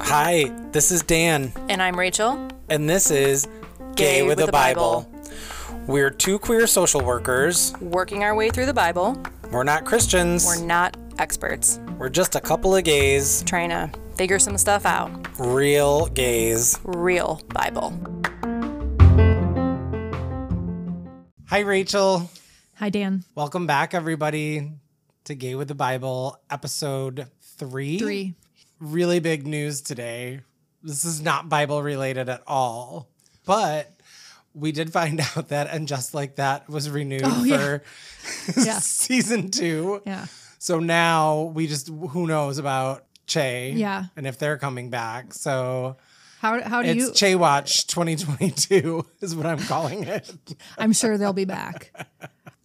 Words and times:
Hi, 0.00 0.50
this 0.72 0.90
is 0.90 1.02
Dan, 1.02 1.52
And 1.68 1.82
I'm 1.82 1.98
Rachel. 1.98 2.48
and 2.68 2.88
this 2.88 3.10
is 3.10 3.48
Gay, 3.94 4.22
with, 4.22 4.38
a 4.40 4.46
Bible. 4.52 5.10
We're 5.86 6.10
two 6.10 6.38
queer 6.38 6.66
social 6.66 7.00
workers. 7.00 7.72
Working 7.80 8.22
our 8.24 8.34
way 8.34 8.50
through 8.50 8.66
the 8.66 8.74
Bible. 8.74 9.16
We're 9.50 9.64
not 9.64 9.84
Christians. 9.86 10.44
We're 10.44 10.62
not 10.64 10.96
experts. 11.18 11.80
We're 11.98 12.10
just 12.10 12.34
a 12.34 12.40
couple 12.40 12.76
of 12.76 12.84
gays, 12.84 13.42
Trying 13.44 13.70
to 13.70 13.90
figure 14.16 14.38
some 14.38 14.58
stuff 14.58 14.84
out. 14.84 15.10
real 15.38 16.06
gays. 16.08 16.78
Real 16.84 17.40
Bible. 17.54 17.90
Hi, 21.48 21.60
Rachel. 21.60 22.30
Hi, 22.74 22.90
Dan. 22.90 23.24
Welcome 23.34 23.66
back, 23.66 23.94
everybody, 23.94 24.72
to 25.26 25.34
Gay 25.34 25.54
with 25.54 25.68
the 25.68 25.74
Bible, 25.74 26.40
episode 26.50 27.28
three. 27.40 27.98
Three. 27.98 28.34
Really 28.80 29.20
big 29.20 29.46
news 29.46 29.80
today. 29.80 30.40
This 30.82 31.04
is 31.04 31.20
not 31.20 31.48
Bible 31.48 31.82
related 31.82 32.28
at 32.28 32.42
all, 32.46 33.08
but 33.44 33.92
we 34.54 34.72
did 34.72 34.92
find 34.92 35.20
out 35.36 35.48
that 35.48 35.68
And 35.72 35.88
Just 35.88 36.14
Like 36.14 36.36
That 36.36 36.68
was 36.68 36.88
renewed 36.88 37.22
Oh, 37.24 37.44
for 37.44 37.82
Yeah. 38.60 38.78
season 38.78 39.50
two. 39.50 40.02
Yeah. 40.06 40.26
So 40.58 40.78
now 40.78 41.42
we 41.54 41.66
just 41.66 41.88
who 41.88 42.26
knows 42.26 42.58
about 42.58 43.04
Che, 43.26 43.72
Yeah. 43.76 44.04
and 44.16 44.26
if 44.26 44.38
they're 44.38 44.58
coming 44.58 44.90
back. 44.90 45.34
So 45.34 45.96
How 46.38 46.60
how 46.62 46.82
do 46.82 46.88
it's 46.88 46.98
you? 47.06 47.12
Che 47.12 47.34
Watch 47.34 47.86
2022 47.88 49.04
is 49.20 49.34
what 49.34 49.46
I'm 49.46 49.58
calling 49.58 50.04
it. 50.04 50.32
I'm 50.78 50.92
sure 50.92 51.18
they'll 51.18 51.32
be 51.32 51.44
back. 51.44 51.92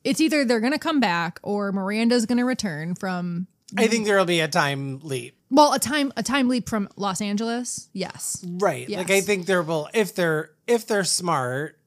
It's 0.04 0.20
either 0.22 0.46
they're 0.46 0.60
gonna 0.60 0.80
come 0.80 1.00
back 1.00 1.40
or 1.44 1.72
Miranda's 1.72 2.26
gonna 2.26 2.46
return 2.46 2.96
from 2.96 3.48
I 3.78 3.88
think 3.88 4.06
there'll 4.06 4.26
be 4.26 4.40
a 4.42 4.48
time 4.50 5.00
leap, 5.04 5.38
well 5.50 5.74
a 5.74 5.80
time 5.80 6.12
a 6.18 6.24
time 6.24 6.50
leap 6.50 6.68
from 6.68 6.90
Los 6.98 7.22
Angeles. 7.22 7.90
Yes. 7.94 8.44
right? 8.46 8.90
Like 8.90 9.10
I 9.10 9.16
Yes. 9.16 9.26
think 9.26 9.46
there 9.46 9.62
will 9.64 9.88
if 9.94 10.14
they're 10.16 10.52
if 10.68 10.88
they're 10.88 11.04
smart, 11.04 11.78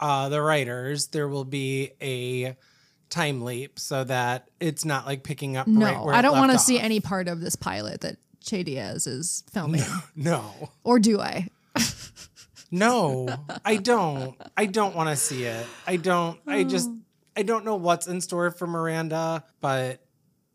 uh, 0.00 0.28
the 0.28 0.42
writers 0.42 1.08
there 1.08 1.28
will 1.28 1.44
be 1.44 1.92
a 2.02 2.56
time 3.08 3.42
leap 3.42 3.78
so 3.78 4.04
that 4.04 4.48
it's 4.60 4.84
not 4.84 5.06
like 5.06 5.22
picking 5.24 5.56
up. 5.56 5.66
No, 5.66 5.86
right 5.86 6.04
where 6.04 6.14
I 6.14 6.22
don't 6.22 6.38
want 6.38 6.52
to 6.52 6.58
see 6.58 6.78
any 6.78 7.00
part 7.00 7.26
of 7.28 7.40
this 7.40 7.56
pilot 7.56 8.02
that 8.02 8.16
Che 8.42 8.62
Diaz 8.62 9.06
is 9.06 9.42
filming, 9.52 9.82
No, 10.16 10.70
or 10.84 10.98
do 10.98 11.20
I? 11.20 11.48
no, 12.70 13.28
I 13.64 13.76
don't. 13.76 14.36
I 14.56 14.66
don't 14.66 14.94
want 14.94 15.08
to 15.10 15.16
see 15.16 15.44
it. 15.44 15.66
I 15.86 15.96
don't. 15.96 16.38
I 16.46 16.64
just. 16.64 16.88
I 17.40 17.42
don't 17.42 17.64
know 17.64 17.76
what's 17.76 18.06
in 18.06 18.20
store 18.20 18.50
for 18.50 18.66
Miranda, 18.66 19.42
but 19.62 20.04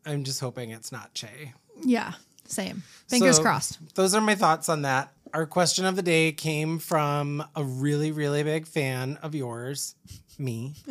I'm 0.06 0.22
just 0.22 0.38
hoping 0.38 0.70
it's 0.70 0.92
not 0.92 1.12
Che. 1.14 1.52
Yeah. 1.84 2.12
Same. 2.44 2.84
Fingers 3.08 3.38
So, 3.38 3.42
crossed. 3.42 3.80
Those 3.96 4.14
are 4.14 4.20
my 4.20 4.36
thoughts 4.36 4.68
on 4.68 4.82
that. 4.82 5.12
Our 5.34 5.46
question 5.46 5.84
of 5.84 5.96
the 5.96 6.02
day 6.02 6.30
came 6.30 6.78
from 6.78 7.42
a 7.56 7.64
really, 7.64 8.12
really 8.12 8.44
big 8.44 8.68
fan 8.68 9.18
of 9.20 9.34
yours, 9.34 9.96
me. 10.38 10.76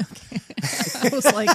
I 1.02 1.10
was 1.14 1.26
like, 1.34 1.50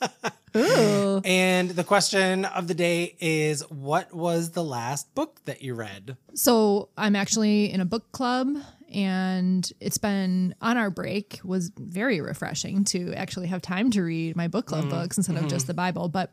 ooh. 0.56 1.20
And 1.22 1.68
the 1.68 1.84
question 1.84 2.46
of 2.46 2.66
the 2.66 2.74
day 2.74 3.16
is 3.20 3.68
what 3.68 4.14
was 4.14 4.52
the 4.52 4.64
last 4.64 5.14
book 5.14 5.42
that 5.44 5.60
you 5.60 5.74
read? 5.74 6.16
So 6.32 6.88
I'm 6.96 7.14
actually 7.14 7.70
in 7.70 7.82
a 7.82 7.84
book 7.84 8.10
club 8.12 8.56
and 8.94 9.70
it's 9.80 9.98
been 9.98 10.54
on 10.60 10.76
our 10.76 10.88
break 10.88 11.40
was 11.44 11.72
very 11.76 12.20
refreshing 12.20 12.84
to 12.84 13.12
actually 13.14 13.48
have 13.48 13.60
time 13.60 13.90
to 13.90 14.02
read 14.02 14.36
my 14.36 14.48
book 14.48 14.66
club 14.66 14.84
mm-hmm. 14.84 14.90
books 14.90 15.18
instead 15.18 15.36
of 15.36 15.48
just 15.48 15.64
mm-hmm. 15.64 15.68
the 15.68 15.74
Bible. 15.74 16.08
But 16.08 16.30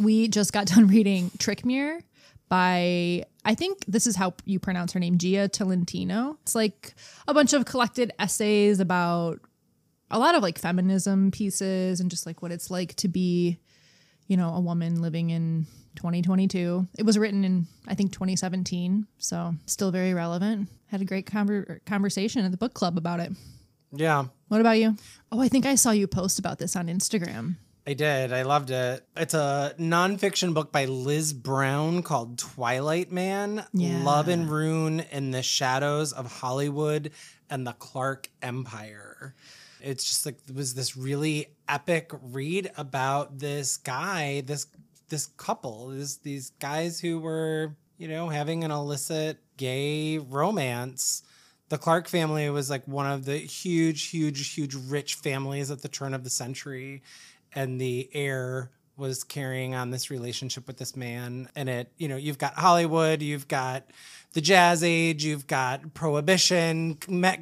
we 0.00 0.28
just 0.28 0.52
got 0.52 0.66
done 0.74 0.86
reading 0.86 1.30
Trick 1.38 1.64
Mirror 1.64 2.00
by 2.48 3.24
I 3.44 3.54
think 3.54 3.84
this 3.86 4.06
is 4.06 4.16
how 4.16 4.34
you 4.44 4.58
pronounce 4.58 4.92
her 4.92 5.00
name, 5.00 5.18
Jia 5.18 5.50
Tolentino. 5.50 6.38
It's 6.42 6.54
like 6.54 6.94
a 7.26 7.34
bunch 7.34 7.52
of 7.52 7.64
collected 7.64 8.12
essays 8.18 8.78
about 8.80 9.40
a 10.10 10.18
lot 10.18 10.34
of 10.34 10.42
like 10.42 10.58
feminism 10.58 11.30
pieces 11.30 12.00
and 12.00 12.10
just 12.10 12.26
like 12.26 12.40
what 12.40 12.52
it's 12.52 12.70
like 12.70 12.94
to 12.96 13.08
be 13.08 13.58
you 14.28 14.36
know, 14.36 14.54
a 14.54 14.60
woman 14.60 15.00
living 15.00 15.30
in 15.30 15.66
2022. 15.96 16.86
It 16.98 17.04
was 17.04 17.18
written 17.18 17.44
in, 17.44 17.66
I 17.86 17.94
think, 17.94 18.12
2017. 18.12 19.06
So 19.18 19.54
still 19.66 19.90
very 19.90 20.14
relevant. 20.14 20.68
Had 20.86 21.00
a 21.02 21.04
great 21.04 21.26
conver- 21.26 21.84
conversation 21.84 22.44
at 22.44 22.50
the 22.50 22.56
book 22.56 22.74
club 22.74 22.96
about 22.96 23.20
it. 23.20 23.32
Yeah, 23.92 24.26
What 24.48 24.60
about 24.60 24.78
you? 24.78 24.96
Oh, 25.32 25.40
I 25.40 25.48
think 25.48 25.64
I 25.64 25.74
saw 25.74 25.92
you 25.92 26.06
post 26.06 26.38
about 26.38 26.58
this 26.58 26.76
on 26.76 26.88
Instagram. 26.88 27.56
I 27.86 27.94
did. 27.94 28.34
I 28.34 28.42
loved 28.42 28.70
it. 28.70 29.02
It's 29.16 29.32
a 29.32 29.74
nonfiction 29.78 30.52
book 30.52 30.70
by 30.70 30.84
Liz 30.84 31.32
Brown 31.32 32.02
called 32.02 32.36
Twilight 32.38 33.10
Man 33.10 33.64
Yeah. 33.72 34.02
Love 34.04 34.28
and 34.28 34.50
Ruin 34.50 35.00
in 35.10 35.30
the 35.30 35.42
Shadows 35.42 36.12
of 36.12 36.30
Hollywood 36.30 37.12
and 37.48 37.66
the 37.66 37.72
Clark 37.72 38.28
Empire. 38.42 39.34
It's 39.80 40.04
just 40.04 40.26
like 40.26 40.36
it 40.46 40.54
was 40.54 40.74
this 40.74 40.94
really 40.98 41.46
epic 41.66 42.10
read 42.20 42.70
about 42.76 43.38
this 43.38 43.78
guy, 43.78 44.42
this 44.42 44.66
this 45.08 45.26
couple, 45.36 45.88
these 46.22 46.50
guys 46.58 47.00
who 47.00 47.18
were, 47.18 47.76
you 47.96 48.08
know, 48.08 48.28
having 48.28 48.64
an 48.64 48.70
illicit 48.70 49.38
gay 49.56 50.18
romance. 50.18 51.22
The 51.68 51.78
Clark 51.78 52.08
family 52.08 52.48
was 52.50 52.70
like 52.70 52.86
one 52.86 53.06
of 53.06 53.24
the 53.24 53.36
huge, 53.36 54.08
huge, 54.08 54.54
huge 54.54 54.74
rich 54.74 55.16
families 55.16 55.70
at 55.70 55.82
the 55.82 55.88
turn 55.88 56.14
of 56.14 56.24
the 56.24 56.30
century. 56.30 57.02
And 57.54 57.80
the 57.80 58.08
heir 58.12 58.70
was 58.96 59.22
carrying 59.24 59.74
on 59.74 59.90
this 59.90 60.10
relationship 60.10 60.66
with 60.66 60.76
this 60.76 60.96
man. 60.96 61.48
And 61.54 61.68
it, 61.68 61.92
you 61.98 62.08
know, 62.08 62.16
you've 62.16 62.38
got 62.38 62.54
Hollywood, 62.54 63.22
you've 63.22 63.48
got 63.48 63.84
the 64.34 64.40
jazz 64.40 64.84
age, 64.84 65.24
you've 65.24 65.46
got 65.46 65.94
prohibition, 65.94 66.94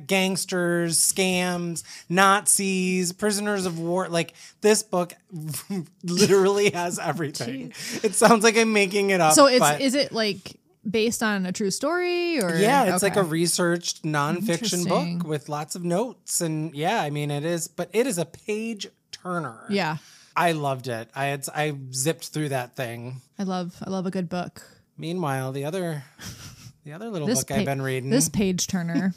gangsters, 0.07 0.99
scams, 0.99 1.83
Nazis, 2.09 3.13
prisoners 3.13 3.67
of 3.67 3.79
war. 3.79 4.09
Like 4.09 4.35
this 4.61 4.83
book 4.83 5.15
literally 6.05 6.71
has 6.71 6.99
everything. 7.03 7.73
It 8.03 8.15
sounds 8.15 8.45
like 8.45 8.57
I'm 8.57 8.73
making 8.73 9.11
it 9.11 9.21
up. 9.21 9.35
So 9.35 9.47
it's 9.47 9.61
but- 9.61 9.81
is 9.81 9.95
it 9.95 10.13
like 10.13 10.57
based 10.89 11.23
on 11.23 11.47
a 11.47 11.53
true 11.53 11.71
story 11.73 12.41
or 12.41 12.55
yeah, 12.55 12.95
it's 12.95 13.03
like 13.03 13.17
a 13.17 13.23
researched 13.25 14.05
nonfiction 14.05 14.89
book 14.89 15.27
with 15.27 15.49
lots 15.49 15.75
of 15.75 15.85
notes. 15.85 16.41
And 16.41 16.73
yeah, 16.75 17.01
I 17.03 17.11
mean, 17.11 17.31
it 17.33 17.45
is, 17.45 17.67
but 17.67 17.91
it 17.93 18.07
is 18.07 18.19
a 18.19 18.25
page 18.25 18.87
turner. 19.11 19.65
yeah. 19.69 19.97
I 20.39 20.53
loved 20.53 20.87
it. 20.87 21.09
I 21.15 21.25
had, 21.27 21.47
I 21.55 21.75
zipped 21.95 22.29
through 22.29 22.51
that 22.51 22.77
thing. 22.77 23.23
I 23.39 23.45
love 23.45 23.75
I 23.83 23.89
love 23.89 24.05
a 24.05 24.11
good 24.11 24.29
book. 24.29 24.63
Meanwhile, 24.99 25.53
the 25.53 25.65
other, 25.65 26.05
the 26.87 26.93
other 26.93 27.11
little 27.11 27.27
This 27.27 27.43
book 27.43 27.59
I've 27.59 27.65
been 27.65 27.83
reading. 27.83 28.11
This 28.11 28.29
page 28.29 28.69
turner. 28.69 29.13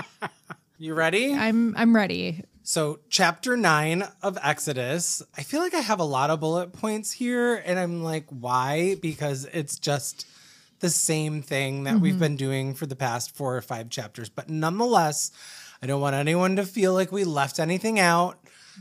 you 0.78 0.94
ready? 0.94 1.34
I'm 1.34 1.76
I'm 1.76 1.94
ready. 1.94 2.42
So, 2.62 3.00
chapter 3.10 3.54
nine 3.54 4.02
of 4.22 4.38
Exodus. 4.42 5.22
I 5.36 5.42
feel 5.42 5.60
like 5.60 5.74
I 5.74 5.80
have 5.80 6.00
a 6.00 6.04
lot 6.04 6.30
of 6.30 6.40
bullet 6.40 6.72
points 6.72 7.12
here, 7.12 7.62
and 7.66 7.78
I'm 7.78 8.02
like, 8.02 8.24
why? 8.30 8.96
Because 9.02 9.44
it's 9.52 9.78
just 9.78 10.26
the 10.80 10.88
same 10.88 11.42
thing 11.42 11.84
that 11.84 12.00
we've 12.00 12.14
mm-hmm. 12.14 12.20
been 12.20 12.36
doing 12.36 12.74
for 12.74 12.86
the 12.86 12.96
past 12.96 13.36
four 13.36 13.54
or 13.54 13.62
five 13.62 13.90
chapters. 13.90 14.30
But 14.30 14.48
nonetheless, 14.48 15.32
I 15.82 15.86
don't 15.86 16.00
want 16.00 16.16
anyone 16.16 16.56
to 16.56 16.64
feel 16.64 16.94
like 16.94 17.12
we 17.12 17.24
left 17.24 17.60
anything 17.60 18.00
out. 18.00 18.38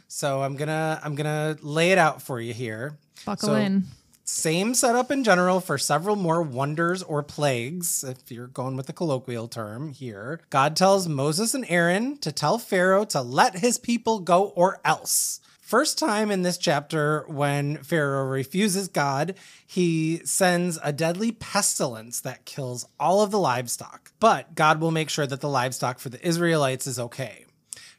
So 0.08 0.42
I'm 0.42 0.56
gonna 0.56 1.02
I'm 1.03 1.16
gonna 1.16 1.58
lay 1.62 1.92
it 1.92 1.97
out 1.97 2.22
for 2.22 2.40
you 2.40 2.53
here. 2.53 2.97
Buckle 3.26 3.50
So, 3.50 3.56
in. 3.56 3.84
Same 4.28 4.74
setup 4.74 5.12
in 5.12 5.24
general 5.24 5.59
for 5.59 5.78
several 5.78 6.16
more 6.16 6.41
wonders 6.41 7.03
or 7.03 7.22
plagues, 7.22 8.03
if 8.03 8.31
you're 8.31 8.47
going 8.47 8.75
with 8.75 8.88
the 8.88 8.94
colloquial 8.94 9.47
term 9.47 9.90
here. 9.90 10.41
God 10.50 10.75
tells 10.75 11.08
Moses 11.08 11.53
and 11.53 11.63
Aaron 11.69 12.18
to 12.18 12.31
tell 12.31 12.58
Pharaoh 12.58 13.06
to 13.06 13.22
let 13.22 13.59
his 13.59 13.78
people 13.78 14.18
go 14.19 14.46
or 14.56 14.80
else. 14.84 15.41
First 15.62 16.00
time 16.00 16.31
in 16.31 16.41
this 16.41 16.58
chapter 16.58 17.24
when 17.28 17.78
Pharaoh 17.84 18.25
refuses 18.25 18.88
God, 18.88 19.35
he 19.66 20.22
sends 20.26 20.79
a 20.84 20.91
deadly 20.91 21.32
pestilence 21.32 22.20
that 22.22 22.46
kills 22.46 22.88
all 22.99 23.22
of 23.22 23.29
the 23.29 23.40
livestock. 23.40 24.11
But 24.20 24.55
God 24.55 24.82
will 24.82 24.91
make 24.91 25.11
sure 25.11 25.28
that 25.28 25.41
the 25.41 25.49
livestock 25.49 25.99
for 25.99 26.09
the 26.09 26.28
Israelites 26.28 26.88
is 26.88 26.97
okay. 26.97 27.45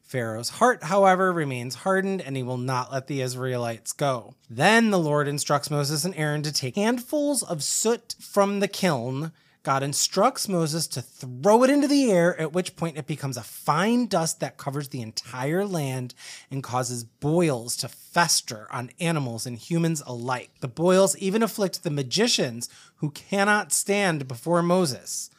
Pharaoh's 0.06 0.50
heart, 0.50 0.85
however, 0.85 1.32
remains 1.32 1.75
hardened 1.76 2.23
and 2.23 2.37
he 2.37 2.43
will 2.44 2.58
not 2.58 2.93
let 2.93 3.08
the 3.08 3.20
Israelites 3.20 3.93
go. 3.93 4.35
Then 4.49 4.91
the 4.91 5.00
Lord 5.00 5.26
instructs 5.26 5.69
Moses 5.69 6.05
and 6.05 6.14
Aaron 6.14 6.43
to 6.43 6.53
take 6.53 6.76
handfuls 6.76 7.43
of 7.43 7.64
soot 7.64 8.14
from 8.20 8.61
the 8.61 8.69
kiln. 8.69 9.32
God 9.64 9.82
instructs 9.82 10.49
Moses 10.49 10.87
to 10.87 11.03
throw 11.03 11.64
it 11.64 11.70
into 11.70 11.88
the 11.88 12.08
air, 12.12 12.41
at 12.41 12.53
which 12.53 12.76
point 12.76 12.97
it 12.97 13.08
becomes 13.08 13.37
a 13.37 13.43
fine 13.43 14.06
dust 14.06 14.38
that 14.38 14.58
covers 14.58 14.91
the 14.91 15.03
entire 15.03 15.64
land 15.64 16.14
and 16.52 16.62
causes 16.62 17.02
boils 17.02 17.76
to 17.79 17.88
fester 17.88 18.69
on 18.70 18.93
animals 19.00 19.44
and 19.44 19.59
humans 19.59 20.05
alike. 20.06 20.52
The 20.61 20.69
boils 20.69 21.17
even 21.19 21.43
afflict 21.43 21.82
the 21.82 21.91
magicians 21.91 22.69
who 22.99 23.11
cannot 23.11 23.73
stand 23.73 24.29
before 24.29 24.62
Moses. 24.62 25.31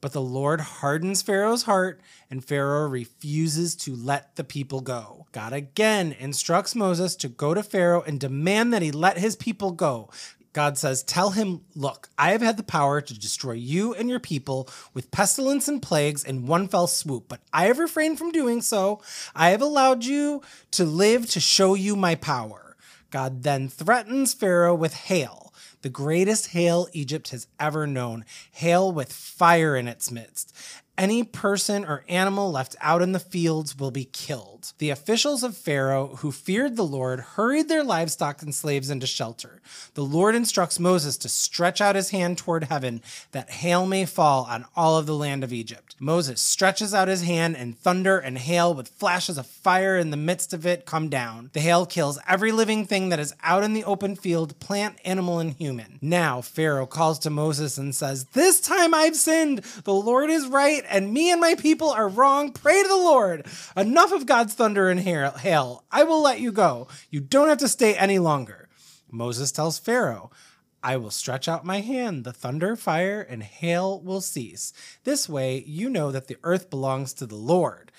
But 0.00 0.12
the 0.12 0.20
Lord 0.20 0.60
hardens 0.60 1.22
Pharaoh's 1.22 1.64
heart, 1.64 2.00
and 2.30 2.44
Pharaoh 2.44 2.88
refuses 2.88 3.74
to 3.76 3.96
let 3.96 4.36
the 4.36 4.44
people 4.44 4.80
go. 4.80 5.26
God 5.32 5.52
again 5.52 6.14
instructs 6.18 6.74
Moses 6.74 7.16
to 7.16 7.28
go 7.28 7.52
to 7.52 7.62
Pharaoh 7.62 8.02
and 8.02 8.20
demand 8.20 8.72
that 8.72 8.82
he 8.82 8.92
let 8.92 9.18
his 9.18 9.34
people 9.34 9.72
go. 9.72 10.08
God 10.52 10.78
says, 10.78 11.02
Tell 11.02 11.30
him, 11.30 11.62
look, 11.74 12.08
I 12.16 12.30
have 12.30 12.42
had 12.42 12.56
the 12.56 12.62
power 12.62 13.00
to 13.00 13.18
destroy 13.18 13.52
you 13.52 13.92
and 13.94 14.08
your 14.08 14.20
people 14.20 14.68
with 14.94 15.10
pestilence 15.10 15.68
and 15.68 15.82
plagues 15.82 16.24
in 16.24 16.46
one 16.46 16.68
fell 16.68 16.86
swoop, 16.86 17.24
but 17.28 17.40
I 17.52 17.66
have 17.66 17.78
refrained 17.78 18.18
from 18.18 18.32
doing 18.32 18.62
so. 18.62 19.02
I 19.34 19.50
have 19.50 19.62
allowed 19.62 20.04
you 20.04 20.42
to 20.72 20.84
live 20.84 21.28
to 21.30 21.40
show 21.40 21.74
you 21.74 21.96
my 21.96 22.14
power. 22.14 22.76
God 23.10 23.42
then 23.42 23.68
threatens 23.68 24.34
Pharaoh 24.34 24.74
with 24.74 24.94
hail 24.94 25.47
the 25.82 25.88
greatest 25.88 26.48
hail 26.48 26.88
Egypt 26.92 27.28
has 27.30 27.46
ever 27.58 27.86
known, 27.86 28.24
hail 28.52 28.90
with 28.92 29.12
fire 29.12 29.76
in 29.76 29.88
its 29.88 30.10
midst. 30.10 30.54
Any 30.98 31.22
person 31.22 31.84
or 31.84 32.04
animal 32.08 32.50
left 32.50 32.74
out 32.80 33.02
in 33.02 33.12
the 33.12 33.20
fields 33.20 33.78
will 33.78 33.92
be 33.92 34.04
killed. 34.04 34.72
The 34.78 34.90
officials 34.90 35.44
of 35.44 35.56
Pharaoh, 35.56 36.16
who 36.16 36.32
feared 36.32 36.74
the 36.74 36.82
Lord, 36.82 37.20
hurried 37.20 37.68
their 37.68 37.84
livestock 37.84 38.42
and 38.42 38.52
slaves 38.52 38.90
into 38.90 39.06
shelter. 39.06 39.60
The 39.94 40.02
Lord 40.02 40.34
instructs 40.34 40.80
Moses 40.80 41.16
to 41.18 41.28
stretch 41.28 41.80
out 41.80 41.94
his 41.94 42.10
hand 42.10 42.36
toward 42.36 42.64
heaven, 42.64 43.00
that 43.30 43.48
hail 43.48 43.86
may 43.86 44.06
fall 44.06 44.44
on 44.50 44.64
all 44.74 44.98
of 44.98 45.06
the 45.06 45.14
land 45.14 45.44
of 45.44 45.52
Egypt. 45.52 45.94
Moses 46.00 46.40
stretches 46.40 46.92
out 46.92 47.06
his 47.06 47.22
hand, 47.22 47.56
and 47.56 47.78
thunder 47.78 48.18
and 48.18 48.36
hail 48.36 48.74
with 48.74 48.88
flashes 48.88 49.38
of 49.38 49.46
fire 49.46 49.96
in 49.96 50.10
the 50.10 50.16
midst 50.16 50.52
of 50.52 50.66
it 50.66 50.84
come 50.84 51.08
down. 51.08 51.50
The 51.52 51.60
hail 51.60 51.86
kills 51.86 52.18
every 52.26 52.50
living 52.50 52.86
thing 52.86 53.10
that 53.10 53.20
is 53.20 53.34
out 53.44 53.62
in 53.62 53.72
the 53.72 53.84
open 53.84 54.16
field, 54.16 54.58
plant, 54.58 54.98
animal, 55.04 55.38
and 55.38 55.52
human. 55.52 56.00
Now 56.02 56.40
Pharaoh 56.40 56.86
calls 56.86 57.20
to 57.20 57.30
Moses 57.30 57.78
and 57.78 57.94
says, 57.94 58.24
This 58.32 58.60
time 58.60 58.92
I've 58.92 59.16
sinned. 59.16 59.58
The 59.84 59.94
Lord 59.94 60.30
is 60.30 60.48
right 60.48 60.84
and 60.90 61.12
me 61.12 61.30
and 61.30 61.40
my 61.40 61.54
people 61.54 61.90
are 61.90 62.08
wrong. 62.08 62.52
Pray 62.52 62.82
to 62.82 62.88
the 62.88 62.96
Lord. 62.96 63.46
Enough 63.76 64.12
of 64.12 64.26
God's 64.26 64.54
thunder 64.54 64.88
and 64.88 65.00
hail. 65.00 65.84
I 65.90 66.04
will 66.04 66.22
let 66.22 66.40
you 66.40 66.52
go. 66.52 66.88
You 67.10 67.20
don't 67.20 67.48
have 67.48 67.58
to 67.58 67.68
stay 67.68 67.96
any 67.96 68.18
longer. 68.18 68.68
Moses 69.10 69.52
tells 69.52 69.78
Pharaoh, 69.78 70.30
I 70.82 70.96
will 70.96 71.10
stretch 71.10 71.48
out 71.48 71.64
my 71.64 71.80
hand. 71.80 72.24
The 72.24 72.32
thunder, 72.32 72.76
fire, 72.76 73.20
and 73.20 73.42
hail 73.42 74.00
will 74.00 74.20
cease. 74.20 74.72
This 75.04 75.28
way, 75.28 75.64
you 75.66 75.90
know 75.90 76.12
that 76.12 76.28
the 76.28 76.36
earth 76.42 76.70
belongs 76.70 77.12
to 77.14 77.26
the 77.26 77.36
Lord. 77.36 77.90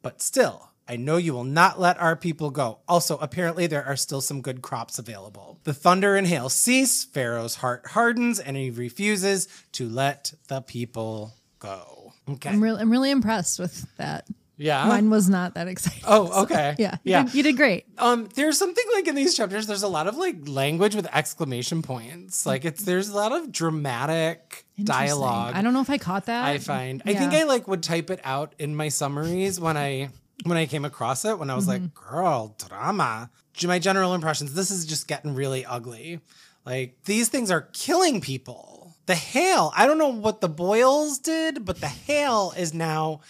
But 0.00 0.22
still, 0.22 0.70
I 0.88 0.96
know 0.96 1.16
you 1.16 1.32
will 1.32 1.44
not 1.44 1.78
let 1.78 2.00
our 2.00 2.16
people 2.16 2.50
go. 2.50 2.80
Also, 2.88 3.16
apparently, 3.18 3.66
there 3.66 3.84
are 3.84 3.96
still 3.96 4.20
some 4.20 4.40
good 4.40 4.62
crops 4.62 4.98
available. 4.98 5.60
The 5.64 5.74
thunder 5.74 6.16
and 6.16 6.26
hail 6.26 6.48
cease. 6.48 7.04
Pharaoh's 7.04 7.56
heart 7.56 7.88
hardens, 7.88 8.40
and 8.40 8.56
he 8.56 8.70
refuses 8.70 9.46
to 9.72 9.88
let 9.88 10.32
the 10.48 10.60
people 10.60 11.34
go. 11.58 12.01
Okay. 12.28 12.50
I'm 12.50 12.62
really, 12.62 12.80
I'm 12.80 12.90
really 12.90 13.10
impressed 13.10 13.58
with 13.58 13.86
that. 13.96 14.26
Yeah. 14.58 14.86
Mine 14.86 15.10
was 15.10 15.28
not 15.28 15.54
that 15.54 15.66
exciting. 15.66 16.02
Oh, 16.06 16.42
okay. 16.44 16.76
Yeah. 16.78 16.98
You 17.02 17.10
Yeah. 17.10 17.22
Did, 17.24 17.34
you 17.34 17.42
did 17.42 17.56
great. 17.56 17.84
Um, 17.98 18.28
there's 18.36 18.58
something 18.58 18.84
like 18.94 19.08
in 19.08 19.14
these 19.16 19.34
chapters, 19.34 19.66
there's 19.66 19.82
a 19.82 19.88
lot 19.88 20.06
of 20.06 20.16
like 20.16 20.36
language 20.46 20.94
with 20.94 21.08
exclamation 21.12 21.82
points. 21.82 22.46
Like 22.46 22.64
it's 22.64 22.84
there's 22.84 23.08
a 23.08 23.14
lot 23.16 23.32
of 23.32 23.50
dramatic 23.50 24.66
dialogue. 24.82 25.54
I 25.56 25.62
don't 25.62 25.72
know 25.72 25.80
if 25.80 25.90
I 25.90 25.98
caught 25.98 26.26
that. 26.26 26.44
I 26.44 26.58
find. 26.58 27.02
I 27.06 27.14
think 27.14 27.32
I 27.32 27.42
like 27.44 27.66
would 27.66 27.82
type 27.82 28.10
it 28.10 28.20
out 28.22 28.54
in 28.58 28.76
my 28.76 28.88
summaries 28.88 29.58
when 29.58 29.76
I 29.76 30.10
when 30.44 30.56
I 30.56 30.66
came 30.66 30.84
across 30.84 31.24
it 31.24 31.38
when 31.38 31.50
I 31.50 31.54
was 31.54 31.66
Mm-hmm. 31.66 31.84
like, 31.84 31.94
girl, 31.94 32.56
drama. 32.68 33.30
My 33.64 33.78
general 33.78 34.14
impressions, 34.14 34.54
this 34.54 34.70
is 34.70 34.86
just 34.86 35.06
getting 35.08 35.34
really 35.34 35.64
ugly. 35.64 36.20
Like 36.64 36.96
these 37.04 37.28
things 37.28 37.50
are 37.50 37.62
killing 37.72 38.20
people. 38.20 38.71
The 39.06 39.14
hail, 39.16 39.72
I 39.76 39.86
don't 39.86 39.98
know 39.98 40.08
what 40.12 40.40
the 40.40 40.48
boils 40.48 41.18
did, 41.18 41.64
but 41.64 41.80
the 41.80 41.88
hail 41.88 42.52
is 42.56 42.72
now 42.72 43.20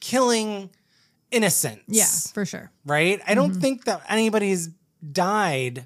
killing 0.00 0.70
innocents. 1.30 1.84
Yeah, 1.88 2.06
for 2.32 2.46
sure. 2.46 2.70
Right? 2.86 3.20
I 3.26 3.34
don't 3.34 3.54
think 3.54 3.84
that 3.84 4.02
anybody's 4.08 4.70
died 5.12 5.84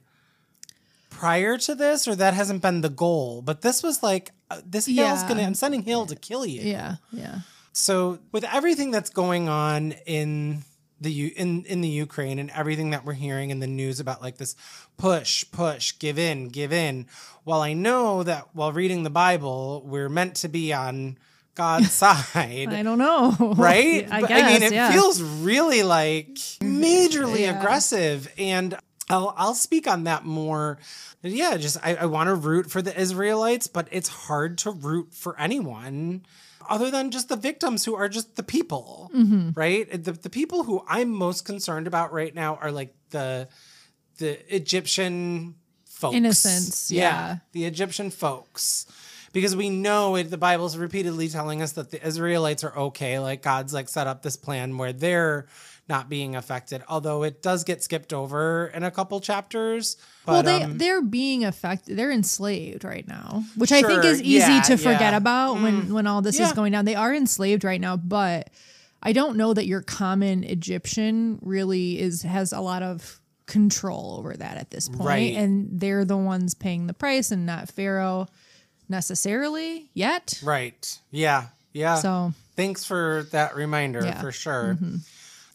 prior 1.10 1.58
to 1.58 1.74
this 1.74 2.06
or 2.08 2.14
that 2.16 2.34
hasn't 2.34 2.62
been 2.62 2.80
the 2.80 2.88
goal, 2.88 3.42
but 3.42 3.62
this 3.62 3.82
was 3.82 4.02
like 4.02 4.30
uh, 4.50 4.60
this 4.64 4.86
hail's 4.86 5.22
Yeah. 5.22 5.28
going 5.28 5.38
to 5.38 5.44
I'm 5.44 5.54
sending 5.54 5.82
hail 5.82 6.06
to 6.06 6.16
kill 6.16 6.46
you. 6.46 6.62
Yeah. 6.62 6.96
Yeah. 7.12 7.40
So 7.72 8.18
with 8.32 8.44
everything 8.44 8.90
that's 8.90 9.10
going 9.10 9.48
on 9.48 9.92
in 10.06 10.62
the 11.02 11.12
U- 11.12 11.32
in 11.36 11.64
in 11.64 11.80
the 11.80 11.88
Ukraine 11.88 12.38
and 12.38 12.50
everything 12.50 12.90
that 12.90 13.04
we're 13.04 13.12
hearing 13.14 13.50
in 13.50 13.60
the 13.60 13.66
news 13.66 14.00
about 14.00 14.22
like 14.22 14.36
this 14.38 14.54
push, 14.96 15.44
push, 15.52 15.98
give 15.98 16.18
in, 16.18 16.48
give 16.48 16.72
in. 16.72 17.06
While 17.44 17.60
I 17.60 17.72
know 17.72 18.22
that 18.22 18.48
while 18.54 18.72
reading 18.72 19.02
the 19.02 19.10
Bible, 19.10 19.82
we're 19.86 20.08
meant 20.08 20.36
to 20.36 20.48
be 20.48 20.72
on 20.72 21.18
God's 21.54 21.92
side. 22.02 22.68
I 22.72 22.82
don't 22.82 22.98
know. 22.98 23.36
Right? 23.56 24.06
I 24.10 24.20
But, 24.22 24.28
guess. 24.28 24.42
I 24.42 24.52
mean, 24.52 24.62
it 24.62 24.72
yeah. 24.72 24.90
feels 24.92 25.20
really 25.22 25.82
like 25.82 26.34
majorly 26.60 27.40
Yeah. 27.40 27.58
aggressive. 27.58 28.32
And 28.38 28.76
I'll, 29.10 29.34
I'll 29.36 29.54
speak 29.54 29.86
on 29.86 30.04
that 30.04 30.24
more. 30.24 30.78
Yeah, 31.22 31.56
just 31.56 31.76
I, 31.84 31.96
I 31.96 32.06
want 32.06 32.28
to 32.28 32.34
root 32.34 32.70
for 32.70 32.80
the 32.82 32.98
Israelites, 32.98 33.66
but 33.66 33.86
it's 33.90 34.08
hard 34.08 34.58
to 34.58 34.70
root 34.70 35.12
for 35.12 35.38
anyone 35.38 36.24
other 36.68 36.90
than 36.90 37.10
just 37.10 37.28
the 37.28 37.36
victims 37.36 37.84
who 37.84 37.94
are 37.94 38.08
just 38.08 38.36
the 38.36 38.42
people, 38.42 39.10
Mm-hmm. 39.14 39.50
right? 39.54 39.90
The, 40.04 40.12
the 40.12 40.30
people 40.30 40.64
who 40.64 40.84
I'm 40.88 41.10
most 41.10 41.44
concerned 41.44 41.86
about 41.86 42.12
right 42.12 42.34
now 42.34 42.56
are 42.56 42.70
like 42.72 42.94
the 43.10 43.48
the 44.18 44.54
Egyptian 44.54 45.54
folks. 45.84 46.16
Innocents, 46.16 46.90
yeah. 46.90 47.38
The 47.52 47.64
Egyptian 47.64 48.10
folks. 48.10 48.86
Because 49.32 49.56
we 49.56 49.70
know 49.70 50.16
it, 50.16 50.24
the 50.24 50.36
Bible's 50.36 50.76
repeatedly 50.76 51.28
telling 51.28 51.62
us 51.62 51.72
that 51.72 51.90
the 51.90 52.06
Israelites 52.06 52.64
are 52.64 52.76
okay. 52.76 53.18
Like 53.18 53.42
God's 53.42 53.72
like 53.72 53.88
set 53.88 54.06
up 54.06 54.22
this 54.22 54.36
plan 54.36 54.76
where 54.76 54.92
they're 54.92 55.46
not 55.88 56.08
being 56.08 56.36
affected. 56.36 56.82
Although 56.88 57.22
it 57.24 57.42
does 57.42 57.64
get 57.64 57.82
skipped 57.82 58.12
over 58.12 58.70
in 58.74 58.82
a 58.82 58.90
couple 58.90 59.20
chapters. 59.20 59.96
well, 60.26 60.42
they 60.42 60.62
um, 60.62 60.78
they're 60.78 61.02
being 61.02 61.44
affected. 61.44 61.96
They're 61.96 62.12
enslaved 62.12 62.84
right 62.84 63.06
now, 63.06 63.44
which 63.56 63.72
I 63.72 63.82
think 63.82 64.04
is 64.04 64.22
easy 64.22 64.52
yeah, 64.52 64.62
to 64.62 64.76
forget 64.76 65.00
yeah. 65.00 65.12
Mm. 65.14 65.16
about 65.16 65.54
when 65.54 65.92
when 65.92 66.06
all 66.06 66.22
this 66.22 66.38
is 66.38 66.52
going 66.52 66.72
down. 66.72 66.84
They 66.84 66.94
are 66.94 67.14
enslaved 67.14 67.64
right 67.64 67.80
now, 67.80 67.96
but 67.96 68.50
I 69.02 69.12
don't 69.12 69.36
know 69.36 69.52
that 69.52 69.66
your 69.66 69.82
common 69.82 70.44
Egyptian 70.44 71.38
really 71.42 71.98
is 71.98 72.22
has 72.22 72.52
a 72.52 72.60
lot 72.60 72.82
of 72.82 73.20
control 73.46 74.16
over 74.18 74.34
that 74.34 74.56
at 74.56 74.70
this 74.70 74.88
point. 74.88 75.08
Right. 75.08 75.34
and 75.34 75.68
they're 75.80 76.04
the 76.04 76.16
ones 76.16 76.54
paying 76.54 76.86
the 76.86 76.94
price 76.94 77.30
and 77.32 77.44
not 77.44 77.68
Pharaoh 77.68 78.28
necessarily 78.88 79.90
yet. 79.94 80.40
Right. 80.42 80.98
Yeah. 81.10 81.48
Yeah. 81.72 81.96
So 81.96 82.32
Thanks 82.54 82.84
for 82.84 83.26
that 83.32 83.56
reminder 83.56 84.04
Yeah. 84.04 84.20
for 84.20 84.30
sure. 84.30 84.78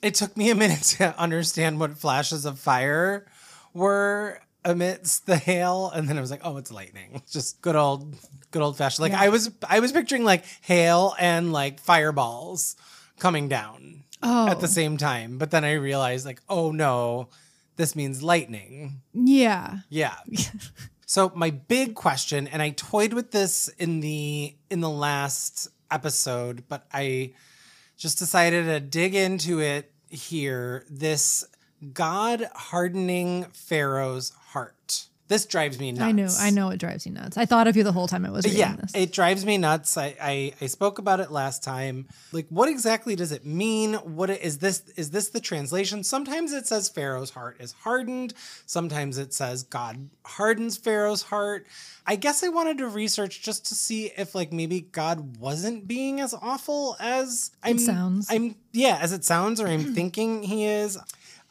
It 0.02 0.16
took 0.16 0.36
me 0.38 0.50
a 0.50 0.56
minute 0.56 0.82
to 0.98 1.18
understand 1.20 1.80
what 1.80 1.98
flashes 1.98 2.46
of 2.46 2.60
fire 2.60 3.26
were 3.74 4.40
amidst 4.66 5.26
the 5.26 5.38
hail, 5.38 5.90
and 5.94 6.08
then 6.08 6.18
I 6.18 6.22
was 6.22 6.32
like, 6.32 6.42
"Oh, 6.44 6.58
it's 6.58 6.72
lightning." 6.72 7.22
Just 7.32 7.62
good 7.62 7.76
old, 7.76 8.16
good 8.52 8.62
old 8.62 8.78
fashioned. 8.78 9.04
Like 9.12 9.20
I 9.20 9.30
was, 9.30 9.50
I 9.68 9.80
was 9.80 9.92
picturing 9.92 10.24
like 10.24 10.44
hail 10.62 11.16
and 11.20 11.52
like 11.54 11.80
fireballs 11.80 12.76
coming 13.20 13.48
down 13.48 14.04
Oh. 14.22 14.48
at 14.48 14.60
the 14.60 14.68
same 14.68 14.98
time, 14.98 15.38
but 15.38 15.52
then 15.52 15.64
I 15.64 15.74
realized 15.74 16.26
like, 16.26 16.42
"Oh 16.50 16.72
no, 16.72 17.30
this 17.76 17.96
means 17.96 18.22
lightning." 18.24 19.02
yeah, 19.14 19.80
Yeah. 19.90 20.16
so 21.06 21.32
my 21.36 21.50
big 21.52 21.96
question, 21.96 22.48
and 22.48 22.62
I 22.62 22.72
toyed 22.72 23.14
with 23.14 23.32
this 23.32 23.68
in 23.80 24.00
the 24.02 24.56
in 24.70 24.82
the 24.82 24.90
last 24.90 25.70
episode, 25.90 26.64
but 26.68 26.86
I 26.94 27.34
just 27.98 28.20
decided 28.20 28.66
to 28.66 28.80
dig 28.80 29.16
into 29.16 29.60
it 29.60 29.92
here. 30.10 30.86
This 30.90 31.46
God 31.94 32.50
hardening 32.56 33.46
Pharaoh's. 33.54 34.32
This 35.28 35.46
drives 35.46 35.78
me 35.80 35.92
nuts. 35.92 36.04
I 36.04 36.12
know, 36.14 36.28
I 36.40 36.50
know 36.52 36.70
it 36.70 36.78
drives 36.78 37.06
you 37.06 37.12
nuts. 37.12 37.36
I 37.38 37.46
thought 37.46 37.68
of 37.68 37.76
you 37.76 37.84
the 37.84 37.92
whole 37.92 38.08
time 38.08 38.26
I 38.26 38.30
was 38.30 38.46
reading 38.46 38.60
Yeah, 38.60 38.76
this. 38.78 38.92
it 38.96 39.12
drives 39.12 39.46
me 39.46 39.58
nuts. 39.58 39.98
I, 39.98 40.16
I 40.22 40.54
I 40.62 40.68
spoke 40.68 41.00
about 41.00 41.20
it 41.20 41.32
last 41.32 41.64
time. 41.64 42.08
Like, 42.32 42.48
what 42.50 42.70
exactly 42.70 43.16
does 43.16 43.32
it 43.34 43.46
mean? 43.46 43.96
What 43.96 44.30
is 44.30 44.60
this? 44.60 44.84
Is 44.96 45.12
this 45.12 45.30
the 45.30 45.42
translation? 45.42 46.04
Sometimes 46.04 46.54
it 46.54 46.66
says 46.66 46.88
Pharaoh's 46.88 47.32
heart 47.32 47.58
is 47.60 47.74
hardened. 47.74 48.34
Sometimes 48.66 49.18
it 49.18 49.34
says 49.34 49.64
God 49.64 50.10
hardens 50.26 50.78
Pharaoh's 50.78 51.24
heart. 51.24 51.68
I 52.06 52.16
guess 52.16 52.42
I 52.42 52.48
wanted 52.48 52.78
to 52.78 52.88
research 52.88 53.42
just 53.42 53.66
to 53.66 53.76
see 53.76 54.12
if 54.18 54.34
like 54.34 54.54
maybe 54.54 54.80
God 54.80 55.38
wasn't 55.38 55.88
being 55.90 56.22
as 56.22 56.34
awful 56.34 56.96
as 57.02 57.52
I'm, 57.62 57.80
sounds. 57.80 58.28
I'm 58.30 58.56
yeah, 58.72 58.98
as 59.02 59.12
it 59.12 59.26
sounds, 59.26 59.60
or 59.60 59.68
I'm 59.68 59.94
thinking 59.94 60.44
he 60.44 60.66
is. 60.66 60.98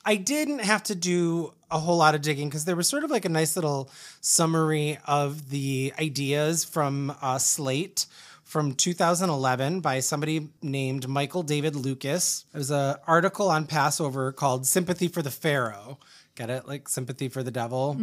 I 0.07 0.17
didn't 0.17 0.61
have 0.61 0.85
to 0.85 0.95
do 0.95 1.53
a 1.69 1.81
whole 1.81 1.97
lot 1.97 2.15
of 2.15 2.23
digging 2.23 2.49
because 2.49 2.65
there 2.65 2.77
was 2.77 2.89
sort 2.89 3.03
of 3.03 3.11
like 3.11 3.25
a 3.25 3.29
nice 3.29 3.57
little 3.57 3.91
summary 4.21 4.99
of 5.05 5.51
the 5.51 5.93
ideas 5.99 6.65
from 6.65 7.13
uh, 7.21 7.39
Slate 7.39 8.07
from 8.45 8.75
2011 8.75 9.81
by 9.81 9.99
somebody 9.99 10.49
named 10.63 11.09
Michael 11.09 11.43
David 11.43 11.75
Lucas. 11.75 12.45
It 12.55 12.59
was 12.59 12.71
an 12.71 12.95
article 13.09 13.51
on 13.51 13.67
Passover 13.67 14.31
called 14.31 14.65
Sympathy 14.65 15.09
for 15.09 15.23
the 15.23 15.33
Pharaoh. 15.33 15.99
Get 16.37 16.51
it? 16.51 16.69
Like 16.69 16.89
sympathy 16.89 17.29
for 17.29 17.43
the 17.43 17.51
devil. 17.51 18.01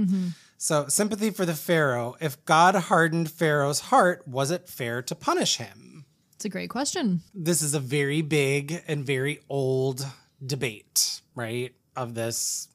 So, 0.57 0.87
sympathy 0.89 1.29
for 1.29 1.45
the 1.45 1.53
Pharaoh. 1.53 2.15
If 2.19 2.43
God 2.45 2.75
hardened 2.75 3.31
Pharaoh's 3.31 3.79
heart, 3.79 4.27
was 4.27 4.51
it 4.51 4.67
fair 4.67 5.01
to 5.03 5.15
punish 5.15 5.57
him? 5.57 6.05
It's 6.35 6.45
a 6.45 6.49
great 6.49 6.69
question. 6.69 7.21
this 7.33 7.61
is 7.61 7.73
a 7.73 7.79
very 7.79 8.21
big 8.21 8.83
and 8.87 9.05
very 9.05 9.39
old 9.47 10.05
debate, 10.45 11.21
right? 11.35 11.73
Of 11.95 12.15
this 12.15 12.67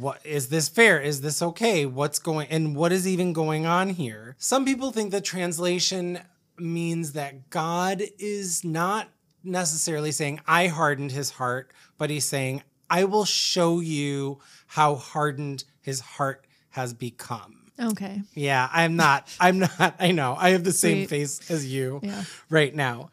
what 0.00 0.20
is 0.24 0.48
this 0.48 0.68
fair? 0.68 1.00
Is 1.00 1.20
this 1.20 1.42
okay? 1.42 1.86
What's 1.86 2.18
going 2.18 2.48
and 2.48 2.76
what 2.76 2.92
is 2.92 3.06
even 3.06 3.32
going 3.32 3.66
on 3.66 3.90
here? 3.90 4.36
Some 4.38 4.64
people 4.64 4.92
think 4.92 5.12
that 5.12 5.24
translation 5.24 6.20
means 6.58 7.12
that 7.12 7.50
God 7.50 8.02
is 8.18 8.64
not 8.64 9.08
necessarily 9.44 10.12
saying 10.12 10.40
I 10.46 10.66
hardened 10.68 11.12
his 11.12 11.30
heart, 11.30 11.72
but 11.98 12.10
he's 12.10 12.26
saying 12.26 12.62
I 12.90 13.04
will 13.04 13.24
show 13.24 13.80
you 13.80 14.40
how 14.66 14.96
hardened 14.96 15.64
his 15.80 16.00
heart 16.00 16.46
has 16.70 16.92
become. 16.92 17.70
Okay. 17.80 18.22
Yeah, 18.34 18.68
I'm 18.72 18.96
not. 18.96 19.28
I'm 19.40 19.60
not. 19.60 19.94
I 19.98 20.12
know. 20.12 20.36
I 20.38 20.50
have 20.50 20.64
the 20.64 20.72
same 20.72 20.98
Sweet. 20.98 21.08
face 21.08 21.50
as 21.50 21.66
you 21.66 22.00
Yeah. 22.02 22.24
right 22.50 22.74
now. 22.74 23.10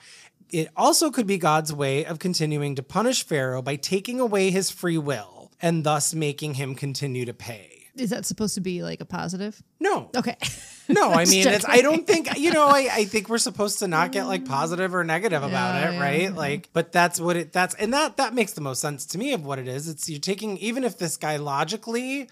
It 0.51 0.69
also 0.75 1.11
could 1.11 1.27
be 1.27 1.37
God's 1.37 1.71
way 1.71 2.05
of 2.05 2.17
continuing 2.19 2.75
to 2.75 2.83
punish 2.83 3.23
Pharaoh 3.23 3.61
by 3.61 3.75
taking 3.75 4.19
away 4.19 4.49
his 4.49 4.69
free 4.71 4.97
will 4.97 5.38
and 5.61 5.83
thus 5.83 6.13
making 6.13 6.55
him 6.55 6.75
continue 6.75 7.25
to 7.25 7.33
pay. 7.33 7.75
Is 7.95 8.11
that 8.11 8.25
supposed 8.25 8.55
to 8.55 8.61
be 8.61 8.81
like 8.81 9.01
a 9.01 9.05
positive? 9.05 9.61
No, 9.79 10.09
Okay. 10.15 10.37
no. 10.87 11.11
I 11.11 11.25
mean, 11.25 11.45
it's. 11.47 11.65
I 11.67 11.81
don't 11.81 12.07
think 12.07 12.37
you 12.37 12.53
know. 12.53 12.67
I, 12.67 12.87
I 12.91 13.05
think 13.05 13.27
we're 13.27 13.39
supposed 13.39 13.79
to 13.79 13.87
not 13.89 14.11
get 14.13 14.25
like 14.25 14.45
positive 14.45 14.95
or 14.95 15.03
negative 15.03 15.43
about 15.43 15.75
Yeah, 15.75 15.91
it, 15.91 15.99
right? 15.99 16.21
yeah. 16.23 16.29
Like, 16.29 16.69
but 16.71 16.91
that's 16.93 17.19
what 17.19 17.35
it. 17.35 17.51
That's 17.51 17.75
and 17.75 17.93
that 17.93 18.15
that 18.17 18.33
makes 18.33 18.53
the 18.53 18.61
most 18.61 18.79
sense 18.79 19.05
to 19.07 19.17
me 19.17 19.33
of 19.33 19.45
what 19.45 19.59
it 19.59 19.67
is. 19.67 19.89
It's 19.89 20.09
you're 20.09 20.19
taking 20.19 20.57
even 20.59 20.83
if 20.85 20.97
this 20.97 21.17
guy 21.17 21.37
logically 21.37 22.29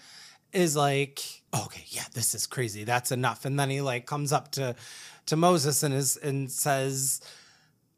is 0.54 0.74
like, 0.74 1.20
okay, 1.54 1.84
yeah, 1.88 2.04
this 2.14 2.34
is 2.34 2.46
crazy. 2.46 2.84
That's 2.84 3.12
enough. 3.12 3.44
And 3.44 3.60
then 3.60 3.68
he 3.68 3.82
like 3.82 4.06
comes 4.06 4.32
up 4.32 4.52
to 4.52 4.74
to 5.26 5.36
Moses 5.36 5.82
and 5.82 5.92
is 5.92 6.16
and 6.16 6.50
says 6.50 7.20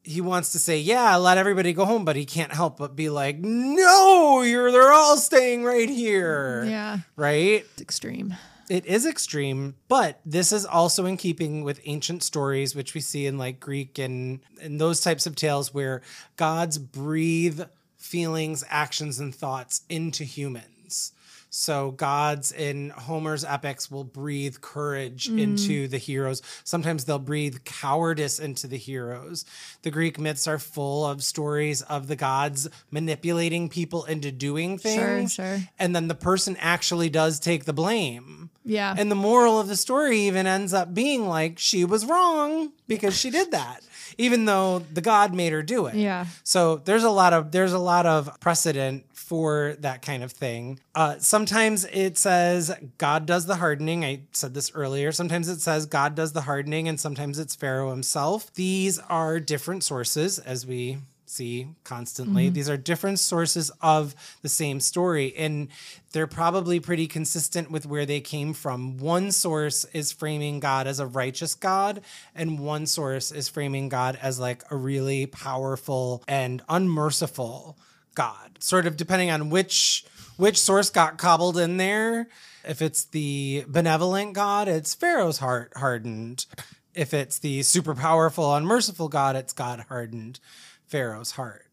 he 0.02 0.20
wants 0.20 0.52
to 0.52 0.58
say, 0.58 0.78
yeah, 0.78 1.16
let 1.16 1.38
everybody 1.38 1.72
go 1.72 1.84
home, 1.84 2.04
but 2.04 2.16
he 2.16 2.24
can't 2.24 2.52
help 2.52 2.78
but 2.78 2.96
be 2.96 3.10
like, 3.10 3.38
no, 3.38 4.42
you're 4.42 4.72
they're 4.72 4.92
all 4.92 5.16
staying 5.16 5.64
right 5.64 5.88
here. 5.88 6.64
Yeah. 6.66 6.98
Right? 7.16 7.64
It's 7.72 7.82
extreme. 7.82 8.34
It 8.68 8.86
is 8.86 9.04
extreme, 9.04 9.74
but 9.88 10.20
this 10.24 10.52
is 10.52 10.64
also 10.64 11.04
in 11.04 11.16
keeping 11.16 11.64
with 11.64 11.80
ancient 11.86 12.22
stories, 12.22 12.74
which 12.74 12.94
we 12.94 13.00
see 13.00 13.26
in 13.26 13.36
like 13.36 13.58
Greek 13.58 13.98
and, 13.98 14.40
and 14.62 14.80
those 14.80 15.00
types 15.00 15.26
of 15.26 15.34
tales 15.34 15.74
where 15.74 16.02
gods 16.36 16.78
breathe 16.78 17.62
feelings, 17.96 18.64
actions, 18.68 19.18
and 19.18 19.34
thoughts 19.34 19.82
into 19.88 20.22
humans. 20.22 21.12
So 21.50 21.90
gods 21.90 22.52
in 22.52 22.90
Homer's 22.90 23.44
epics 23.44 23.90
will 23.90 24.04
breathe 24.04 24.60
courage 24.60 25.28
mm. 25.28 25.40
into 25.40 25.88
the 25.88 25.98
heroes. 25.98 26.42
Sometimes 26.64 27.04
they'll 27.04 27.18
breathe 27.18 27.64
cowardice 27.64 28.38
into 28.38 28.68
the 28.68 28.76
heroes. 28.76 29.44
The 29.82 29.90
Greek 29.90 30.18
myths 30.18 30.46
are 30.46 30.58
full 30.58 31.04
of 31.04 31.24
stories 31.24 31.82
of 31.82 32.06
the 32.06 32.16
gods 32.16 32.68
manipulating 32.90 33.68
people 33.68 34.04
into 34.04 34.30
doing 34.30 34.78
Sure, 34.78 34.92
things. 34.92 35.32
sure. 35.34 35.58
And 35.78 35.94
then 35.94 36.08
the 36.08 36.14
person 36.14 36.56
actually 36.60 37.10
does 37.10 37.40
take 37.40 37.64
the 37.64 37.72
blame. 37.72 38.50
Yeah. 38.64 38.94
And 38.96 39.10
the 39.10 39.16
moral 39.16 39.58
of 39.58 39.68
the 39.68 39.76
story 39.76 40.20
even 40.20 40.46
ends 40.46 40.72
up 40.72 40.94
being 40.94 41.26
like 41.26 41.58
she 41.58 41.84
was 41.84 42.06
wrong 42.06 42.72
because 42.86 43.18
she 43.18 43.30
did 43.30 43.50
that, 43.50 43.80
even 44.18 44.44
though 44.44 44.80
the 44.80 45.00
God 45.00 45.34
made 45.34 45.52
her 45.52 45.62
do 45.62 45.86
it. 45.86 45.94
Yeah. 45.94 46.26
So 46.44 46.76
there's 46.76 47.04
a 47.04 47.10
lot 47.10 47.32
of 47.32 47.52
there's 47.52 47.72
a 47.72 47.78
lot 47.78 48.06
of 48.06 48.38
precedent 48.40 49.04
for 49.12 49.76
that 49.78 50.02
kind 50.02 50.24
of 50.24 50.32
thing. 50.32 50.80
Uh, 50.92 51.16
sometimes 51.18 51.84
it 51.84 52.18
says 52.18 52.72
God 52.98 53.26
does 53.26 53.46
the 53.46 53.54
hardening. 53.56 54.04
I 54.04 54.22
said 54.32 54.54
this 54.54 54.72
earlier. 54.74 55.12
Sometimes 55.12 55.48
it 55.48 55.60
says 55.60 55.86
God 55.86 56.16
does 56.16 56.32
the 56.32 56.40
hardening, 56.40 56.88
and 56.88 56.98
sometimes 56.98 57.38
it's 57.38 57.54
Pharaoh 57.54 57.90
himself. 57.90 58.52
These 58.54 58.98
are 58.98 59.38
different 59.38 59.84
sources, 59.84 60.40
as 60.40 60.66
we 60.66 60.98
see 61.30 61.68
constantly. 61.84 62.46
Mm-hmm. 62.46 62.54
These 62.54 62.68
are 62.68 62.76
different 62.76 63.18
sources 63.18 63.70
of 63.80 64.14
the 64.42 64.48
same 64.48 64.80
story, 64.80 65.34
and 65.36 65.68
they're 66.12 66.26
probably 66.26 66.80
pretty 66.80 67.06
consistent 67.06 67.70
with 67.70 67.86
where 67.86 68.06
they 68.06 68.20
came 68.20 68.52
from. 68.52 68.98
One 68.98 69.30
source 69.30 69.84
is 69.92 70.12
framing 70.12 70.60
God 70.60 70.86
as 70.86 71.00
a 71.00 71.06
righteous 71.06 71.54
God, 71.54 72.02
and 72.34 72.58
one 72.58 72.86
source 72.86 73.32
is 73.32 73.48
framing 73.48 73.88
God 73.88 74.18
as 74.20 74.40
like 74.40 74.64
a 74.70 74.76
really 74.76 75.26
powerful 75.26 76.22
and 76.26 76.62
unmerciful 76.68 77.78
God. 78.14 78.58
Sort 78.58 78.86
of 78.86 78.96
depending 78.96 79.30
on 79.30 79.50
which 79.50 80.04
which 80.36 80.58
source 80.58 80.90
got 80.90 81.18
cobbled 81.18 81.58
in 81.58 81.76
there. 81.76 82.28
If 82.64 82.82
it's 82.82 83.04
the 83.04 83.64
benevolent 83.68 84.32
God, 84.32 84.68
it's 84.68 84.94
Pharaoh's 84.94 85.38
heart 85.38 85.72
hardened. 85.76 86.46
If 86.94 87.14
it's 87.14 87.38
the 87.38 87.62
super 87.62 87.94
powerful, 87.94 88.54
unmerciful 88.54 89.08
God, 89.08 89.36
it's 89.36 89.52
God 89.52 89.84
hardened 89.88 90.40
Pharaoh's 90.90 91.30
heart. 91.32 91.66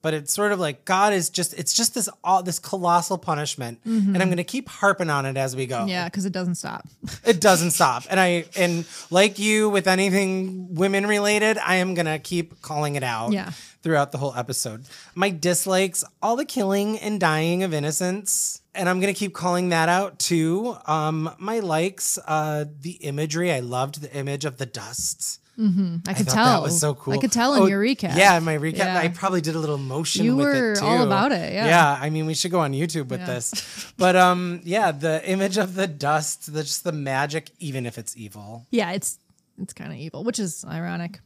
But 0.00 0.14
it's 0.14 0.32
sort 0.32 0.52
of 0.52 0.60
like 0.60 0.84
God 0.84 1.12
is 1.12 1.28
just 1.28 1.54
it's 1.58 1.72
just 1.74 1.94
this 1.94 2.08
all 2.22 2.42
this 2.42 2.60
colossal 2.60 3.18
punishment. 3.18 3.80
And 3.84 4.16
I'm 4.22 4.28
gonna 4.28 4.44
keep 4.44 4.68
harping 4.68 5.10
on 5.10 5.26
it 5.26 5.36
as 5.36 5.56
we 5.56 5.66
go. 5.66 5.86
Yeah, 5.86 6.04
because 6.04 6.24
it 6.24 6.32
doesn't 6.32 6.54
stop. 6.54 6.86
It 7.24 7.40
doesn't 7.40 7.72
stop. 7.72 8.04
And 8.08 8.20
I 8.20 8.44
and 8.56 8.84
like 9.10 9.40
you 9.40 9.68
with 9.68 9.88
anything 9.88 10.74
women 10.74 11.06
related, 11.06 11.58
I 11.58 11.76
am 11.76 11.94
gonna 11.94 12.20
keep 12.20 12.62
calling 12.62 12.94
it 12.94 13.02
out 13.02 13.32
Yeah. 13.32 13.50
Throughout 13.82 14.12
the 14.12 14.18
whole 14.18 14.34
episode. 14.34 14.84
My 15.14 15.30
dislikes, 15.30 16.04
all 16.22 16.36
the 16.36 16.44
killing 16.44 16.98
and 16.98 17.20
dying 17.20 17.62
of 17.62 17.72
innocents. 17.72 18.60
And 18.74 18.88
I'm 18.88 19.00
gonna 19.00 19.14
keep 19.14 19.34
calling 19.34 19.70
that 19.70 19.88
out 19.88 20.18
too. 20.18 20.76
Um, 20.86 21.30
my 21.38 21.58
likes, 21.60 22.18
uh, 22.26 22.64
the 22.80 22.92
imagery. 22.92 23.52
I 23.52 23.60
loved 23.60 24.00
the 24.02 24.12
image 24.14 24.44
of 24.44 24.58
the 24.58 24.66
dust. 24.66 25.40
I 25.60 26.14
could 26.14 26.28
tell. 26.28 26.44
that 26.44 26.62
was 26.62 26.78
so 26.78 26.94
cool. 26.94 27.14
I 27.14 27.18
could 27.18 27.32
tell 27.32 27.54
in 27.54 27.62
Oh, 27.62 27.66
your 27.66 27.82
recap. 27.82 28.16
Yeah, 28.16 28.36
in 28.38 28.44
my 28.44 28.56
recap, 28.56 28.76
Yeah. 28.76 28.96
I 28.98 29.08
probably 29.08 29.40
did 29.40 29.56
a 29.56 29.58
little 29.58 29.76
motion. 29.76 30.24
You 30.24 30.36
with 30.36 30.46
were 30.46 30.72
it 30.74 30.78
too. 30.78 30.84
all 30.84 31.02
about 31.02 31.32
it, 31.32 31.52
yeah. 31.52 31.66
yeah. 31.66 31.98
I 32.00 32.10
mean, 32.10 32.26
we 32.26 32.34
should 32.34 32.52
go 32.52 32.60
on 32.60 32.72
YouTube 32.72 33.08
with 33.08 33.18
Yeah. 33.18 33.26
this. 33.26 33.92
But 33.96 34.14
um, 34.14 34.60
yeah, 34.62 34.92
the 34.92 35.20
image 35.28 35.56
of 35.56 35.74
the 35.74 35.88
dust, 35.88 36.52
the, 36.52 36.62
just 36.62 36.84
the 36.84 36.92
magic, 36.92 37.50
even 37.58 37.86
if 37.86 37.98
it's 37.98 38.16
evil. 38.16 38.66
Yeah, 38.70 38.92
it's 38.92 39.18
it's 39.60 39.72
kind 39.72 39.90
of 39.90 39.98
evil, 39.98 40.22
which 40.22 40.38
is 40.38 40.64
ironic 40.64 41.18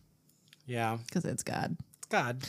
Yeah, 0.65 0.97
because 1.07 1.27
it's 1.27 1.43
God. 1.43 1.77
God. 2.13 2.43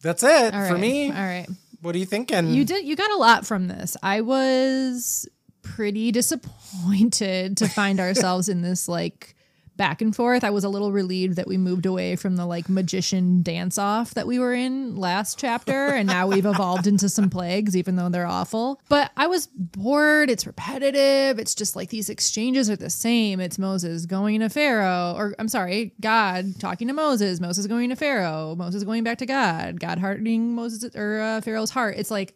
That's 0.00 0.22
it 0.22 0.54
All 0.54 0.68
for 0.68 0.78
me. 0.78 1.08
All 1.08 1.14
right. 1.14 1.48
What 1.82 1.94
are 1.94 1.98
you 1.98 2.06
thinking? 2.06 2.50
You 2.50 2.64
did 2.64 2.86
you 2.86 2.96
got 2.96 3.10
a 3.10 3.16
lot 3.16 3.44
from 3.44 3.68
this. 3.68 3.96
I 4.02 4.20
was 4.22 5.28
pretty 5.62 6.12
disappointed 6.12 7.56
to 7.58 7.68
find 7.68 8.00
ourselves 8.06 8.48
in 8.48 8.62
this 8.62 8.88
like 8.88 9.35
back 9.76 10.00
and 10.00 10.14
forth. 10.14 10.44
I 10.44 10.50
was 10.50 10.64
a 10.64 10.68
little 10.68 10.92
relieved 10.92 11.36
that 11.36 11.46
we 11.46 11.58
moved 11.58 11.86
away 11.86 12.16
from 12.16 12.36
the 12.36 12.46
like 12.46 12.68
magician 12.68 13.42
dance 13.42 13.78
off 13.78 14.14
that 14.14 14.26
we 14.26 14.38
were 14.38 14.54
in 14.54 14.96
last 14.96 15.38
chapter 15.38 15.88
and 15.88 16.08
now 16.08 16.26
we've 16.26 16.46
evolved 16.46 16.86
into 16.86 17.08
some 17.08 17.28
plagues 17.30 17.76
even 17.76 17.96
though 17.96 18.08
they're 18.08 18.26
awful. 18.26 18.80
But 18.88 19.10
I 19.16 19.26
was 19.26 19.48
bored, 19.48 20.30
it's 20.30 20.46
repetitive. 20.46 21.38
It's 21.38 21.54
just 21.54 21.76
like 21.76 21.90
these 21.90 22.08
exchanges 22.08 22.70
are 22.70 22.76
the 22.76 22.90
same. 22.90 23.40
It's 23.40 23.58
Moses 23.58 24.06
going 24.06 24.40
to 24.40 24.48
Pharaoh 24.48 25.14
or 25.16 25.34
I'm 25.38 25.48
sorry, 25.48 25.92
God 26.00 26.58
talking 26.58 26.88
to 26.88 26.94
Moses, 26.94 27.40
Moses 27.40 27.66
going 27.66 27.90
to 27.90 27.96
Pharaoh, 27.96 28.54
Moses 28.56 28.84
going 28.84 29.04
back 29.04 29.18
to 29.18 29.26
God, 29.26 29.80
God 29.80 29.98
hardening 29.98 30.54
Moses 30.54 30.94
or 30.96 31.20
uh, 31.20 31.40
Pharaoh's 31.40 31.70
heart. 31.70 31.96
It's 31.98 32.10
like 32.10 32.34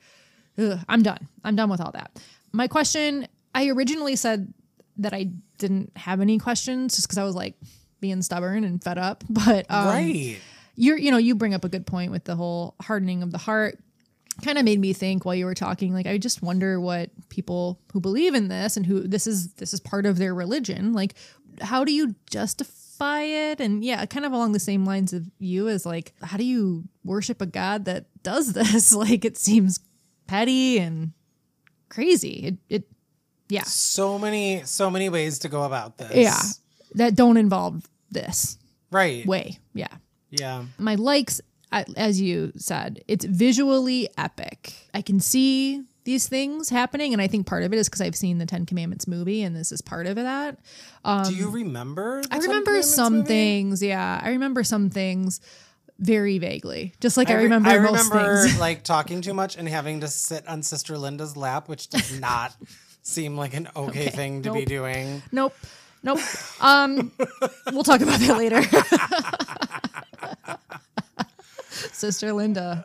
Ugh, 0.59 0.79
I'm 0.89 1.03
done. 1.03 1.29
I'm 1.45 1.57
done 1.57 1.71
with 1.71 1.81
all 1.81 1.93
that. 1.93 2.21
My 2.53 2.67
question 2.67 3.29
I 3.55 3.69
originally 3.69 4.17
said 4.17 4.53
that 4.99 5.13
I 5.13 5.31
didn't 5.61 5.93
have 5.97 6.21
any 6.21 6.39
questions 6.39 6.97
just 6.97 7.07
because 7.07 7.19
I 7.19 7.25
was 7.25 7.37
like 7.37 7.55
being 8.01 8.23
stubborn 8.23 8.65
and 8.65 8.83
fed 8.83 8.99
up. 8.99 9.23
But 9.31 9.67
um, 9.71 9.87
right. 9.87 10.39
you're, 10.75 10.99
you 10.99 11.11
know, 11.11 11.19
you 11.19 11.35
bring 11.35 11.55
up 11.55 11.65
a 11.65 11.69
good 11.69 11.87
point 11.87 12.11
with 12.11 12.25
the 12.25 12.35
whole 12.35 12.75
hardening 12.83 13.23
of 13.23 13.31
the 13.31 13.39
heart. 13.39 13.79
Kind 14.43 14.59
of 14.59 14.65
made 14.65 14.81
me 14.81 14.93
think 14.93 15.25
while 15.25 15.35
you 15.35 15.45
were 15.45 15.55
talking, 15.55 15.93
like 15.93 16.07
I 16.07 16.17
just 16.19 16.43
wonder 16.43 16.81
what 16.81 17.11
people 17.29 17.79
who 17.93 18.01
believe 18.01 18.35
in 18.35 18.49
this 18.49 18.77
and 18.77 18.87
who 18.87 19.07
this 19.07 19.27
is 19.27 19.53
this 19.55 19.75
is 19.75 19.81
part 19.81 20.07
of 20.07 20.17
their 20.19 20.35
religion. 20.35 20.95
Like, 20.95 21.15
how 21.61 21.85
do 21.85 21.93
you 21.93 22.15
justify 22.31 23.23
it? 23.23 23.61
And 23.61 23.85
yeah, 23.85 24.07
kind 24.07 24.25
of 24.25 24.33
along 24.33 24.53
the 24.53 24.61
same 24.61 24.85
lines 24.87 25.13
of 25.13 25.27
you 25.39 25.69
as 25.69 25.85
like, 25.85 26.15
how 26.23 26.39
do 26.39 26.45
you 26.45 26.85
worship 27.05 27.43
a 27.43 27.47
god 27.47 27.85
that 27.85 28.07
does 28.23 28.53
this? 28.55 28.95
like, 28.95 29.25
it 29.25 29.37
seems 29.37 29.81
petty 30.27 30.79
and 30.79 31.13
crazy. 31.91 32.47
It, 32.47 32.57
it 32.69 32.85
yeah, 33.51 33.65
So 33.65 34.19
many, 34.19 34.63
so 34.65 34.91
many 34.91 35.09
ways 35.09 35.41
to 35.41 35.49
go 35.49 35.65
about 35.65 35.99
this. 35.99 36.13
yeah, 36.15 36.41
that 36.95 37.15
don't 37.15 37.37
involve 37.37 37.85
this 38.11 38.59
Right. 38.91 39.27
way. 39.27 39.59
Yeah. 39.75 39.89
Yeah. 40.31 40.65
my 40.79 40.95
likes 40.95 41.41
as 41.73 42.21
you 42.21 42.53
said 42.57 43.03
it's 43.09 43.25
visually 43.25 44.09
epic 44.19 44.73
i 44.95 45.03
can 45.03 45.19
see 45.21 45.83
these 46.05 46.29
things 46.29 46.69
happening 46.69 47.13
and 47.13 47.21
i 47.23 47.27
think 47.29 47.47
part 47.49 47.63
of 47.65 47.73
it 47.73 47.77
is 47.77 47.89
because 47.89 48.01
i've 48.01 48.15
seen 48.17 48.39
the 48.39 48.47
10 48.47 48.65
commandments 48.67 49.07
movie 49.09 49.43
and 49.43 49.55
this 49.57 49.71
is 49.73 49.81
part 49.83 50.07
of 50.07 50.15
that 50.17 50.59
Do 51.27 51.35
you 51.35 51.51
remember? 51.51 52.19
Um, 52.19 52.25
i 52.31 52.39
remember 52.39 52.81
some 52.83 53.19
movie? 53.19 53.27
things 53.29 53.83
yeah 53.83 54.21
i 54.23 54.31
remember 54.31 54.63
some 54.65 54.89
things 54.91 55.41
very 55.99 56.39
vaguely 56.39 56.93
just 57.01 57.17
like 57.17 57.29
i, 57.31 57.35
re- 57.35 57.43
remember 57.45 57.71
I 57.71 57.75
remember 57.75 58.47
like 58.61 58.83
talking 58.85 59.21
too 59.21 59.35
much 59.35 59.57
and 59.57 59.69
having 59.69 60.01
to 60.01 60.09
sit 60.09 60.47
on 60.49 60.63
Sister 60.63 60.97
Linda's 60.99 61.37
lap, 61.37 61.69
which 61.69 61.89
does 61.89 62.19
not 62.21 62.55
seem 63.03 63.37
like 63.37 63.55
an 63.55 63.69
okay, 63.77 64.03
Okay, 64.07 64.11
thing 64.11 64.43
to 64.43 64.53
be 64.53 64.65
doing. 64.65 65.23
nope 65.33 65.55
nope 66.03 66.19
um 66.61 67.11
we'll 67.73 67.83
talk 67.85 68.01
about 68.01 68.21
that 68.21 68.37
later 68.37 68.63
Sister 71.93 72.33
Linda. 72.33 72.85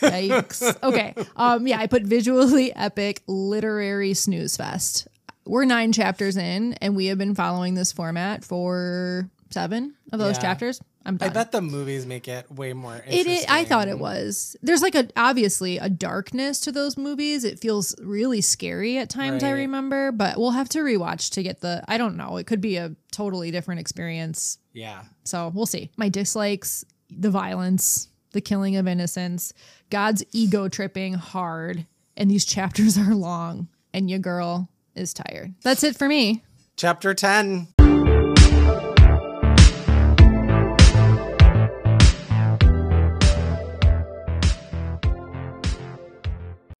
Yikes. 0.00 0.82
Okay. 0.82 1.14
Um, 1.36 1.66
yeah, 1.66 1.78
I 1.78 1.86
put 1.86 2.02
visually 2.02 2.74
epic 2.74 3.22
literary 3.26 4.14
snooze 4.14 4.56
fest. 4.56 5.06
We're 5.46 5.64
nine 5.64 5.92
chapters 5.92 6.36
in, 6.36 6.74
and 6.74 6.94
we 6.96 7.06
have 7.06 7.18
been 7.18 7.34
following 7.34 7.74
this 7.74 7.92
format 7.92 8.44
for 8.44 9.28
seven 9.50 9.94
of 10.12 10.18
those 10.18 10.36
Yeah. 10.36 10.42
chapters. 10.42 10.80
I'm 11.08 11.16
I 11.22 11.28
bet 11.30 11.52
the 11.52 11.62
movies 11.62 12.04
make 12.04 12.28
it 12.28 12.50
way 12.52 12.74
more 12.74 12.96
It 12.96 13.04
interesting. 13.06 13.32
is, 13.34 13.44
I 13.48 13.64
thought 13.64 13.88
it 13.88 13.98
was. 13.98 14.54
There's 14.62 14.82
like 14.82 14.94
a 14.94 15.08
obviously 15.16 15.78
a 15.78 15.88
darkness 15.88 16.60
to 16.60 16.70
those 16.72 16.98
movies. 16.98 17.44
It 17.44 17.58
feels 17.58 17.94
really 18.02 18.42
scary 18.42 18.98
at 18.98 19.08
times. 19.08 19.42
I 19.42 19.52
Right. 19.52 19.60
remember, 19.60 20.12
but 20.12 20.36
we'll 20.38 20.50
have 20.50 20.68
to 20.70 20.80
rewatch 20.80 21.30
to 21.30 21.42
get 21.42 21.60
the. 21.62 21.82
I 21.88 21.96
don't 21.96 22.16
know. 22.18 22.36
It 22.36 22.46
could 22.46 22.60
be 22.60 22.76
a 22.76 22.94
totally 23.10 23.50
different 23.50 23.80
experience. 23.80 24.58
Yeah. 24.74 25.04
So 25.24 25.50
we'll 25.54 25.64
see. 25.66 25.90
My 25.96 26.10
dislikes: 26.10 26.84
the 27.10 27.30
violence, 27.30 28.08
the 28.32 28.42
killing 28.42 28.76
of 28.76 28.86
innocents, 28.86 29.54
God's 29.88 30.22
ego 30.32 30.68
tripping 30.68 31.14
hard, 31.14 31.86
and 32.18 32.30
these 32.30 32.44
chapters 32.54 32.98
are 32.98 33.14
long. 33.14 33.68
And 33.94 34.10
your 34.10 34.18
girl 34.18 34.68
is 34.94 35.14
tired. 35.14 35.54
That's 35.62 35.82
it 35.82 35.96
for 35.96 36.06
me. 36.06 36.44
Chapter 36.76 37.14
10. 37.14 37.68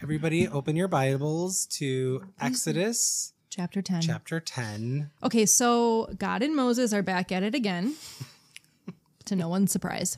Everybody, 0.09 0.49
open 0.49 0.75
your 0.75 0.89
Bibles 0.89 1.67
to 1.67 2.25
Exodus 2.41 3.35
Chapter 3.51 3.83
ten. 3.83 4.01
chapter 4.01 4.41
10. 4.41 5.11
Okay, 5.23 5.45
so 5.45 6.09
God 6.19 6.43
and 6.43 6.57
Moses 6.57 6.95
are 6.95 7.03
back 7.03 7.31
at 7.31 7.43
it 7.43 7.55
again, 7.55 7.95
to 9.27 9.37
no 9.37 9.51
one's 9.51 9.71
surprise. 9.71 10.17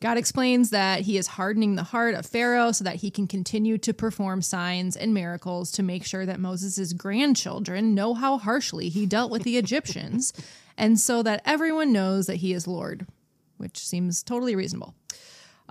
God 0.00 0.16
explains 0.16 0.70
that 0.70 1.00
he 1.00 1.18
is 1.18 1.26
hardening 1.26 1.74
the 1.74 1.82
heart 1.82 2.14
of 2.14 2.24
Pharaoh 2.24 2.72
so 2.72 2.84
that 2.84 2.96
he 2.96 3.10
can 3.10 3.26
continue 3.26 3.76
to 3.76 3.92
perform 3.92 4.40
signs 4.40 4.96
and 4.96 5.12
miracles 5.12 5.70
to 5.72 5.82
make 5.82 6.06
sure 6.06 6.24
that 6.24 6.40
Moses' 6.40 6.94
grandchildren 6.94 7.94
know 7.94 8.14
how 8.14 8.38
harshly 8.38 8.88
he 8.88 9.04
dealt 9.04 9.30
with 9.30 9.42
the 9.42 9.58
Egyptians, 9.58 10.32
and 10.78 10.98
so 10.98 11.22
that 11.22 11.42
everyone 11.44 11.92
knows 11.92 12.24
that 12.28 12.36
he 12.36 12.54
is 12.54 12.66
Lord, 12.66 13.06
which 13.58 13.76
seems 13.76 14.22
totally 14.22 14.56
reasonable. 14.56 14.94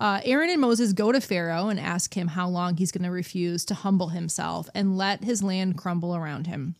Uh, 0.02 0.20
Aaron 0.26 0.50
and 0.50 0.60
Moses 0.60 0.94
go 0.94 1.12
to 1.12 1.22
Pharaoh 1.22 1.68
and 1.68 1.80
ask 1.80 2.18
him 2.18 2.30
how 2.30 2.50
long 2.50 2.76
he's 2.76 2.92
going 2.92 3.04
to 3.04 3.12
refuse 3.12 3.64
to 3.66 3.76
humble 3.76 4.08
himself 4.08 4.68
and 4.74 4.98
let 4.98 5.24
his 5.24 5.44
land 5.44 5.78
crumble 5.78 6.16
around 6.16 6.48
him. 6.48 6.76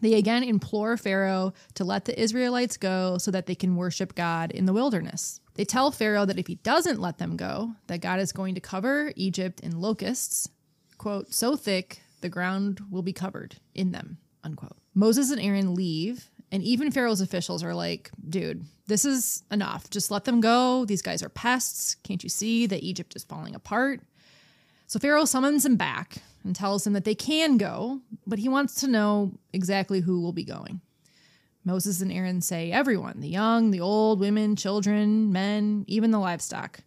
They 0.00 0.14
again 0.14 0.44
implore 0.44 0.96
Pharaoh 0.96 1.52
to 1.74 1.82
let 1.82 2.04
the 2.04 2.18
Israelites 2.18 2.76
go 2.76 3.18
so 3.18 3.32
that 3.32 3.46
they 3.46 3.56
can 3.56 3.74
worship 3.74 4.14
God 4.14 4.52
in 4.52 4.66
the 4.66 4.72
wilderness. 4.72 5.40
They 5.54 5.64
tell 5.64 5.90
Pharaoh 5.90 6.26
that 6.26 6.38
if 6.38 6.46
he 6.46 6.54
doesn't 6.54 7.00
let 7.00 7.18
them 7.18 7.36
go, 7.36 7.74
that 7.88 8.00
God 8.00 8.20
is 8.20 8.30
going 8.30 8.54
to 8.54 8.60
cover 8.60 9.12
Egypt 9.16 9.58
in 9.58 9.80
locusts, 9.80 10.48
quote, 10.96 11.34
so 11.34 11.56
thick 11.56 12.02
the 12.20 12.28
ground 12.28 12.80
will 12.88 13.02
be 13.02 13.12
covered 13.12 13.56
in 13.74 13.90
them, 13.90 14.18
unquote. 14.44 14.76
Moses 14.94 15.32
and 15.32 15.40
Aaron 15.40 15.74
leave, 15.74 16.30
and 16.54 16.62
even 16.62 16.92
Pharaoh's 16.92 17.20
officials 17.20 17.64
are 17.64 17.74
like, 17.74 18.12
dude, 18.28 18.64
this 18.86 19.04
is 19.04 19.42
enough. 19.50 19.90
Just 19.90 20.12
let 20.12 20.22
them 20.22 20.40
go. 20.40 20.84
These 20.84 21.02
guys 21.02 21.20
are 21.20 21.28
pests. 21.28 21.96
Can't 22.04 22.22
you 22.22 22.28
see 22.28 22.66
that 22.66 22.84
Egypt 22.84 23.16
is 23.16 23.24
falling 23.24 23.56
apart? 23.56 24.02
So 24.86 25.00
Pharaoh 25.00 25.24
summons 25.24 25.64
them 25.64 25.74
back 25.74 26.18
and 26.44 26.54
tells 26.54 26.84
them 26.84 26.92
that 26.92 27.04
they 27.04 27.16
can 27.16 27.56
go, 27.56 28.02
but 28.24 28.38
he 28.38 28.48
wants 28.48 28.76
to 28.76 28.86
know 28.86 29.32
exactly 29.52 29.98
who 29.98 30.20
will 30.20 30.32
be 30.32 30.44
going. 30.44 30.80
Moses 31.64 32.00
and 32.00 32.12
Aaron 32.12 32.40
say 32.40 32.70
everyone 32.70 33.20
the 33.20 33.28
young, 33.28 33.72
the 33.72 33.80
old, 33.80 34.20
women, 34.20 34.54
children, 34.54 35.32
men, 35.32 35.84
even 35.88 36.12
the 36.12 36.20
livestock. 36.20 36.78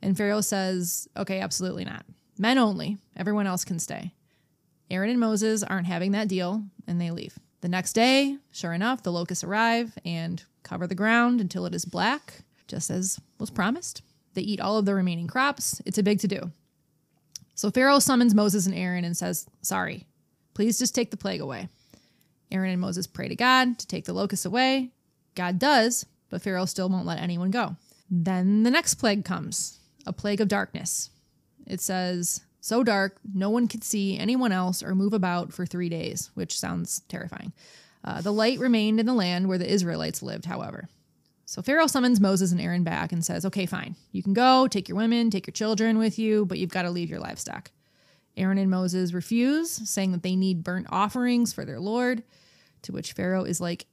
And 0.00 0.16
Pharaoh 0.16 0.40
says, 0.40 1.08
okay, 1.16 1.40
absolutely 1.40 1.84
not. 1.84 2.06
Men 2.38 2.58
only. 2.58 2.96
Everyone 3.16 3.48
else 3.48 3.64
can 3.64 3.80
stay. 3.80 4.14
Aaron 4.88 5.10
and 5.10 5.18
Moses 5.18 5.64
aren't 5.64 5.88
having 5.88 6.12
that 6.12 6.28
deal 6.28 6.62
and 6.86 7.00
they 7.00 7.10
leave. 7.10 7.36
The 7.60 7.68
next 7.68 7.92
day, 7.92 8.36
sure 8.50 8.72
enough, 8.72 9.02
the 9.02 9.12
locusts 9.12 9.44
arrive 9.44 9.96
and 10.04 10.42
cover 10.62 10.86
the 10.86 10.94
ground 10.94 11.40
until 11.40 11.66
it 11.66 11.74
is 11.74 11.84
black, 11.84 12.42
just 12.66 12.90
as 12.90 13.20
was 13.38 13.50
promised. 13.50 14.02
They 14.34 14.42
eat 14.42 14.60
all 14.60 14.78
of 14.78 14.86
the 14.86 14.94
remaining 14.94 15.26
crops. 15.26 15.82
It's 15.84 15.98
a 15.98 16.02
big 16.02 16.20
to 16.20 16.28
do. 16.28 16.50
So 17.54 17.70
Pharaoh 17.70 17.98
summons 17.98 18.34
Moses 18.34 18.66
and 18.66 18.74
Aaron 18.74 19.04
and 19.04 19.16
says, 19.16 19.46
Sorry, 19.60 20.06
please 20.54 20.78
just 20.78 20.94
take 20.94 21.10
the 21.10 21.16
plague 21.16 21.40
away. 21.40 21.68
Aaron 22.50 22.70
and 22.70 22.80
Moses 22.80 23.06
pray 23.06 23.28
to 23.28 23.36
God 23.36 23.78
to 23.78 23.86
take 23.86 24.06
the 24.06 24.12
locusts 24.12 24.46
away. 24.46 24.90
God 25.34 25.58
does, 25.58 26.06
but 26.30 26.42
Pharaoh 26.42 26.64
still 26.64 26.88
won't 26.88 27.06
let 27.06 27.20
anyone 27.20 27.50
go. 27.50 27.76
Then 28.10 28.62
the 28.62 28.70
next 28.70 28.94
plague 28.94 29.24
comes 29.24 29.78
a 30.06 30.12
plague 30.12 30.40
of 30.40 30.48
darkness. 30.48 31.10
It 31.66 31.80
says, 31.80 32.40
So 32.60 32.84
dark, 32.84 33.16
no 33.32 33.50
one 33.50 33.68
could 33.68 33.82
see 33.82 34.18
anyone 34.18 34.52
else 34.52 34.82
or 34.82 34.94
move 34.94 35.12
about 35.12 35.52
for 35.52 35.64
three 35.64 35.88
days, 35.88 36.30
which 36.34 36.58
sounds 36.58 37.00
terrifying. 37.08 37.52
Uh, 38.04 38.20
the 38.20 38.32
light 38.32 38.58
remained 38.58 39.00
in 39.00 39.06
the 39.06 39.14
land 39.14 39.48
where 39.48 39.58
the 39.58 39.70
Israelites 39.70 40.22
lived, 40.22 40.44
however. 40.44 40.88
So 41.46 41.62
Pharaoh 41.62 41.86
summons 41.86 42.20
Moses 42.20 42.52
and 42.52 42.60
Aaron 42.60 42.84
back 42.84 43.12
and 43.12 43.24
says, 43.24 43.44
Okay, 43.44 43.66
fine. 43.66 43.96
You 44.12 44.22
can 44.22 44.34
go, 44.34 44.68
take 44.68 44.88
your 44.88 44.96
women, 44.96 45.30
take 45.30 45.46
your 45.46 45.52
children 45.52 45.98
with 45.98 46.18
you, 46.18 46.46
but 46.46 46.58
you've 46.58 46.70
got 46.70 46.82
to 46.82 46.90
leave 46.90 47.10
your 47.10 47.18
livestock. 47.18 47.70
Aaron 48.36 48.58
and 48.58 48.70
Moses 48.70 49.12
refuse, 49.12 49.70
saying 49.70 50.12
that 50.12 50.22
they 50.22 50.36
need 50.36 50.62
burnt 50.62 50.86
offerings 50.90 51.52
for 51.52 51.64
their 51.64 51.80
Lord, 51.80 52.22
to 52.82 52.92
which 52.92 53.12
Pharaoh 53.12 53.44
is 53.44 53.60
like, 53.60 53.86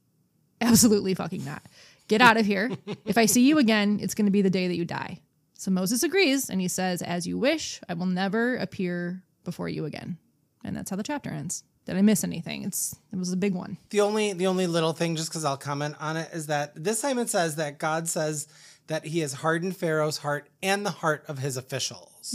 Absolutely 0.60 1.14
fucking 1.14 1.44
not. 1.44 1.62
Get 2.08 2.20
out 2.20 2.36
of 2.36 2.46
here. 2.46 2.70
if 3.04 3.18
I 3.18 3.26
see 3.26 3.46
you 3.46 3.58
again, 3.58 3.98
it's 4.02 4.14
going 4.14 4.26
to 4.26 4.32
be 4.32 4.42
the 4.42 4.50
day 4.50 4.68
that 4.68 4.76
you 4.76 4.84
die. 4.84 5.20
So 5.58 5.72
Moses 5.72 6.04
agrees 6.04 6.48
and 6.48 6.60
he 6.60 6.68
says, 6.68 7.02
As 7.02 7.26
you 7.26 7.36
wish, 7.36 7.80
I 7.88 7.94
will 7.94 8.06
never 8.06 8.56
appear 8.56 9.22
before 9.44 9.68
you 9.68 9.84
again. 9.84 10.16
And 10.64 10.76
that's 10.76 10.88
how 10.88 10.96
the 10.96 11.02
chapter 11.02 11.30
ends. 11.30 11.64
Did 11.84 11.96
I 11.96 12.02
miss 12.02 12.22
anything? 12.22 12.62
It's 12.62 12.94
it 13.12 13.18
was 13.18 13.32
a 13.32 13.36
big 13.36 13.54
one. 13.54 13.76
The 13.90 14.00
only 14.02 14.32
the 14.34 14.46
only 14.46 14.68
little 14.68 14.92
thing, 14.92 15.16
just 15.16 15.30
because 15.30 15.44
I'll 15.44 15.56
comment 15.56 15.96
on 15.98 16.16
it, 16.16 16.28
is 16.32 16.46
that 16.46 16.72
this 16.76 17.00
time 17.00 17.18
it 17.18 17.28
says 17.28 17.56
that 17.56 17.78
God 17.78 18.08
says 18.08 18.46
that 18.86 19.04
He 19.04 19.18
has 19.18 19.32
hardened 19.32 19.76
Pharaoh's 19.76 20.18
heart 20.18 20.48
and 20.62 20.86
the 20.86 20.90
heart 20.90 21.24
of 21.26 21.38
his 21.38 21.56
officials. 21.56 22.34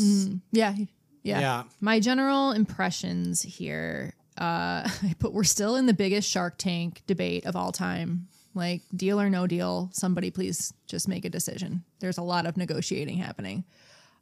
Yeah. 0.52 0.76
Yeah. 1.24 1.40
Yeah. 1.40 1.64
My 1.80 2.02
general 2.02 2.52
impressions 2.52 3.42
here, 3.42 4.16
uh, 4.38 4.84
I 5.04 5.16
put 5.20 5.34
we're 5.34 5.46
still 5.46 5.78
in 5.78 5.86
the 5.86 5.94
biggest 5.94 6.30
Shark 6.30 6.56
Tank 6.58 7.04
debate 7.08 7.46
of 7.46 7.56
all 7.56 7.72
time. 7.72 8.28
Like 8.56 8.82
deal 8.96 9.20
or 9.20 9.30
no 9.30 9.48
deal, 9.48 9.90
somebody 9.94 10.30
please 10.32 10.74
just 10.88 11.08
make 11.08 11.26
a 11.26 11.30
decision. 11.30 11.84
There's 12.00 12.18
a 12.18 12.24
lot 12.24 12.46
of 12.46 12.58
negotiating 12.58 13.18
happening. 13.18 13.64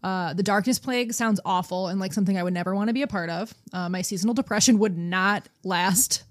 Uh, 0.04 0.34
the 0.34 0.44
darkness 0.44 0.80
plague 0.80 1.14
sounds 1.14 1.40
awful 1.46 1.88
and 1.88 2.00
like 2.00 2.14
something 2.14 2.38
I 2.38 2.44
would 2.44 2.54
never 2.54 2.74
want 2.74 2.88
to 2.88 2.94
be 2.94 3.04
a 3.04 3.08
part 3.08 3.30
of. 3.30 3.54
Uh, 3.72 3.90
my 3.90 4.02
seasonal 4.02 4.34
depression 4.34 4.80
would 4.80 4.98
not 4.98 5.48
last 5.64 6.24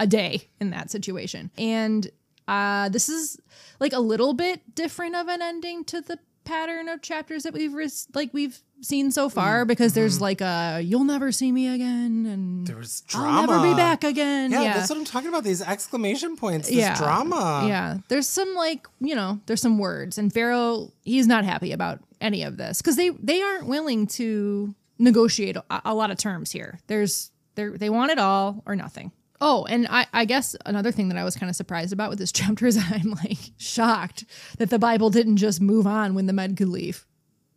a 0.00 0.06
day 0.06 0.48
in 0.60 0.70
that 0.70 0.90
situation. 0.90 1.50
And 1.58 2.10
uh, 2.48 2.88
this 2.88 3.08
is 3.08 3.38
like 3.80 3.92
a 3.92 4.00
little 4.00 4.34
bit 4.34 4.74
different 4.74 5.14
of 5.14 5.28
an 5.28 5.42
ending 5.42 5.84
to 5.86 6.00
the 6.00 6.18
pattern 6.44 6.88
of 6.88 7.02
chapters 7.02 7.44
that 7.44 7.52
we've 7.52 7.74
like 8.14 8.30
we've 8.32 8.60
seen 8.82 9.10
so 9.10 9.28
far 9.28 9.60
mm-hmm. 9.60 9.68
because 9.68 9.94
there's 9.94 10.16
mm-hmm. 10.16 10.22
like 10.22 10.40
a 10.40 10.80
you'll 10.82 11.04
never 11.04 11.32
see 11.32 11.50
me 11.52 11.68
again 11.68 12.26
and 12.26 12.66
There 12.66 12.76
was 12.76 13.02
I'll 13.14 13.22
drama. 13.22 13.46
never 13.46 13.68
be 13.68 13.74
back 13.74 14.04
again. 14.04 14.50
Yeah, 14.50 14.62
Yeah, 14.62 14.74
that's 14.74 14.90
what 14.90 14.98
I'm 14.98 15.04
talking 15.04 15.28
about. 15.28 15.44
These 15.44 15.62
exclamation 15.62 16.36
points, 16.36 16.68
this 16.68 16.76
yeah, 16.76 16.96
drama. 16.96 17.64
Yeah, 17.66 17.98
there's 18.08 18.28
some 18.28 18.54
like 18.54 18.86
you 19.00 19.14
know 19.14 19.40
there's 19.46 19.62
some 19.62 19.78
words 19.78 20.18
and 20.18 20.32
Pharaoh 20.32 20.92
he's 21.04 21.26
not 21.26 21.44
happy 21.44 21.72
about 21.72 22.00
any 22.20 22.42
of 22.42 22.56
this 22.56 22.82
because 22.82 22.96
they 22.96 23.10
they 23.10 23.40
aren't 23.42 23.66
willing 23.66 24.06
to 24.08 24.74
negotiate 24.98 25.56
a, 25.56 25.64
a 25.84 25.94
lot 25.94 26.10
of 26.10 26.18
terms 26.18 26.50
here. 26.50 26.80
There's 26.86 27.30
they 27.54 27.68
they 27.68 27.90
want 27.90 28.10
it 28.12 28.18
all 28.18 28.62
or 28.66 28.76
nothing. 28.76 29.12
Oh, 29.44 29.64
and 29.64 29.88
I, 29.90 30.06
I 30.12 30.24
guess 30.24 30.54
another 30.66 30.92
thing 30.92 31.08
that 31.08 31.18
I 31.18 31.24
was 31.24 31.34
kind 31.34 31.50
of 31.50 31.56
surprised 31.56 31.92
about 31.92 32.10
with 32.10 32.20
this 32.20 32.30
chapter 32.32 32.66
is 32.66 32.78
I'm 32.78 33.10
like 33.10 33.38
shocked 33.58 34.24
that 34.58 34.70
the 34.70 34.78
Bible 34.78 35.10
didn't 35.10 35.36
just 35.36 35.60
move 35.60 35.86
on 35.86 36.14
when 36.14 36.26
the 36.26 36.32
men 36.32 36.54
could 36.54 36.68
leave. 36.68 37.06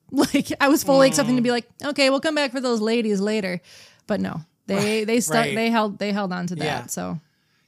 Like 0.12 0.52
I 0.62 0.70
was 0.70 0.84
fully 0.84 1.08
expecting 1.08 1.36
to 1.36 1.42
be 1.42 1.50
mm. 1.50 1.54
like, 1.54 1.68
okay, 1.84 2.10
we'll 2.10 2.22
come 2.22 2.36
back 2.36 2.52
for 2.52 2.62
those 2.62 2.80
ladies 2.80 3.20
later, 3.20 3.60
but 4.08 4.22
no, 4.22 4.42
they 4.68 5.04
they 5.04 5.20
stuck 5.20 5.46
right. 5.46 5.56
they 5.56 5.70
held 5.70 6.00
they 6.00 6.12
held 6.12 6.32
on 6.32 6.48
to 6.48 6.56
that. 6.56 6.64
Yeah. 6.64 6.86
So 6.86 7.20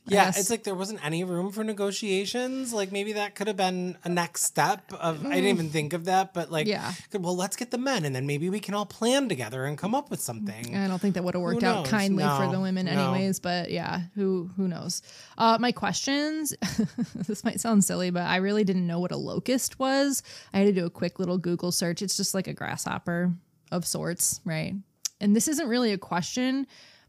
Yeah, 0.07 0.29
it's 0.29 0.49
like 0.49 0.63
there 0.63 0.75
wasn't 0.75 1.03
any 1.05 1.23
room 1.23 1.51
for 1.51 1.63
negotiations. 1.63 2.73
Like 2.73 2.91
maybe 2.91 3.13
that 3.13 3.35
could 3.35 3.47
have 3.47 3.57
been 3.57 3.97
a 4.03 4.09
next 4.09 4.43
step 4.43 4.91
of 4.93 5.25
I 5.25 5.35
didn't 5.35 5.49
even 5.49 5.69
think 5.69 5.93
of 5.93 6.05
that, 6.05 6.33
but 6.33 6.51
like. 6.51 6.67
Yeah. 6.67 6.93
well, 7.13 7.35
let's 7.35 7.55
get 7.55 7.71
the 7.71 7.77
men 7.77 8.05
and 8.05 8.15
then 8.15 8.25
maybe 8.25 8.49
we 8.49 8.59
can 8.59 8.73
all 8.73 8.85
plan 8.85 9.29
together 9.29 9.65
and 9.65 9.77
come 9.77 9.93
up 9.93 10.09
with 10.09 10.19
something. 10.19 10.75
I 10.75 10.87
don't 10.87 10.99
think 10.99 11.15
that 11.15 11.23
would 11.23 11.33
have 11.33 11.41
worked 11.43 11.63
out 11.63 11.85
kindly 11.85 12.23
for 12.23 12.47
the 12.51 12.59
women, 12.59 12.85
no. 12.85 12.91
anyways. 12.91 13.39
But 13.39 13.71
yeah, 13.71 14.01
who 14.15 14.49
who 14.55 14.67
knows? 14.67 15.01
Uh, 15.37 15.57
my 15.59 15.71
questions. 15.71 16.53
this 17.15 17.43
might 17.43 17.59
sound 17.59 17.83
silly, 17.83 18.09
but 18.09 18.23
I 18.23 18.37
really 18.37 18.63
didn't 18.63 18.87
know 18.87 18.99
what 18.99 19.11
a 19.11 19.17
locust 19.17 19.79
was. 19.79 20.23
I 20.53 20.59
had 20.59 20.65
to 20.65 20.73
do 20.73 20.85
a 20.85 20.89
quick 20.89 21.19
little 21.19 21.37
Google 21.37 21.71
search. 21.71 22.01
It's 22.01 22.17
just 22.17 22.33
like 22.33 22.47
a 22.47 22.53
grasshopper 22.53 23.33
of 23.71 23.85
sorts, 23.85 24.41
right? 24.45 24.73
And 25.19 25.35
this 25.35 25.47
isn't 25.47 25.67
really 25.67 25.93
a 25.93 25.97
question, 25.97 26.67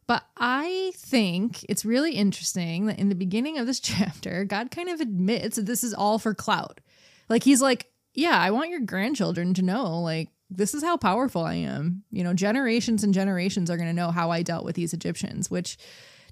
but 0.09 0.25
I 0.37 0.93
think 0.97 1.65
it's 1.69 1.85
really 1.85 2.13
interesting 2.13 2.87
that 2.87 2.99
in 2.99 3.11
the 3.11 3.15
beginning 3.15 3.59
of 3.59 3.67
this 3.67 3.79
chapter, 3.81 4.45
God 4.45 4.73
kind 4.73 4.89
of 4.89 5.01
admits 5.01 5.55
that 5.55 5.67
this 5.67 5.85
is 5.85 5.95
all 5.95 6.19
for 6.19 6.35
clout. 6.35 6.81
Like 7.29 7.45
he's 7.45 7.63
like, 7.63 7.87
yeah, 8.15 8.37
I 8.37 8.51
want 8.51 8.71
your 8.71 8.81
grandchildren 8.81 9.55
to 9.55 9.63
know, 9.63 10.01
like, 10.01 10.31
this 10.51 10.73
is 10.73 10.83
how 10.83 10.97
powerful 10.97 11.45
I 11.45 11.55
am. 11.55 12.05
You 12.11 12.25
know, 12.25 12.33
generations 12.33 13.05
and 13.05 13.13
generations 13.13 13.71
are 13.71 13.77
going 13.77 13.89
to 13.89 13.95
know 13.95 14.11
how 14.11 14.31
I 14.31 14.43
dealt 14.43 14.65
with 14.65 14.77
these 14.77 14.95
Egyptians, 14.95 15.51
which 15.51 15.77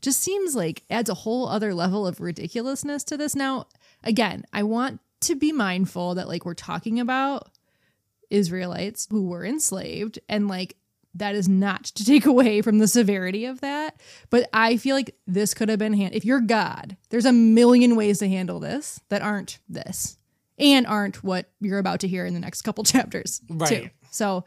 just 0.01 0.21
seems 0.21 0.57
like 0.57 0.83
adds 0.89 1.11
a 1.11 1.15
whole 1.15 1.47
other 1.49 1.75
level 1.75 2.07
of 2.07 2.21
ridiculousness 2.21 3.05
to 3.05 3.19
this. 3.19 3.37
Now, 3.37 3.67
again, 4.03 4.45
I 4.55 4.63
want 4.63 5.01
to 5.21 5.37
be 5.37 5.53
mindful 5.53 6.15
that, 6.15 6.29
like, 6.29 6.47
we're 6.47 6.55
talking 6.55 6.99
about 6.99 7.51
Israelites 8.31 9.07
who 9.11 9.29
were 9.29 9.45
enslaved 9.45 10.19
and, 10.29 10.49
like, 10.49 10.77
that 11.19 11.35
is 11.35 11.49
not 11.49 11.85
to 11.85 12.05
take 12.05 12.27
away 12.27 12.63
from 12.63 12.79
the 12.79 12.89
severity 12.89 13.45
of 13.45 13.61
that. 13.61 14.01
But 14.31 14.49
I 14.53 14.77
feel 14.77 14.97
like 14.97 15.15
this 15.27 15.55
could 15.55 15.69
have 15.69 15.79
been 15.79 15.93
hand. 15.93 16.15
If 16.15 16.25
you're 16.25 16.41
God, 16.41 16.97
there's 17.11 17.25
a 17.25 17.33
million 17.33 17.97
ways 17.97 18.19
to 18.21 18.29
handle 18.29 18.61
this 18.61 19.01
that 19.09 19.23
aren't 19.23 19.59
this 19.69 20.19
and 20.59 20.87
aren't 20.87 21.23
what 21.23 21.51
you're 21.61 21.79
about 21.79 22.01
to 22.01 22.09
hear 22.09 22.27
in 22.27 22.35
the 22.35 22.41
next 22.41 22.63
couple 22.63 22.85
chapters 22.85 23.41
too. 23.67 23.91
So 24.11 24.45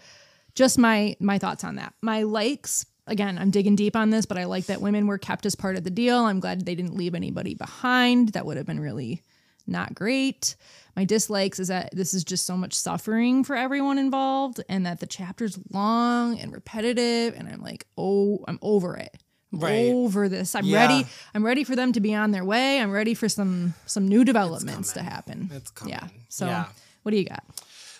just 0.55 0.77
my 0.77 1.15
my 1.19 1.38
thoughts 1.38 1.63
on 1.63 1.75
that. 1.75 1.93
My 2.01 2.23
likes 2.23 2.86
again, 3.08 3.38
I'm 3.38 3.49
digging 3.51 3.75
deep 3.75 3.95
on 3.95 4.12
this, 4.12 4.25
but 4.25 4.38
I 4.38 4.45
like 4.45 4.67
that 4.67 4.82
women 4.82 5.08
were 5.08 5.17
kept 5.17 5.45
as 5.45 5.55
part 5.55 5.75
of 5.75 5.84
the 5.84 5.89
deal. 5.89 6.17
I'm 6.19 6.39
glad 6.39 6.65
they 6.65 6.75
didn't 6.75 6.95
leave 6.95 7.15
anybody 7.15 7.55
behind. 7.55 8.29
That 8.29 8.45
would 8.45 8.58
have 8.58 8.67
been 8.67 8.79
really 8.79 9.23
not 9.69 9.93
great. 9.95 10.55
My 10.95 11.05
dislikes 11.05 11.60
is 11.60 11.69
that 11.69 11.89
this 11.95 12.13
is 12.13 12.23
just 12.23 12.45
so 12.45 12.58
much 12.58 12.73
suffering 12.73 13.43
for 13.43 13.55
everyone 13.55 13.97
involved 13.97 14.62
and 14.67 14.86
that 14.86 14.99
the 14.99 15.08
chapter's 15.08 15.58
long 15.71 16.38
and 16.39 16.51
repetitive 16.51 17.36
and 17.38 17.47
I'm 17.47 17.62
like, 17.62 17.86
"Oh, 17.97 18.43
I'm 18.47 18.60
over 18.62 18.97
it." 18.97 19.15
I'm 19.53 19.60
Right. 19.62 19.91
over 19.93 20.29
this. 20.29 20.53
I'm 20.55 20.65
Yeah. 20.65 20.79
ready. 20.82 21.08
I'm 21.34 21.43
ready 21.45 21.63
for 21.63 21.75
them 21.75 21.91
to 21.93 21.99
be 21.99 22.13
on 22.13 22.32
their 22.32 22.45
way. 22.45 22.79
I'm 22.82 22.91
ready 22.91 23.13
for 23.13 23.27
some 23.29 23.73
some 23.86 24.08
new 24.08 24.23
developments 24.23 24.93
to 24.93 25.01
happen. 25.01 25.49
It's 25.53 25.71
coming. 25.71 25.93
Yeah. 25.93 26.08
So, 26.27 26.45
Yeah. 26.47 26.65
what 27.03 27.12
do 27.12 27.17
you 27.17 27.25
got? 27.25 27.43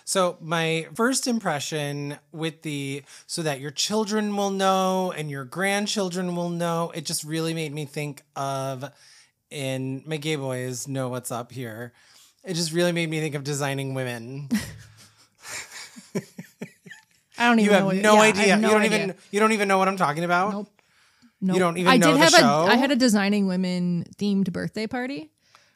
So 0.05 0.38
my 0.41 0.88
first 0.95 1.27
impression 1.27 2.17
with 2.32 2.63
the 2.63 3.03
so 3.27 3.43
that 3.43 3.60
your 3.60 3.71
children 3.71 4.36
will 4.36 4.49
know 4.49 5.12
and 5.12 5.29
your 5.29 5.45
grandchildren 5.45 6.36
will 6.36 6.49
know, 6.49 6.91
it 6.95 7.05
just 7.05 7.23
really 7.23 7.53
made 7.53 7.73
me 7.73 7.86
think 7.86 8.23
of 8.36 8.91
and 9.52 10.06
my 10.06 10.18
gay 10.18 10.36
boys 10.36 10.88
know 10.88 11.10
what's 11.10 11.32
up 11.32 11.52
here. 11.52 11.94
It 12.44 12.54
just 12.54 12.72
really 12.72 12.92
made 12.92 13.10
me 13.10 13.20
think 13.20 13.36
of 13.36 13.44
designing 13.44 13.94
women. 13.94 14.50
I 17.38 17.48
don't 17.48 17.60
even 17.60 17.64
You 17.64 17.70
know. 17.70 17.76
have 17.78 17.86
what- 17.86 17.96
no 17.98 18.16
yeah, 18.16 18.22
idea. 18.22 18.48
have 18.48 18.60
no 18.62 18.68
you 18.68 18.74
don't 18.74 18.84
idea. 18.84 19.04
even 19.04 19.16
you 19.32 19.40
don't 19.40 19.52
even 19.54 19.68
know 19.68 19.78
what 19.78 19.88
I'm 19.88 19.98
talking 19.98 20.24
about. 20.24 20.52
Nope. 20.52 20.68
Nope. 21.42 21.58
don't 21.58 21.78
even 21.78 21.90
I 21.92 21.96
know 21.98 22.12
did 22.12 22.18
have 22.22 22.32
show? 22.34 22.46
a 22.46 22.66
I 22.66 22.76
had 22.76 22.92
a 22.92 22.98
designing 22.98 23.48
women 23.48 24.06
themed 24.18 24.52
birthday 24.52 24.88
party 24.88 25.30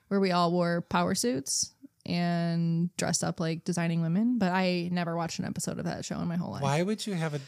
where 0.09 0.19
we 0.19 0.31
all 0.31 0.51
wore 0.51 0.81
power 0.81 1.15
suits 1.15 1.71
and 2.05 2.89
dressed 2.97 3.23
up 3.23 3.39
like 3.39 3.63
designing 3.63 4.01
women, 4.01 4.37
but 4.39 4.51
I 4.51 4.89
never 4.91 5.15
watched 5.15 5.39
an 5.39 5.45
episode 5.45 5.79
of 5.79 5.85
that 5.85 6.03
show 6.03 6.19
in 6.19 6.27
my 6.27 6.35
whole 6.35 6.51
life. 6.51 6.61
Why 6.63 6.81
would 6.83 7.07
you 7.07 7.13
have 7.13 7.33
a 7.33 7.39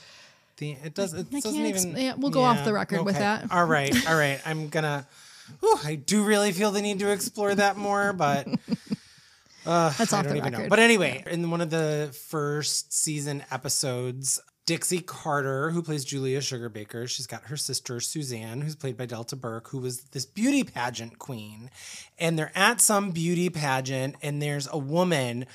the 0.58 0.78
it 0.82 0.94
does 0.94 1.14
it 1.14 1.28
I 1.34 1.40
doesn't 1.42 1.66
even 1.66 1.98
yeah, 1.98 2.14
we'll 2.16 2.32
go 2.32 2.44
off 2.44 2.64
the 2.64 2.72
record 2.72 3.04
with 3.04 3.18
that. 3.18 3.52
All 3.52 3.66
right. 3.66 3.94
All 4.08 4.16
right. 4.18 4.40
I'm 4.46 4.70
gonna 4.70 5.06
whew, 5.60 5.78
I 5.84 5.96
do 5.96 6.24
really 6.24 6.52
feel 6.52 6.72
the 6.72 6.82
need 6.82 7.00
to 7.00 7.12
explore 7.12 7.56
that 7.56 7.78
more, 7.78 8.14
but 8.14 8.48
uh, 9.66 9.90
That's 9.92 10.14
I 10.14 10.24
don't 10.24 10.34
the 10.34 10.38
even 10.38 10.54
know. 10.54 10.68
But 10.70 10.80
anyway, 10.80 11.24
in 11.30 11.50
one 11.50 11.62
of 11.62 11.70
the 11.70 12.16
first 12.30 12.94
season 12.94 13.44
episodes, 13.52 14.40
Dixie 14.66 15.02
Carter, 15.02 15.70
who 15.70 15.84
plays 15.84 16.04
Julia 16.04 16.40
Sugarbaker, 16.40 17.08
she's 17.08 17.28
got 17.28 17.46
her 17.46 17.58
sister 17.58 18.00
Suzanne, 18.00 18.62
who's 18.62 18.76
played 18.76 18.98
by 18.98 19.06
Delta 19.06 19.36
Burke, 19.36 19.70
who 19.70 19.78
was 19.78 20.02
this 20.06 20.26
beauty 20.26 20.64
pageant 20.64 21.20
queen. 21.20 21.70
And 22.18 22.38
they're 22.38 22.52
at 22.56 22.82
some 22.82 23.12
beauty 23.12 23.50
pageant, 23.50 24.16
and 24.24 24.42
there's 24.42 24.68
a 24.72 24.78
woman 24.78 25.46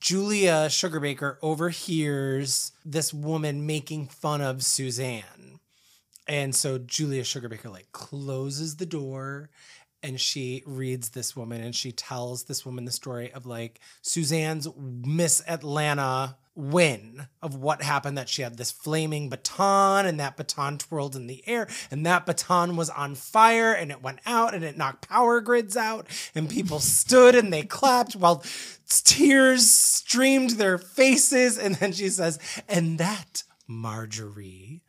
Julia 0.00 0.66
Sugarbaker 0.68 1.36
overhears 1.42 2.72
this 2.84 3.14
woman 3.14 3.66
making 3.66 4.08
fun 4.08 4.40
of 4.40 4.64
Suzanne. 4.64 5.22
And 6.28 6.54
so 6.54 6.78
Julia 6.78 7.22
Sugarbaker 7.22 7.70
like 7.70 7.90
closes 7.92 8.76
the 8.76 8.86
door 8.86 9.50
and 10.02 10.20
she 10.20 10.62
reads 10.66 11.08
this 11.10 11.34
woman 11.34 11.60
and 11.60 11.74
she 11.74 11.90
tells 11.90 12.44
this 12.44 12.64
woman 12.64 12.84
the 12.84 12.92
story 12.92 13.32
of 13.32 13.46
like 13.46 13.80
Suzanne's 14.02 14.68
Miss 14.76 15.42
Atlanta 15.48 16.36
win 16.54 17.26
of 17.40 17.54
what 17.54 17.82
happened 17.82 18.18
that 18.18 18.28
she 18.28 18.42
had 18.42 18.56
this 18.56 18.72
flaming 18.72 19.28
baton 19.28 20.06
and 20.06 20.18
that 20.18 20.36
baton 20.36 20.76
twirled 20.76 21.14
in 21.14 21.28
the 21.28 21.42
air 21.46 21.68
and 21.88 22.04
that 22.04 22.26
baton 22.26 22.76
was 22.76 22.90
on 22.90 23.14
fire 23.14 23.72
and 23.72 23.92
it 23.92 24.02
went 24.02 24.18
out 24.26 24.54
and 24.54 24.64
it 24.64 24.76
knocked 24.76 25.08
power 25.08 25.40
grids 25.40 25.76
out 25.76 26.06
and 26.34 26.50
people 26.50 26.78
stood 26.80 27.34
and 27.34 27.52
they 27.52 27.62
clapped 27.62 28.14
while 28.14 28.42
tears 28.88 29.70
streamed 29.70 30.50
their 30.50 30.78
faces. 30.78 31.58
And 31.58 31.76
then 31.76 31.92
she 31.92 32.08
says 32.08 32.38
and 32.68 32.98
that 32.98 33.42
Marjorie 33.66 34.82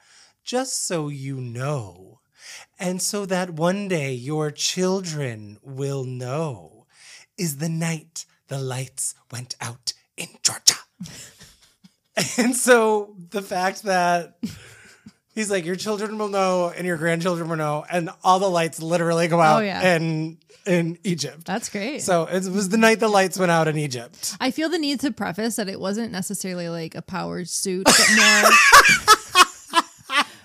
just 0.50 0.88
so 0.88 1.10
you 1.10 1.36
know 1.36 2.20
and 2.80 3.00
so 3.04 3.24
that 3.24 3.52
one 3.52 3.88
day 3.88 4.12
your 4.12 4.50
children 4.50 5.60
will 5.62 6.04
know 6.04 6.88
is 7.38 7.58
the 7.58 7.70
night 7.70 8.26
the 8.48 8.58
lights 8.58 9.14
went 9.32 9.56
out 9.62 9.94
in 10.18 10.26
Georgia. 10.42 10.74
and 12.40 12.56
so 12.56 13.16
the 13.30 13.44
fact 13.44 13.84
that 13.84 14.40
he's 15.36 15.52
like, 15.52 15.66
your 15.66 15.76
children 15.76 16.18
will 16.18 16.30
know 16.30 16.74
and 16.76 16.88
your 16.88 16.98
grandchildren 16.98 17.48
will 17.48 17.56
know, 17.56 17.86
and 17.88 18.10
all 18.24 18.40
the 18.40 18.50
lights 18.50 18.82
literally 18.82 19.28
go 19.28 19.38
oh, 19.38 19.42
out 19.44 19.62
Oh, 19.62 19.64
yeah. 19.64 19.96
in 19.98 20.40
in 20.66 20.98
Egypt. 21.04 21.46
That's 21.46 21.70
great. 21.70 22.02
so 22.02 22.24
it 22.26 22.48
was 22.48 22.70
the 22.70 22.78
night 22.78 23.00
the 23.00 23.08
lights 23.08 23.38
went 23.38 23.52
out 23.52 23.68
in 23.68 23.78
Egypt. 23.78 24.36
I 24.40 24.50
feel 24.50 24.70
the 24.70 24.80
need 24.80 25.00
to 25.02 25.12
preface 25.12 25.58
that 25.58 25.70
it 25.70 25.80
wasn't 25.80 26.12
necessarily 26.12 26.70
like 26.70 26.96
a 26.96 27.04
power 27.04 27.46
suit, 27.46 27.86
but 27.86 28.08
more 28.16 29.46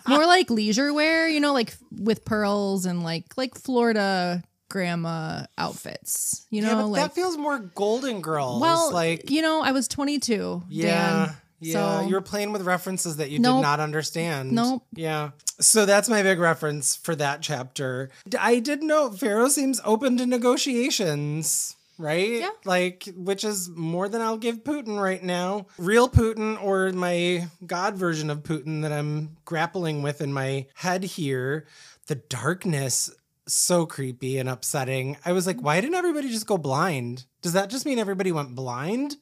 more 0.09 0.27
like 0.27 0.51
leisure 0.51 0.93
wear, 0.93 1.29
you 1.29 1.41
know, 1.41 1.53
like 1.53 1.75
with 1.91 2.25
pearls 2.25 2.87
and 2.87 3.03
like 3.03 3.25
like 3.37 3.55
Florida 3.57 4.43
grandma 4.69 5.45
outfits. 5.57 6.47
You 6.51 6.63
know, 6.63 6.69
yeah, 6.79 6.83
like 6.85 7.03
that 7.03 7.15
feels 7.15 7.37
more 7.37 7.59
Golden 7.59 8.21
Girls. 8.21 8.61
well, 8.61 8.93
like 8.93 9.31
you 9.31 9.43
know, 9.43 9.63
I 9.63 9.73
was 9.73 9.87
22. 9.89 10.65
Yeah. 10.69 10.87
Dan, 11.27 11.37
Yeah, 11.61 12.01
so- 12.01 12.07
you 12.09 12.15
were 12.15 12.21
playing 12.21 12.53
with 12.53 12.63
references 12.63 13.17
that 13.19 13.31
you 13.31 13.39
Nope. 13.39 13.59
did 13.59 13.63
not 13.63 13.81
understand. 13.81 14.53
Nope. 14.53 14.83
Yeah. 14.95 15.31
So 15.61 15.87
that's 15.87 16.09
my 16.09 16.23
big 16.25 16.41
reference 16.41 16.97
for 16.97 17.15
that 17.15 17.41
chapter. 17.41 18.11
I 18.39 18.59
did 18.59 18.83
know 18.83 19.11
Pharaoh 19.13 19.49
seems 19.49 19.81
open 19.85 20.17
to 20.19 20.27
negotiations, 20.27 21.74
right? 21.99 22.41
Yeah. 22.41 22.51
Like, 22.65 23.09
which 23.17 23.45
is 23.45 23.69
more 23.69 24.09
than 24.09 24.21
I'll 24.21 24.39
give 24.39 24.65
Putin 24.65 25.01
right 25.01 25.23
now. 25.23 25.67
Real 25.79 26.09
Putin 26.09 26.63
or 26.63 26.93
my 26.93 27.49
God 27.67 27.97
version 27.97 28.31
of 28.31 28.43
Putin 28.43 28.83
that 28.83 28.93
I'm 28.93 29.37
grappling 29.45 30.03
with 30.03 30.21
in 30.21 30.33
my 30.33 30.67
head 30.75 31.05
here. 31.05 31.67
The 32.07 32.17
darkness, 32.17 33.11
so 33.47 33.87
creepy 33.87 34.39
and 34.39 34.49
upsetting. 34.49 35.17
I 35.25 35.33
was 35.33 35.47
like, 35.47 35.61
why 35.61 35.81
didn't 35.81 35.97
everybody 35.97 36.31
just 36.31 36.47
go 36.47 36.59
blind? 36.59 37.25
Does 37.43 37.55
that 37.55 37.71
just 37.71 37.87
mean 37.87 37.99
everybody 37.99 38.33
went 38.33 38.55
blind? 38.55 39.17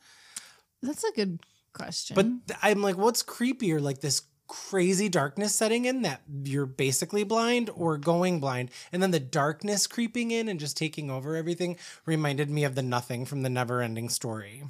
That's 0.82 1.04
a 1.04 1.12
good 1.12 1.40
question. 1.72 2.14
But 2.14 2.56
I'm 2.62 2.82
like, 2.82 2.96
what's 2.96 3.22
creepier? 3.22 3.80
Like 3.80 4.00
this 4.00 4.22
crazy 4.52 5.08
darkness 5.08 5.54
setting 5.54 5.86
in 5.86 6.02
that 6.02 6.20
you're 6.44 6.66
basically 6.66 7.24
blind 7.24 7.70
or 7.74 7.96
going 7.96 8.38
blind. 8.38 8.70
And 8.92 9.02
then 9.02 9.10
the 9.10 9.18
darkness 9.18 9.86
creeping 9.86 10.30
in 10.30 10.46
and 10.46 10.60
just 10.60 10.76
taking 10.76 11.10
over 11.10 11.36
everything 11.36 11.78
reminded 12.04 12.50
me 12.50 12.64
of 12.64 12.74
the 12.74 12.82
nothing 12.82 13.24
from 13.24 13.40
the 13.42 13.48
never 13.48 13.80
ending 13.80 14.10
story. 14.10 14.62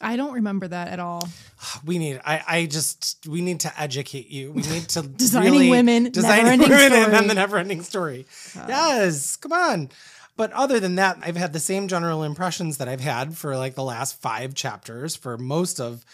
I 0.00 0.16
don't 0.16 0.32
remember 0.32 0.66
that 0.68 0.88
at 0.88 0.98
all. 1.00 1.28
We 1.84 1.98
need, 1.98 2.20
I, 2.24 2.42
I 2.46 2.66
just, 2.66 3.26
we 3.28 3.42
need 3.42 3.60
to 3.60 3.80
educate 3.80 4.30
you. 4.30 4.52
We 4.52 4.62
need 4.62 4.88
to 4.90 5.02
Designing 5.24 5.52
really- 5.52 5.70
women, 5.70 6.10
designing 6.10 6.60
never-ending 6.60 6.70
women, 6.70 6.92
and 6.92 7.02
story. 7.04 7.12
then 7.18 7.28
the 7.28 7.34
never 7.34 7.58
ending 7.58 7.82
story. 7.82 8.26
Uh. 8.58 8.64
yes, 8.68 9.36
come 9.36 9.52
on. 9.52 9.90
But 10.36 10.50
other 10.52 10.80
than 10.80 10.94
that, 10.96 11.18
I've 11.22 11.36
had 11.36 11.52
the 11.52 11.60
same 11.60 11.88
general 11.88 12.22
impressions 12.24 12.78
that 12.78 12.88
I've 12.88 13.00
had 13.02 13.36
for 13.36 13.56
like 13.56 13.74
the 13.74 13.84
last 13.84 14.20
five 14.20 14.54
chapters 14.54 15.14
for 15.14 15.36
most 15.38 15.78
of 15.78 16.04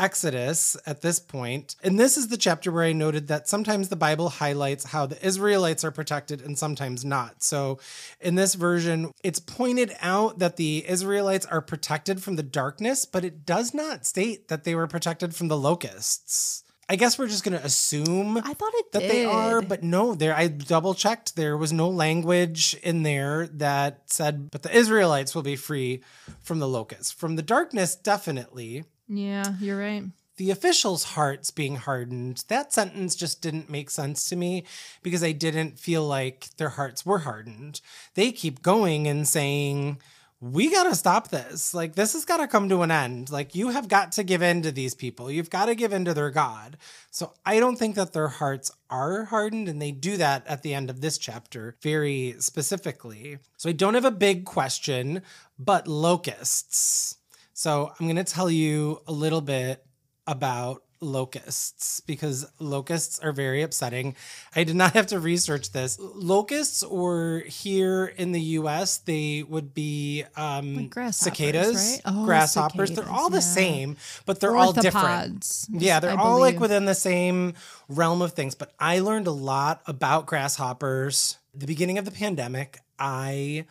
Exodus 0.00 0.76
at 0.86 1.02
this 1.02 1.20
point. 1.20 1.76
And 1.82 2.00
this 2.00 2.16
is 2.16 2.28
the 2.28 2.36
chapter 2.36 2.72
where 2.72 2.84
I 2.84 2.92
noted 2.92 3.28
that 3.28 3.48
sometimes 3.48 3.88
the 3.88 3.96
Bible 3.96 4.30
highlights 4.30 4.84
how 4.84 5.06
the 5.06 5.24
Israelites 5.24 5.84
are 5.84 5.90
protected 5.90 6.40
and 6.40 6.58
sometimes 6.58 7.04
not. 7.04 7.42
So 7.42 7.78
in 8.20 8.34
this 8.34 8.54
version, 8.54 9.12
it's 9.22 9.38
pointed 9.38 9.94
out 10.00 10.38
that 10.38 10.56
the 10.56 10.84
Israelites 10.88 11.46
are 11.46 11.60
protected 11.60 12.22
from 12.22 12.36
the 12.36 12.42
darkness, 12.42 13.04
but 13.04 13.24
it 13.24 13.44
does 13.44 13.74
not 13.74 14.06
state 14.06 14.48
that 14.48 14.64
they 14.64 14.74
were 14.74 14.86
protected 14.86 15.34
from 15.34 15.48
the 15.48 15.56
locusts. 15.56 16.64
I 16.90 16.96
guess 16.96 17.16
we're 17.16 17.28
just 17.28 17.44
going 17.44 17.56
to 17.56 17.64
assume 17.64 18.38
I 18.38 18.52
thought 18.52 18.72
it 18.74 18.90
that 18.90 19.02
they 19.02 19.24
are, 19.24 19.62
but 19.62 19.84
no, 19.84 20.16
there 20.16 20.34
I 20.34 20.48
double 20.48 20.92
checked. 20.92 21.36
There 21.36 21.56
was 21.56 21.72
no 21.72 21.88
language 21.88 22.74
in 22.82 23.04
there 23.04 23.46
that 23.46 24.02
said, 24.06 24.50
but 24.50 24.64
the 24.64 24.76
Israelites 24.76 25.32
will 25.32 25.44
be 25.44 25.54
free 25.54 26.02
from 26.40 26.58
the 26.58 26.66
locusts. 26.66 27.12
From 27.12 27.36
the 27.36 27.42
darkness, 27.42 27.94
definitely. 27.94 28.86
Yeah, 29.10 29.54
you're 29.60 29.78
right. 29.78 30.04
The 30.36 30.50
officials' 30.50 31.04
hearts 31.04 31.50
being 31.50 31.76
hardened, 31.76 32.44
that 32.48 32.72
sentence 32.72 33.14
just 33.14 33.42
didn't 33.42 33.68
make 33.68 33.90
sense 33.90 34.28
to 34.30 34.36
me 34.36 34.64
because 35.02 35.22
I 35.22 35.32
didn't 35.32 35.78
feel 35.78 36.06
like 36.06 36.48
their 36.56 36.70
hearts 36.70 37.04
were 37.04 37.18
hardened. 37.18 37.82
They 38.14 38.32
keep 38.32 38.62
going 38.62 39.06
and 39.06 39.28
saying, 39.28 40.00
we 40.40 40.70
got 40.70 40.84
to 40.84 40.94
stop 40.94 41.28
this. 41.28 41.74
Like, 41.74 41.94
this 41.94 42.14
has 42.14 42.24
got 42.24 42.38
to 42.38 42.48
come 42.48 42.70
to 42.70 42.80
an 42.80 42.90
end. 42.90 43.30
Like, 43.30 43.54
you 43.54 43.68
have 43.68 43.88
got 43.88 44.12
to 44.12 44.22
give 44.22 44.40
in 44.40 44.62
to 44.62 44.72
these 44.72 44.94
people. 44.94 45.30
You've 45.30 45.50
got 45.50 45.66
to 45.66 45.74
give 45.74 45.92
in 45.92 46.06
to 46.06 46.14
their 46.14 46.30
God. 46.30 46.78
So, 47.10 47.34
I 47.44 47.60
don't 47.60 47.76
think 47.76 47.94
that 47.96 48.14
their 48.14 48.28
hearts 48.28 48.70
are 48.88 49.24
hardened, 49.26 49.68
and 49.68 49.82
they 49.82 49.92
do 49.92 50.16
that 50.16 50.46
at 50.46 50.62
the 50.62 50.72
end 50.72 50.88
of 50.88 51.02
this 51.02 51.18
chapter 51.18 51.76
very 51.82 52.36
specifically. 52.38 53.38
So, 53.58 53.68
I 53.68 53.72
don't 53.72 53.92
have 53.92 54.06
a 54.06 54.10
big 54.10 54.46
question, 54.46 55.20
but 55.58 55.86
locusts. 55.86 57.18
So, 57.60 57.92
I'm 58.00 58.06
going 58.06 58.16
to 58.16 58.24
tell 58.24 58.50
you 58.50 59.02
a 59.06 59.12
little 59.12 59.42
bit 59.42 59.84
about 60.26 60.82
locusts 61.02 62.00
because 62.00 62.50
locusts 62.58 63.18
are 63.18 63.32
very 63.32 63.60
upsetting. 63.60 64.16
I 64.56 64.64
did 64.64 64.76
not 64.76 64.92
have 64.94 65.08
to 65.08 65.20
research 65.20 65.70
this. 65.70 65.98
Locusts, 66.00 66.82
or 66.82 67.42
here 67.46 68.06
in 68.16 68.32
the 68.32 68.40
US, 68.40 68.96
they 68.96 69.42
would 69.42 69.74
be 69.74 70.24
um, 70.38 70.74
Like 70.74 70.88
grasshoppers, 70.88 71.36
cicadas, 71.36 71.76
right? 71.76 72.00
Oh, 72.06 72.24
grasshoppers. 72.24 72.92
They're 72.92 73.06
all 73.06 73.28
the 73.28 73.36
yeah. 73.36 73.40
same, 73.40 73.96
but 74.24 74.40
they're 74.40 74.56
all 74.56 74.72
different. 74.72 75.66
Yeah, 75.70 76.00
they're 76.00 76.12
I 76.12 76.16
all 76.16 76.40
like 76.40 76.60
within 76.60 76.86
the 76.86 76.94
same 76.94 77.52
realm 77.90 78.22
of 78.22 78.32
things. 78.32 78.54
But 78.54 78.72
I 78.80 79.00
learned 79.00 79.26
a 79.26 79.32
lot 79.32 79.82
about 79.84 80.24
grasshoppers. 80.24 81.36
The 81.54 81.66
beginning 81.66 81.98
of 81.98 82.06
the 82.06 82.10
pandemic, 82.10 82.78
I 82.98 83.66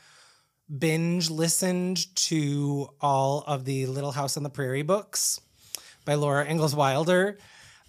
binge 0.78 1.30
listened 1.30 2.16
to 2.16 2.90
all 3.02 3.44
of 3.48 3.66
the 3.66 3.86
Little 3.88 4.12
House 4.12 4.38
on 4.38 4.44
the 4.44 4.50
Prairie 4.50 4.84
books 4.84 5.42
by 6.06 6.16
Laura 6.16 6.46
Ingalls 6.46 6.76
Wilder. 6.76 7.38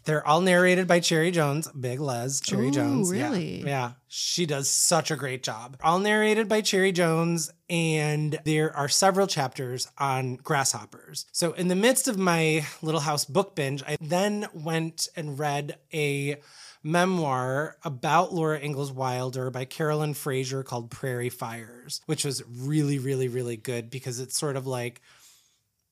They're 0.05 0.27
all 0.27 0.41
narrated 0.41 0.89
by 0.89 1.01
Cherry 1.01 1.31
Jones, 1.31 1.69
Big 1.69 2.01
Les, 2.01 2.41
Cherry 2.41 2.69
Ooh, 2.69 2.73
Jones. 2.73 3.13
Yeah, 3.13 3.25
really? 3.25 3.63
Yeah, 3.63 3.93
she 4.09 4.47
does 4.47 4.71
such 4.71 5.11
a 5.11 5.17
great 5.17 5.43
job. 5.43 5.77
All 5.83 5.99
narrated 5.99 6.49
by 6.49 6.63
Cherry 6.63 6.91
Jones, 6.91 7.51
and 7.69 8.39
there 8.45 8.75
are 8.75 8.89
several 8.89 9.27
chapters 9.27 9.89
on 9.99 10.37
grasshoppers. 10.37 11.27
So, 11.33 11.53
in 11.53 11.69
the 11.69 11.77
midst 11.77 12.09
of 12.09 12.19
my 12.19 12.67
Little 12.81 13.01
House 13.01 13.27
book 13.27 13.55
binge, 13.55 13.83
I 13.87 13.99
then 14.01 14.47
went 14.55 15.09
and 15.17 15.39
read 15.39 15.77
a 15.93 16.41
memoir 16.83 17.77
about 17.85 18.33
Laura 18.33 18.59
Ingalls 18.61 18.93
Wilder 18.93 19.51
by 19.51 19.65
Caroline 19.65 20.15
Fraser 20.15 20.63
called 20.63 20.91
Prairie 20.91 21.29
Fires, 21.29 22.01
which 22.07 22.25
was 22.25 22.43
really, 22.49 22.99
really, 22.99 23.29
really 23.29 23.57
good 23.57 23.91
because 23.91 24.21
it's 24.21 24.39
sort 24.39 24.57
of 24.57 24.67
like 24.67 25.01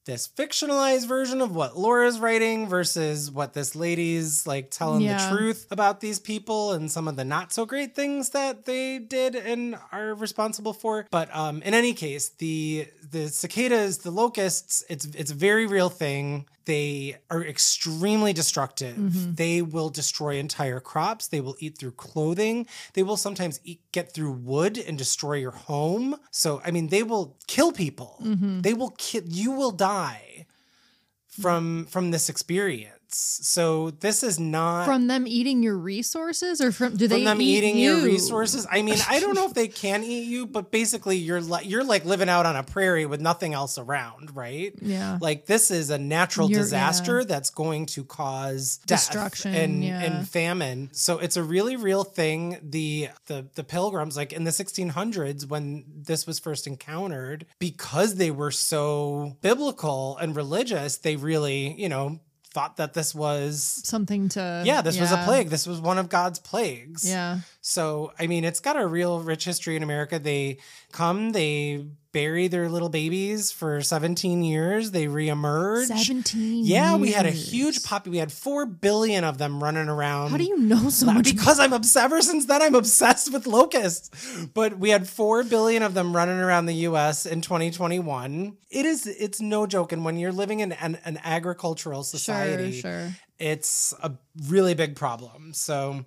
this 0.07 0.27
fictionalized 0.27 1.07
version 1.07 1.43
of 1.43 1.55
what 1.55 1.77
Laura's 1.77 2.19
writing 2.19 2.67
versus 2.67 3.31
what 3.31 3.53
this 3.53 3.77
lady's 3.77 4.47
like 4.47 4.71
telling 4.71 5.03
Yeah. 5.03 5.29
the 5.31 5.37
truth 5.37 5.67
about 5.71 6.01
these 6.01 6.19
people 6.19 6.73
and 6.73 6.91
some 6.91 7.07
of 7.09 7.17
the 7.17 7.25
not 7.27 7.53
so 7.53 7.67
great 7.67 7.95
things 7.95 8.31
that 8.31 8.65
they 8.65 8.99
did 9.01 9.35
and 9.35 9.77
are 9.93 10.15
responsible 10.15 10.73
for. 10.73 11.07
But 11.11 11.29
um, 11.37 11.61
in 11.61 11.75
any 11.75 11.93
case, 11.93 12.31
the 12.31 12.89
the 13.11 13.29
cicadas, 13.29 13.99
the 13.99 14.11
locusts, 14.11 14.83
it's 14.89 15.05
it's 15.05 15.31
a 15.31 15.35
very 15.35 15.67
real 15.67 15.91
thing. 15.91 16.47
They 16.69 17.17
are 17.31 17.43
extremely 17.43 18.35
destructive. 18.35 18.95
Mm-hmm. 18.95 19.35
They 19.37 19.63
will 19.63 19.89
destroy 19.89 20.37
entire 20.37 20.81
crops. 20.81 21.27
They 21.27 21.41
will 21.41 21.57
eat 21.61 21.79
through 21.79 21.93
clothing. 21.93 22.67
They 22.93 23.03
will 23.03 23.17
sometimes 23.17 23.59
eat, 23.65 23.81
get 23.91 24.13
through 24.13 24.33
wood 24.33 24.77
and 24.77 24.99
destroy 24.99 25.37
your 25.37 25.53
home. 25.53 26.17
So, 26.31 26.61
I 26.67 26.71
mean, 26.71 26.89
they 26.89 27.03
will 27.03 27.39
kill 27.47 27.73
people. 27.73 28.19
Mm-hmm. 28.23 28.61
They 28.61 28.75
will 28.75 28.91
kill. 28.99 29.23
You 29.25 29.53
will 29.53 29.71
die 29.71 30.45
from 31.31 31.87
from 31.87 32.11
this 32.11 32.29
experience. 32.29 32.98
So 33.11 33.91
this 33.91 34.23
is 34.23 34.39
not 34.39 34.85
From 34.85 35.07
them 35.07 35.27
eating 35.27 35.63
your 35.63 35.77
resources, 35.77 36.61
or 36.61 36.73
from 36.73 36.97
do 36.97 37.09
they 37.09 37.25
them 37.25 37.41
eat 37.41 37.59
eating 37.59 37.79
you? 37.79 37.97
your 37.97 38.05
resources. 38.05 38.67
I 38.71 38.83
mean, 38.83 38.99
I 39.09 39.21
don't 39.21 39.35
know 39.35 39.47
if 39.47 39.55
they 39.63 39.69
can 39.69 40.05
eat 40.05 40.25
you, 40.29 40.47
but 40.47 40.71
basically 40.71 41.17
you're 41.17 41.41
like 41.41 41.69
you're 41.69 41.85
like 41.85 42.05
living 42.05 42.29
out 42.29 42.45
on 42.47 42.57
a 42.57 42.63
prairie 42.63 43.07
with 43.07 43.21
nothing 43.21 43.55
else 43.55 43.79
around, 43.79 44.37
right? 44.37 44.75
Yeah. 44.83 45.19
Like 45.21 45.47
this 45.47 45.71
is 45.71 45.91
a 45.91 45.99
natural 45.99 46.51
You're- 46.51 46.63
disaster 46.63 47.21
yeah. 47.21 47.25
that's 47.27 47.51
going 47.51 47.87
to 47.87 48.05
cause 48.05 48.79
Destruction, 48.87 49.55
and 49.55 49.85
yeah. 49.85 50.01
and 50.03 50.29
famine. 50.29 50.91
So 50.93 51.19
it's 51.19 51.37
a 51.37 51.43
really 51.43 51.77
real 51.77 52.05
thing. 52.05 52.59
The 52.63 53.09
the 53.27 53.47
the 53.55 53.65
pilgrims 53.65 54.17
like 54.17 54.33
in 54.33 54.45
the 54.45 54.51
1600s 54.51 55.49
when 55.49 55.85
this 55.89 56.27
was 56.27 56.39
first 56.39 56.67
encountered 56.67 57.47
because 57.59 58.17
they 58.17 58.31
were 58.31 58.51
so 58.51 59.37
biblical 59.41 60.17
and 60.19 60.37
religious, 60.37 60.99
they 60.99 61.17
really, 61.17 61.73
you 61.81 61.89
know, 61.89 62.21
thought 62.53 62.77
that 62.79 62.95
this 62.95 63.15
was 63.15 63.81
something 63.85 64.29
to 64.31 64.63
yeah, 64.65 64.81
this 64.81 64.99
was 64.99 65.13
a 65.13 65.19
plague. 65.25 65.49
This 65.51 65.67
was 65.67 65.81
one 65.81 65.99
of 65.99 66.09
God's 66.09 66.39
plagues. 66.39 67.09
Yeah. 67.09 67.41
So, 67.61 68.13
I 68.19 68.27
mean, 68.27 68.45
it's 68.45 68.61
got 68.61 68.81
a 68.81 68.87
real 68.87 69.21
rich 69.21 69.45
history 69.45 69.77
in 69.77 69.83
America. 69.83 70.19
They 70.19 70.59
come, 70.91 71.31
they 71.31 71.87
bury 72.19 72.49
their 72.49 72.69
little 72.69 72.89
babies 72.89 73.53
for 73.53 73.81
17 73.81 74.43
years, 74.43 74.91
they 74.91 75.07
reemerge. 75.07 75.87
17 75.87 76.65
Yeah, 76.65 76.97
we 76.97 77.13
had 77.13 77.27
a 77.27 77.31
huge 77.31 77.85
pop. 77.85 78.09
We 78.09 78.19
had 78.19 78.33
4 78.33 78.67
billion 78.67 79.23
of 79.23 79.39
them 79.39 79.63
running 79.63 79.89
around. 79.89 80.33
How 80.33 80.37
do 80.37 80.43
you 80.43 80.59
know 80.59 80.89
so 80.89 81.07
much? 81.07 81.33
because 81.33 81.61
I'm 81.61 81.73
obsessed. 81.73 82.05
Ever 82.05 82.21
since 82.21 82.47
then, 82.47 82.61
I'm 82.61 82.75
obsessed 82.75 83.33
with 83.33 83.47
locusts. 83.47 84.11
But 84.53 84.79
we 84.79 84.91
had 84.91 85.09
four 85.09 85.45
billion 85.45 85.85
of 85.85 85.95
them 85.95 86.15
running 86.15 86.39
around 86.39 86.67
the 86.67 86.75
U.S. 86.91 87.25
in 87.25 87.41
2021. 87.41 88.57
It 88.69 88.85
is. 88.85 89.07
It's 89.07 89.41
no 89.41 89.69
joke. 89.69 89.93
And 89.93 90.05
when 90.05 90.19
you're 90.19 90.33
living 90.33 90.59
in 90.59 90.73
an, 90.73 90.99
an 91.05 91.21
agricultural 91.23 92.03
society, 92.03 92.81
sure. 92.81 93.11
it's 93.39 93.95
a 94.03 94.13
really 94.49 94.75
big 94.75 94.97
problem. 94.97 95.55
So 95.55 96.05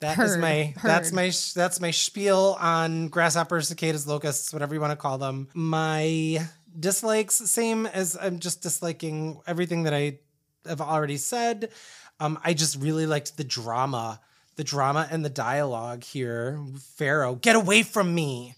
that 0.00 0.18
is 0.18 0.34
Heard, 0.34 0.40
my 0.40 0.74
that's 0.82 1.12
my 1.12 1.30
that's 1.54 1.80
my 1.80 1.90
spiel 1.90 2.56
on 2.60 3.08
grasshoppers, 3.08 3.68
cicadas, 3.68 4.06
locusts, 4.06 4.52
whatever 4.52 4.74
you 4.74 4.80
want 4.80 4.92
to 4.92 4.96
call 4.96 5.18
them. 5.18 5.48
My 5.54 6.46
dislikes, 6.78 7.34
same 7.34 7.86
as 7.86 8.16
I'm 8.20 8.38
just 8.38 8.62
disliking 8.62 9.40
everything 9.46 9.84
that 9.84 9.94
I 9.94 10.18
have 10.66 10.80
already 10.80 11.16
said. 11.16 11.70
Um, 12.18 12.38
I 12.44 12.54
just 12.54 12.80
really 12.80 13.06
liked 13.06 13.36
the 13.36 13.44
drama, 13.44 14.20
the 14.56 14.64
drama 14.64 15.08
and 15.10 15.24
the 15.24 15.30
dialogue 15.30 16.04
here. 16.04 16.60
Pharaoh, 16.96 17.34
get 17.34 17.56
away 17.56 17.82
from 17.82 18.14
me. 18.14 18.54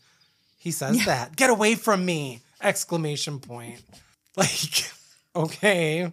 He 0.58 0.70
says 0.70 1.04
that. 1.06 1.34
Get 1.34 1.50
away 1.50 1.74
from 1.74 2.04
me! 2.04 2.40
Exclamation 2.60 3.40
point. 3.40 3.82
Like, 4.34 4.90
okay. 5.36 6.10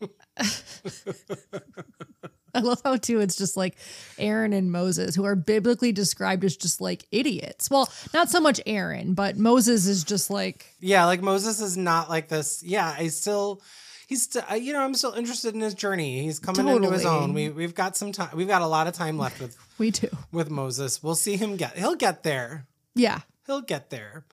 I 2.54 2.60
love 2.60 2.80
how 2.84 2.96
too 2.96 3.20
it's 3.20 3.36
just 3.36 3.56
like 3.56 3.76
Aaron 4.18 4.52
and 4.52 4.70
Moses 4.70 5.14
who 5.14 5.24
are 5.24 5.34
biblically 5.36 5.92
described 5.92 6.44
as 6.44 6.56
just 6.56 6.80
like 6.80 7.04
idiots. 7.10 7.70
Well, 7.70 7.90
not 8.12 8.30
so 8.30 8.40
much 8.40 8.60
Aaron, 8.66 9.14
but 9.14 9.36
Moses 9.38 9.86
is 9.86 10.04
just 10.04 10.30
like 10.30 10.66
Yeah, 10.80 11.06
like 11.06 11.22
Moses 11.22 11.60
is 11.60 11.76
not 11.76 12.10
like 12.10 12.28
this. 12.28 12.62
Yeah, 12.62 12.94
I 12.96 13.08
still, 13.08 13.62
he's, 14.06 14.24
still, 14.24 14.42
I- 14.48 14.56
you 14.56 14.72
know, 14.72 14.80
I'm 14.82 14.94
still 14.94 15.12
interested 15.12 15.54
in 15.54 15.60
his 15.60 15.74
journey. 15.74 16.22
He's 16.22 16.38
coming 16.38 16.68
into 16.68 16.90
his 16.90 17.06
own. 17.06 17.32
We 17.32 17.48
we've 17.48 17.74
got 17.74 17.96
some 17.96 18.12
time. 18.12 18.30
We've 18.34 18.48
got 18.48 18.62
a 18.62 18.66
lot 18.66 18.86
of 18.86 18.92
time 18.94 19.16
left 19.18 19.40
with 19.40 19.56
we 19.78 19.90
do. 19.90 20.08
with 20.30 20.50
Moses. 20.50 21.02
We'll 21.02 21.14
see 21.14 21.36
him 21.36 21.56
get. 21.56 21.78
He'll 21.78 21.94
get 21.96 22.22
there. 22.22 22.66
Yeah. 22.94 23.20
He'll 23.46 23.62
get 23.62 23.88
there. 23.90 24.24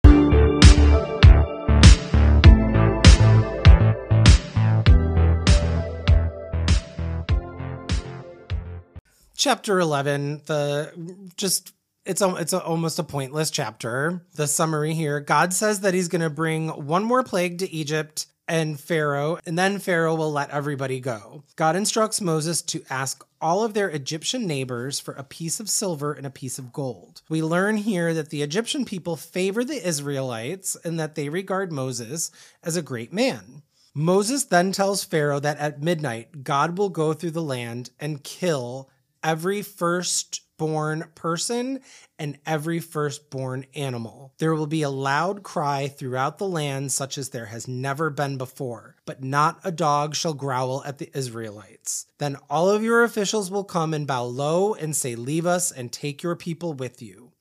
Chapter 9.40 9.80
11, 9.80 10.42
the 10.48 10.92
just 11.38 11.74
it's 12.06 12.22
a, 12.22 12.36
it's 12.36 12.52
a, 12.52 12.62
almost 12.62 13.00
a 13.00 13.06
pointless 13.06 13.50
chapter. 13.50 14.22
The 14.36 14.48
summary 14.48 14.94
here, 14.94 15.22
God 15.22 15.54
says 15.54 15.80
that 15.80 15.94
he's 15.94 16.10
going 16.10 16.24
to 16.24 16.30
bring 16.30 16.68
one 16.68 17.06
more 17.06 17.24
plague 17.24 17.60
to 17.60 17.72
Egypt 17.72 18.26
and 18.50 18.78
Pharaoh, 18.78 19.40
and 19.46 19.58
then 19.58 19.80
Pharaoh 19.80 20.16
will 20.16 20.34
let 20.34 20.50
everybody 20.50 21.00
go. 21.00 21.46
God 21.56 21.78
instructs 21.78 22.20
Moses 22.20 22.62
to 22.64 22.84
ask 22.90 23.26
all 23.40 23.64
of 23.64 23.74
their 23.74 23.90
Egyptian 23.90 24.46
neighbors 24.46 25.00
for 25.00 25.14
a 25.14 25.24
piece 25.24 25.62
of 25.62 25.70
silver 25.70 26.12
and 26.12 26.26
a 26.26 26.32
piece 26.32 26.60
of 26.60 26.74
gold. 26.74 27.22
We 27.30 27.42
learn 27.42 27.78
here 27.78 28.14
that 28.14 28.32
the 28.32 28.42
Egyptian 28.42 28.84
people 28.84 29.16
favor 29.16 29.64
the 29.64 29.88
Israelites 29.88 30.76
and 30.84 31.00
that 31.00 31.16
they 31.16 31.30
regard 31.30 31.72
Moses 31.72 32.30
as 32.62 32.76
a 32.76 32.82
great 32.82 33.14
man. 33.14 33.62
Moses 33.94 34.44
then 34.44 34.74
tells 34.74 35.06
Pharaoh 35.06 35.40
that 35.40 35.60
at 35.60 35.82
midnight, 35.82 36.44
God 36.44 36.78
will 36.78 36.90
go 36.90 37.14
through 37.14 37.32
the 37.32 37.42
land 37.42 37.92
and 38.02 38.22
kill 38.22 38.90
every 39.24 39.62
firstborn 39.62 41.06
person 41.16 41.80
and 42.18 42.38
every 42.46 42.80
firstborn 42.80 43.66
animal. 43.76 44.34
There 44.40 44.54
will 44.54 44.68
be 44.68 44.82
a 44.82 44.90
loud 44.90 45.44
cry 45.44 45.88
throughout 45.88 46.38
the 46.38 46.48
land, 46.48 46.92
such 46.92 47.18
as 47.18 47.30
there 47.30 47.48
has 47.48 47.68
never 47.68 48.10
been 48.10 48.38
before, 48.38 48.96
but 49.06 49.24
not 49.24 49.60
a 49.64 49.72
dog 49.72 50.16
shall 50.16 50.34
growl 50.34 50.84
at 50.86 50.98
the 50.98 51.10
Israelites. 51.14 52.06
Then 52.18 52.38
all 52.50 52.70
of 52.70 52.84
your 52.84 53.04
officials 53.04 53.50
will 53.50 53.64
come 53.64 53.94
and 53.94 54.08
bow 54.08 54.24
low 54.24 54.74
and 54.74 54.96
say, 54.96 55.16
Leave 55.16 55.46
us 55.46 55.72
and 55.72 55.92
take 55.92 56.24
your 56.24 56.36
people 56.36 56.74
with 56.74 57.02
you. 57.02 57.32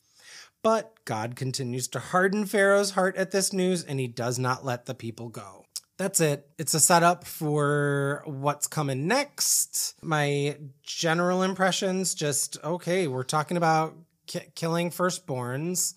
But 0.62 1.04
God 1.04 1.36
continues 1.36 1.88
to 1.88 2.00
harden 2.00 2.44
Pharaoh's 2.44 2.90
heart 2.90 3.16
at 3.16 3.30
this 3.30 3.52
news, 3.52 3.84
and 3.84 4.00
he 4.00 4.08
does 4.08 4.38
not 4.38 4.64
let 4.64 4.86
the 4.86 4.94
people 4.94 5.28
go. 5.28 5.64
That's 5.98 6.20
it. 6.20 6.48
It's 6.58 6.74
a 6.74 6.80
setup 6.80 7.24
for 7.24 8.22
what's 8.24 8.68
coming 8.68 9.08
next. 9.08 9.96
My 10.00 10.56
general 10.82 11.42
impressions 11.42 12.14
just 12.14 12.56
okay, 12.62 13.08
we're 13.08 13.24
talking 13.24 13.56
about 13.56 13.96
ki- 14.26 14.52
killing 14.54 14.90
firstborns, 14.90 15.94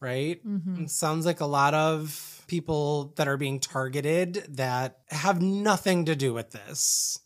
right? 0.00 0.46
Mm-hmm. 0.46 0.84
It 0.84 0.90
sounds 0.90 1.26
like 1.26 1.40
a 1.40 1.46
lot 1.46 1.74
of 1.74 2.44
people 2.46 3.12
that 3.16 3.26
are 3.26 3.36
being 3.36 3.58
targeted 3.58 4.34
that 4.56 4.98
have 5.08 5.42
nothing 5.42 6.04
to 6.04 6.14
do 6.14 6.32
with 6.32 6.52
this. 6.52 7.18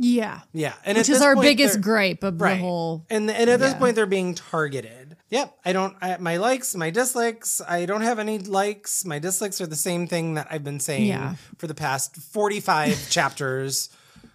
Yeah. 0.00 0.40
Yeah, 0.52 0.74
and 0.84 0.96
Which 0.96 1.08
is 1.08 1.20
our 1.20 1.34
point, 1.34 1.46
biggest 1.46 1.80
gripe 1.80 2.22
of 2.22 2.40
right. 2.40 2.54
the 2.54 2.60
whole. 2.60 3.06
And 3.10 3.28
and 3.28 3.50
at 3.50 3.58
this 3.58 3.74
point, 3.74 3.96
they're 3.96 4.06
being 4.06 4.34
targeted. 4.34 5.16
Yep, 5.30 5.58
I 5.64 5.72
don't. 5.72 5.96
I, 6.00 6.16
my 6.18 6.38
likes, 6.38 6.74
my 6.74 6.90
dislikes. 6.90 7.60
I 7.66 7.84
don't 7.84 8.00
have 8.00 8.18
any 8.18 8.38
likes. 8.38 9.04
My 9.04 9.18
dislikes 9.18 9.60
are 9.60 9.66
the 9.66 9.76
same 9.76 10.06
thing 10.06 10.34
that 10.34 10.48
I've 10.50 10.64
been 10.64 10.80
saying 10.80 11.06
Yeah. 11.06 11.34
for 11.58 11.66
the 11.66 11.74
past 11.74 12.16
forty-five 12.16 13.10
chapters. 13.10 13.90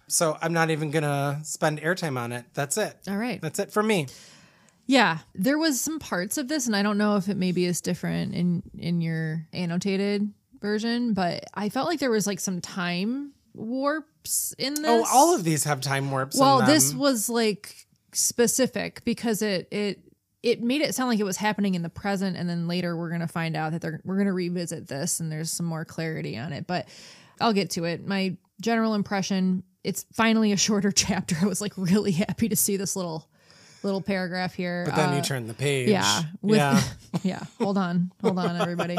So 0.06 0.36
I'm 0.40 0.52
not 0.52 0.70
even 0.70 0.90
gonna 0.90 1.40
spend 1.42 1.80
airtime 1.80 2.18
on 2.18 2.30
it. 2.30 2.44
That's 2.54 2.76
it. 2.76 2.96
All 3.08 3.16
right. 3.16 3.40
That's 3.40 3.58
it 3.58 3.72
for 3.72 3.82
me. 3.82 4.06
Yeah, 4.86 5.18
there 5.34 5.58
was 5.58 5.80
some 5.80 5.98
parts 5.98 6.36
of 6.36 6.46
this, 6.48 6.66
and 6.66 6.76
I 6.76 6.82
don't 6.82 6.98
know 6.98 7.16
if 7.16 7.28
it 7.28 7.36
maybe 7.36 7.64
is 7.64 7.80
different 7.80 8.34
in 8.34 8.62
in 8.78 9.00
your 9.00 9.46
annotated 9.52 10.32
version, 10.60 11.14
but 11.14 11.44
I 11.54 11.70
felt 11.70 11.88
like 11.88 12.00
there 12.00 12.10
was 12.10 12.26
like 12.26 12.38
some 12.38 12.60
time 12.60 13.32
warps 13.54 14.54
in 14.58 14.74
oh, 14.78 14.82
this. 14.82 15.08
Oh, 15.10 15.18
all 15.18 15.34
of 15.34 15.42
these 15.42 15.64
have 15.64 15.80
time 15.80 16.10
warps. 16.10 16.36
in 16.36 16.40
well, 16.40 16.62
this 16.62 16.94
was 16.94 17.28
like 17.28 17.86
specific 18.12 19.02
because 19.04 19.42
it 19.42 19.68
it 19.70 20.00
it 20.44 20.62
made 20.62 20.82
it 20.82 20.94
sound 20.94 21.08
like 21.08 21.18
it 21.18 21.24
was 21.24 21.38
happening 21.38 21.74
in 21.74 21.80
the 21.80 21.88
present, 21.88 22.36
and 22.36 22.46
then 22.46 22.68
later 22.68 22.94
we're 22.94 23.08
gonna 23.08 23.26
find 23.26 23.56
out 23.56 23.72
that 23.72 23.80
they're 23.80 24.00
we're 24.04 24.18
gonna 24.18 24.34
revisit 24.34 24.86
this, 24.86 25.18
and 25.18 25.32
there's 25.32 25.50
some 25.50 25.64
more 25.64 25.86
clarity 25.86 26.36
on 26.36 26.52
it. 26.52 26.66
But 26.66 26.86
I'll 27.40 27.54
get 27.54 27.70
to 27.70 27.84
it. 27.84 28.06
My 28.06 28.36
general 28.60 28.94
impression: 28.94 29.62
it's 29.82 30.04
finally 30.12 30.52
a 30.52 30.56
shorter 30.58 30.92
chapter. 30.92 31.34
I 31.40 31.46
was 31.46 31.62
like 31.62 31.72
really 31.78 32.12
happy 32.12 32.50
to 32.50 32.56
see 32.56 32.76
this 32.76 32.94
little 32.94 33.26
little 33.84 34.00
paragraph 34.00 34.54
here. 34.54 34.84
But 34.86 34.96
then 34.96 35.10
Uh, 35.10 35.16
you 35.16 35.22
turn 35.22 35.46
the 35.46 35.54
page. 35.54 35.88
yeah. 35.88 36.22
With, 36.42 36.58
yeah. 36.58 36.82
yeah. 37.22 37.42
Hold 37.60 37.78
on. 37.78 38.10
Hold 38.22 38.38
on, 38.38 38.60
everybody. 38.60 38.96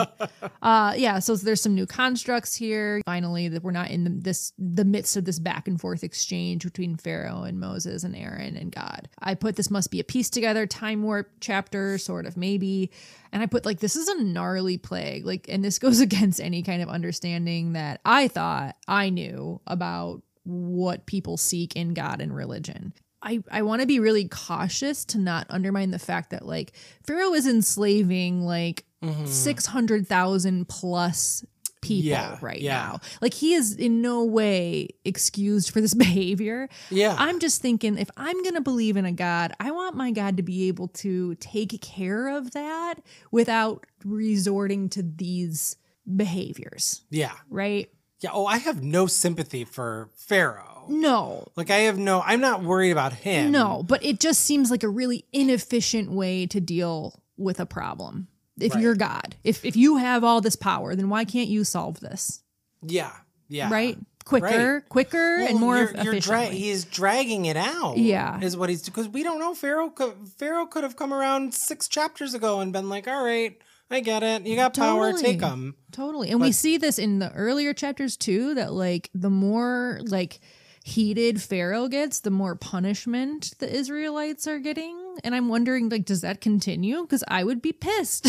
Uh, 0.61 0.93
yeah. 0.95 1.19
So 1.19 1.35
there's 1.35 1.61
some 1.61 1.75
new 1.75 1.85
constructs 1.85 2.55
here. 2.55 3.01
Finally, 3.05 3.49
that 3.49 3.63
we're 3.63 3.71
not 3.71 3.89
in 3.89 4.03
the, 4.03 4.09
this 4.11 4.53
the 4.57 4.85
midst 4.85 5.17
of 5.17 5.25
this 5.25 5.39
back 5.39 5.67
and 5.67 5.79
forth 5.79 6.03
exchange 6.03 6.63
between 6.63 6.95
Pharaoh 6.95 7.43
and 7.43 7.59
Moses 7.59 8.03
and 8.03 8.15
Aaron 8.15 8.55
and 8.55 8.71
God. 8.71 9.09
I 9.19 9.33
put 9.35 9.55
this 9.55 9.69
must 9.71 9.91
be 9.91 9.99
a 9.99 10.03
piece 10.03 10.29
together 10.29 10.65
time 10.67 11.03
warp 11.03 11.29
chapter, 11.41 11.97
sort 11.97 12.25
of 12.25 12.37
maybe. 12.37 12.91
And 13.31 13.41
I 13.43 13.47
put 13.47 13.65
like 13.65 13.79
this 13.79 13.95
is 13.95 14.07
a 14.07 14.23
gnarly 14.23 14.77
plague. 14.77 15.25
Like, 15.25 15.47
and 15.49 15.63
this 15.63 15.79
goes 15.79 15.99
against 16.07 16.39
any 16.39 16.61
kind 16.63 16.81
of 16.81 16.89
understanding 16.89 17.73
that 17.73 17.99
I 18.05 18.27
thought 18.27 18.75
I 18.87 19.09
knew 19.09 19.59
about 19.67 20.21
what 20.43 21.07
people 21.07 21.37
seek 21.37 21.75
in 21.75 21.93
God 21.95 22.21
and 22.21 22.35
religion. 22.35 22.93
I, 23.25 23.43
I 23.51 23.63
want 23.63 23.81
to 23.81 23.87
be 23.87 23.99
really 23.99 24.27
cautious 24.27 25.03
to 25.05 25.17
not 25.17 25.47
undermine 25.49 25.89
the 25.89 25.99
fact 25.99 26.29
that 26.29 26.45
like 26.45 26.73
Pharaoh 27.05 27.33
is 27.33 27.47
enslaving 27.47 28.45
like 28.45 28.85
mm-hmm. 29.03 29.25
600,000 29.25 30.69
plus 30.69 31.43
people 31.81 32.09
Yeah, 32.09 32.37
right 32.41 32.61
yeah. 32.61 32.73
now. 32.75 32.99
Like 33.21 33.33
he 33.33 33.53
is 33.53 33.75
in 33.75 34.01
no 34.01 34.23
way 34.23 34.89
excused 35.03 35.71
for 35.71 35.81
this 35.81 35.93
behavior. 35.95 36.69
Yeah. 36.89 37.15
I'm 37.17 37.39
just 37.39 37.61
thinking 37.61 37.97
if 37.97 38.09
I'm 38.15 38.41
going 38.43 38.55
to 38.55 38.61
believe 38.61 38.95
in 38.95 39.05
a 39.05 39.11
God, 39.11 39.53
I 39.59 39.71
want 39.71 39.95
my 39.95 40.11
God 40.11 40.37
to 40.37 40.43
be 40.43 40.67
able 40.67 40.89
to 40.89 41.35
take 41.35 41.81
care 41.81 42.27
of 42.27 42.51
that 42.51 42.95
without 43.31 43.85
resorting 44.03 44.89
to 44.89 45.01
these 45.03 45.77
behaviors, 46.15 47.01
yeah. 47.09 47.33
right? 47.49 47.89
Yeah. 48.25 48.31
Oh, 48.33 48.45
I 48.45 48.57
have 48.57 48.83
no 48.83 49.07
sympathy 49.07 49.63
for 49.65 50.09
Pharaoh. 50.15 50.85
No, 50.87 51.47
Like 51.55 51.71
I 51.71 51.77
have 51.87 51.97
no. 51.97 52.21
I'm 52.25 52.41
not 52.41 52.61
worried 52.63 52.91
about 52.91 53.13
him. 53.13 53.51
No, 53.51 53.83
but 53.87 54.03
it 54.05 54.19
just 54.19 54.41
seems 54.41 54.69
like 54.69 54.83
a 54.83 54.89
really 54.89 55.25
inefficient 55.33 56.11
way 56.11 56.45
to 56.47 56.59
deal 56.59 57.21
with 57.37 57.59
a 57.59 57.65
problem. 57.65 58.27
If 58.59 58.73
Right. 58.75 58.83
you're 58.83 58.95
God, 58.95 59.35
if 59.43 59.65
if 59.65 59.75
you 59.75 59.97
have 59.97 60.23
all 60.23 60.41
this 60.41 60.55
power, 60.55 60.95
then 60.95 61.09
why 61.09 61.25
can't 61.25 61.49
you 61.49 61.63
solve 61.63 61.99
this? 62.01 62.41
Yeah. 62.81 63.11
Yeah. 63.49 63.69
Right? 63.71 63.97
Quicker, 64.25 64.73
Right. 64.75 64.89
quicker, 64.89 65.37
Well, 65.39 65.47
and 65.49 65.59
more 65.59 65.77
you're, 65.77 66.03
you're 66.03 66.19
dra- 66.19 66.45
he's 66.45 66.83
dragging 66.83 67.45
it 67.45 67.57
out. 67.57 67.97
Yeah. 67.97 68.39
is 68.41 68.55
what 68.57 68.69
he's 68.69 68.81
doing. 68.81 68.93
because 68.93 69.09
we 69.09 69.21
don't 69.23 69.37
know. 69.39 69.53
Pharaoh 69.53 69.89
could, 69.91 70.13
Pharaoh 70.39 70.65
could 70.65 70.83
have 70.83 70.95
come 70.95 71.13
around 71.13 71.53
six 71.53 71.87
chapters 71.87 72.33
ago 72.33 72.59
and 72.59 72.73
been 72.73 72.89
like, 72.89 73.07
"All 73.07 73.23
right, 73.23 73.57
I 73.91 73.99
get 73.99 74.23
it. 74.23 74.45
You 74.47 74.55
got 74.55 74.75
power. 74.75 75.13
Take 75.13 75.39
them." 75.39 75.75
Totally. 75.91 76.29
And 76.31 76.41
we 76.41 76.51
see 76.51 76.77
this 76.77 76.97
in 76.99 77.19
the 77.19 77.31
earlier 77.33 77.73
chapters 77.73 78.17
too 78.17 78.55
that 78.55 78.73
like 78.73 79.09
the 79.13 79.29
more 79.29 79.99
like 80.05 80.39
heated 80.83 81.41
Pharaoh 81.41 81.87
gets, 81.87 82.19
the 82.19 82.29
more 82.29 82.55
punishment 82.55 83.55
the 83.57 83.71
Israelites 83.73 84.45
are 84.47 84.59
getting. 84.59 84.95
And 85.23 85.33
I'm 85.33 85.49
wondering 85.49 85.89
like 85.89 86.05
does 86.05 86.21
that 86.21 86.41
continue? 86.41 87.05
Cuz 87.07 87.23
I 87.27 87.43
would 87.43 87.61
be 87.61 87.71
pissed. 87.71 88.27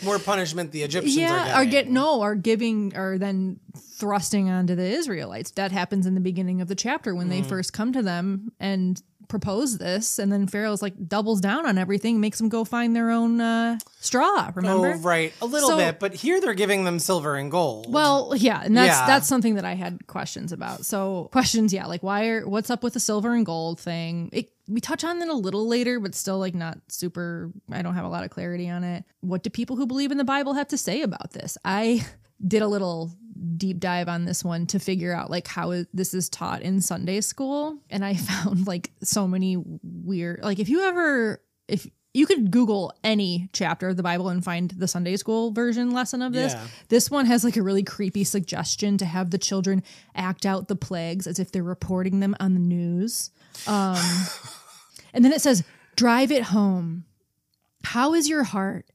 More 0.04 0.18
punishment 0.18 0.72
the 0.72 0.82
Egyptians 0.82 1.16
yeah, 1.16 1.52
are 1.52 1.62
are 1.62 1.64
get 1.66 1.90
no, 1.90 2.22
are 2.22 2.34
giving 2.34 2.96
are 2.96 3.18
then 3.18 3.60
thrusting 3.76 4.48
onto 4.48 4.74
the 4.74 4.84
Israelites. 4.88 5.50
That 5.52 5.72
happens 5.72 6.06
in 6.06 6.14
the 6.14 6.20
beginning 6.20 6.60
of 6.60 6.68
the 6.68 6.74
chapter 6.74 7.14
when 7.14 7.26
Mm. 7.26 7.30
they 7.30 7.42
first 7.42 7.72
come 7.72 7.92
to 7.92 8.02
them 8.02 8.52
and 8.60 9.02
propose 9.32 9.78
this, 9.78 10.18
and 10.18 10.30
then 10.30 10.46
Pharaoh's 10.46 10.82
like 10.82 10.92
doubles 11.08 11.40
down 11.40 11.64
on 11.64 11.78
everything, 11.78 12.20
makes 12.20 12.36
them 12.36 12.50
go 12.50 12.64
find 12.64 12.94
their 12.94 13.10
own 13.10 13.40
uh, 13.40 13.78
straw. 13.98 14.52
Remember? 14.54 14.92
Oh, 14.94 14.98
right, 14.98 15.32
a 15.40 15.46
little 15.46 15.70
So- 15.70 15.76
bit, 15.78 15.98
but 15.98 16.12
here 16.12 16.38
they're 16.38 16.52
giving 16.52 16.84
them 16.84 16.98
silver 16.98 17.34
and 17.36 17.50
gold. 17.50 17.90
Well, 17.90 18.34
yeah, 18.36 18.60
and 18.62 18.76
that's 18.76 18.92
Yeah. 19.00 19.06
that's 19.06 19.26
something 19.26 19.54
that 19.54 19.64
I 19.64 19.72
had 19.74 20.06
questions 20.06 20.52
about. 20.52 20.84
So 20.84 21.30
questions, 21.32 21.72
yeah, 21.72 21.86
like 21.86 22.02
why 22.02 22.26
are 22.28 22.46
what's 22.46 22.68
up 22.68 22.82
with 22.82 22.92
the 22.92 23.00
silver 23.00 23.34
and 23.34 23.46
gold 23.46 23.80
thing? 23.80 24.28
It, 24.34 24.52
we 24.68 24.80
touch 24.82 25.02
on 25.02 25.20
it 25.22 25.28
a 25.28 25.34
little 25.34 25.66
later, 25.66 25.98
but 25.98 26.14
still 26.14 26.38
like 26.38 26.54
not 26.54 26.78
super. 26.88 27.50
I 27.72 27.80
don't 27.80 27.94
have 27.94 28.04
a 28.04 28.08
lot 28.08 28.24
of 28.24 28.30
clarity 28.30 28.68
on 28.68 28.84
it. 28.84 29.04
What 29.22 29.42
do 29.42 29.48
people 29.48 29.76
who 29.76 29.86
believe 29.86 30.12
in 30.12 30.18
the 30.18 30.24
Bible 30.24 30.52
have 30.52 30.68
to 30.68 30.76
say 30.78 31.00
about 31.02 31.32
this? 31.32 31.56
I 31.64 32.04
did 32.46 32.62
a 32.62 32.68
little 32.68 33.12
deep 33.56 33.80
dive 33.80 34.08
on 34.08 34.24
this 34.24 34.44
one 34.44 34.66
to 34.66 34.78
figure 34.78 35.12
out 35.12 35.30
like 35.30 35.46
how 35.48 35.84
this 35.92 36.14
is 36.14 36.28
taught 36.28 36.62
in 36.62 36.80
Sunday 36.80 37.20
school, 37.20 37.78
and 37.90 38.04
I 38.04 38.14
found 38.16 38.66
like 38.66 38.90
so 39.02 39.26
many 39.26 39.56
weird. 39.82 40.40
Like 40.42 40.58
if 40.58 40.68
you 40.68 40.82
ever 40.82 41.42
if 41.68 41.86
you 42.14 42.26
could 42.26 42.50
Google 42.50 42.92
any 43.02 43.48
chapter 43.52 43.88
of 43.88 43.96
the 43.96 44.02
Bible 44.02 44.28
and 44.28 44.44
find 44.44 44.70
the 44.70 44.86
Sunday 44.86 45.16
school 45.16 45.50
version 45.50 45.92
lesson 45.92 46.20
of 46.20 46.32
this. 46.32 46.52
Yeah. 46.52 46.66
This 46.88 47.10
one 47.10 47.24
has 47.26 47.42
like 47.42 47.56
a 47.56 47.62
really 47.62 47.82
creepy 47.82 48.24
suggestion 48.24 48.98
to 48.98 49.06
have 49.06 49.30
the 49.30 49.38
children 49.38 49.82
act 50.14 50.44
out 50.44 50.68
the 50.68 50.76
plagues 50.76 51.26
as 51.26 51.38
if 51.38 51.52
they're 51.52 51.62
reporting 51.62 52.20
them 52.20 52.36
on 52.38 52.52
the 52.52 52.60
news. 52.60 53.30
Um, 53.66 53.96
and 55.14 55.24
then 55.24 55.32
it 55.32 55.40
says, 55.40 55.64
Drive 55.96 56.30
it 56.30 56.42
home. 56.44 57.04
How 57.84 58.14
is 58.14 58.28
your 58.28 58.44
heart? 58.44 58.86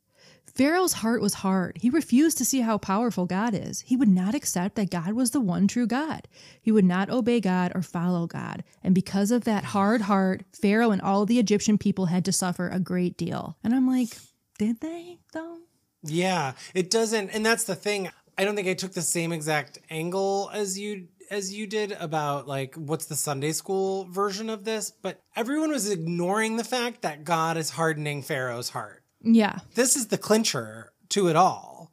Pharaoh's 0.57 0.93
heart 0.93 1.21
was 1.21 1.35
hard. 1.35 1.77
He 1.79 1.91
refused 1.91 2.39
to 2.39 2.45
see 2.45 2.61
how 2.61 2.79
powerful 2.79 3.27
God 3.27 3.53
is. 3.53 3.81
He 3.81 3.95
would 3.95 4.09
not 4.09 4.33
accept 4.33 4.73
that 4.73 4.89
God 4.89 5.13
was 5.13 5.29
the 5.29 5.39
one 5.39 5.67
true 5.67 5.85
God. 5.85 6.27
He 6.59 6.71
would 6.71 6.83
not 6.83 7.11
obey 7.11 7.39
God 7.39 7.71
or 7.75 7.83
follow 7.83 8.25
God. 8.25 8.63
And 8.83 8.95
because 8.95 9.29
of 9.29 9.43
that 9.43 9.65
hard 9.65 10.01
heart, 10.01 10.45
Pharaoh 10.59 10.89
and 10.89 10.99
all 10.99 11.27
the 11.27 11.37
Egyptian 11.37 11.77
people 11.77 12.07
had 12.07 12.25
to 12.25 12.31
suffer 12.31 12.69
a 12.69 12.79
great 12.79 13.17
deal. 13.17 13.55
And 13.63 13.75
I'm 13.75 13.87
like, 13.87 14.17
did 14.57 14.79
they 14.79 15.19
though? 15.31 15.59
Yeah, 16.01 16.53
it 16.73 16.89
doesn't, 16.89 17.29
and 17.29 17.45
that's 17.45 17.65
the 17.65 17.75
thing. 17.75 18.09
I 18.35 18.43
don't 18.43 18.55
think 18.55 18.67
I 18.67 18.73
took 18.73 18.93
the 18.93 19.03
same 19.03 19.31
exact 19.31 19.77
angle 19.91 20.49
as 20.51 20.79
you 20.79 21.09
as 21.29 21.53
you 21.53 21.67
did 21.67 21.91
about 21.91 22.47
like 22.47 22.73
what's 22.73 23.05
the 23.05 23.15
Sunday 23.15 23.51
school 23.51 24.05
version 24.05 24.49
of 24.49 24.63
this, 24.63 24.89
but 24.89 25.19
everyone 25.35 25.69
was 25.69 25.87
ignoring 25.87 26.57
the 26.57 26.63
fact 26.63 27.03
that 27.03 27.25
God 27.25 27.57
is 27.57 27.69
hardening 27.69 28.23
Pharaoh's 28.23 28.69
heart. 28.69 29.03
Yeah. 29.33 29.59
This 29.75 29.95
is 29.95 30.07
the 30.07 30.17
clincher 30.17 30.91
to 31.09 31.27
it 31.27 31.35
all. 31.35 31.91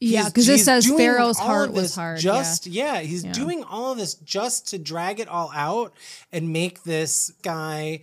Yeah, 0.00 0.26
because 0.26 0.46
this 0.46 0.64
says 0.64 0.86
Pharaoh's 0.86 1.38
heart 1.38 1.72
was 1.72 1.96
hard. 1.96 2.20
Just 2.20 2.66
yeah. 2.68 2.94
yeah, 2.94 3.00
he's 3.00 3.24
doing 3.24 3.64
all 3.64 3.92
of 3.92 3.98
this 3.98 4.14
just 4.14 4.68
to 4.68 4.78
drag 4.78 5.18
it 5.18 5.28
all 5.28 5.50
out 5.52 5.92
and 6.30 6.52
make 6.52 6.84
this 6.84 7.32
guy 7.42 8.02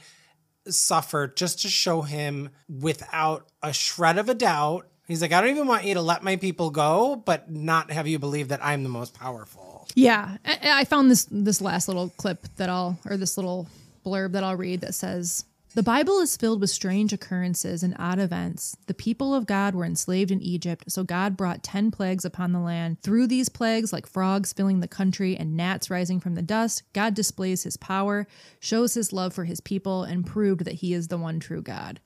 suffer 0.67 1.27
just 1.27 1.61
to 1.61 1.69
show 1.69 2.01
him 2.01 2.49
without 2.67 3.47
a 3.63 3.71
shred 3.71 4.17
of 4.17 4.27
a 4.27 4.33
doubt. 4.33 4.87
He's 5.07 5.21
like, 5.21 5.31
I 5.31 5.39
don't 5.39 5.51
even 5.51 5.67
want 5.67 5.85
you 5.85 5.93
to 5.93 6.01
let 6.01 6.23
my 6.23 6.35
people 6.35 6.69
go, 6.69 7.15
but 7.15 7.49
not 7.49 7.91
have 7.91 8.07
you 8.07 8.19
believe 8.19 8.49
that 8.49 8.59
I'm 8.65 8.83
the 8.83 8.89
most 8.89 9.13
powerful. 9.13 9.87
Yeah, 9.93 10.37
I, 10.43 10.81
I 10.81 10.85
found 10.85 11.09
this 11.09 11.27
this 11.31 11.61
last 11.61 11.87
little 11.87 12.09
clip 12.17 12.45
that 12.57 12.69
I'll 12.69 12.99
or 13.05 13.15
this 13.15 13.37
little 13.37 13.67
blurb 14.05 14.33
that 14.33 14.43
I'll 14.43 14.57
read 14.57 14.81
that 14.81 14.95
says 14.95 15.45
the 15.75 15.83
Bible 15.83 16.19
is 16.19 16.37
filled 16.37 16.61
with 16.61 16.69
strange 16.69 17.11
occurrences 17.11 17.83
and 17.83 17.93
odd 17.99 18.17
events. 18.17 18.77
The 18.87 18.93
people 18.93 19.35
of 19.35 19.45
God 19.45 19.75
were 19.75 19.83
enslaved 19.83 20.31
in 20.31 20.41
Egypt, 20.41 20.85
so 20.87 21.03
God 21.03 21.35
brought 21.35 21.63
10 21.63 21.91
plagues 21.91 22.23
upon 22.23 22.53
the 22.53 22.61
land. 22.61 23.01
Through 23.01 23.27
these 23.27 23.49
plagues, 23.49 23.91
like 23.91 24.07
frogs 24.07 24.53
filling 24.53 24.79
the 24.79 24.87
country 24.87 25.35
and 25.35 25.57
gnats 25.57 25.89
rising 25.89 26.21
from 26.21 26.35
the 26.35 26.41
dust, 26.41 26.83
God 26.93 27.13
displays 27.13 27.63
his 27.63 27.75
power, 27.75 28.25
shows 28.61 28.93
his 28.93 29.11
love 29.11 29.33
for 29.33 29.43
his 29.43 29.59
people, 29.59 30.03
and 30.03 30.25
proved 30.25 30.63
that 30.63 30.75
he 30.75 30.93
is 30.93 31.09
the 31.09 31.17
one 31.17 31.41
true 31.41 31.61
God. 31.61 31.99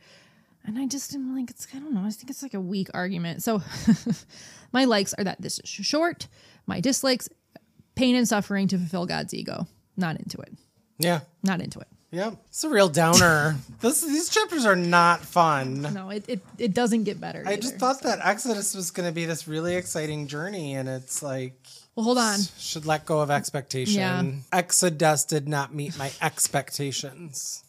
And 0.65 0.79
I 0.79 0.87
just 0.87 1.13
am 1.13 1.35
like, 1.35 1.51
it's, 1.51 1.67
I 1.71 1.77
don't 1.77 1.93
know, 1.93 2.01
I 2.03 2.09
think 2.09 2.31
it's 2.31 2.41
like 2.41 2.55
a 2.55 2.59
weak 2.59 2.89
argument. 2.95 3.43
So 3.43 3.61
my 4.73 4.85
likes 4.85 5.13
are 5.13 5.23
that 5.23 5.43
this 5.43 5.59
is 5.59 5.69
short, 5.69 6.27
my 6.65 6.79
dislikes, 6.79 7.29
pain 7.93 8.15
and 8.15 8.27
suffering 8.27 8.67
to 8.69 8.79
fulfill 8.79 9.05
God's 9.05 9.35
ego. 9.35 9.67
Not 9.95 10.17
into 10.17 10.41
it. 10.41 10.53
Yeah. 10.97 11.19
Not 11.43 11.61
into 11.61 11.79
it. 11.79 11.87
Yep. 12.11 12.37
It's 12.47 12.63
a 12.63 12.69
real 12.69 12.89
downer. 12.89 13.55
this, 13.81 14.01
these 14.01 14.29
chapters 14.29 14.65
are 14.65 14.75
not 14.75 15.21
fun. 15.21 15.81
No, 15.93 16.09
it, 16.09 16.25
it, 16.27 16.41
it 16.57 16.73
doesn't 16.73 17.03
get 17.03 17.21
better. 17.21 17.43
I 17.45 17.55
just 17.55 17.75
either. 17.75 17.77
thought 17.79 18.01
that 18.01 18.19
Exodus 18.23 18.73
was 18.73 18.89
going 18.89 19.07
to 19.07 19.13
be 19.13 19.25
this 19.25 19.47
really 19.47 19.75
exciting 19.75 20.25
journey, 20.27 20.73
and 20.73 20.89
it's 20.89 21.21
like 21.21 21.53
Well, 21.95 22.03
hold 22.03 22.17
on. 22.17 22.39
should 22.57 22.87
let 22.87 23.05
go 23.05 23.19
of 23.19 23.29
expectation. 23.29 23.99
Yeah. 23.99 24.23
Exodus 24.51 25.23
did 25.23 25.47
not 25.47 25.73
meet 25.73 25.97
my 25.99 26.11
expectations. 26.21 27.63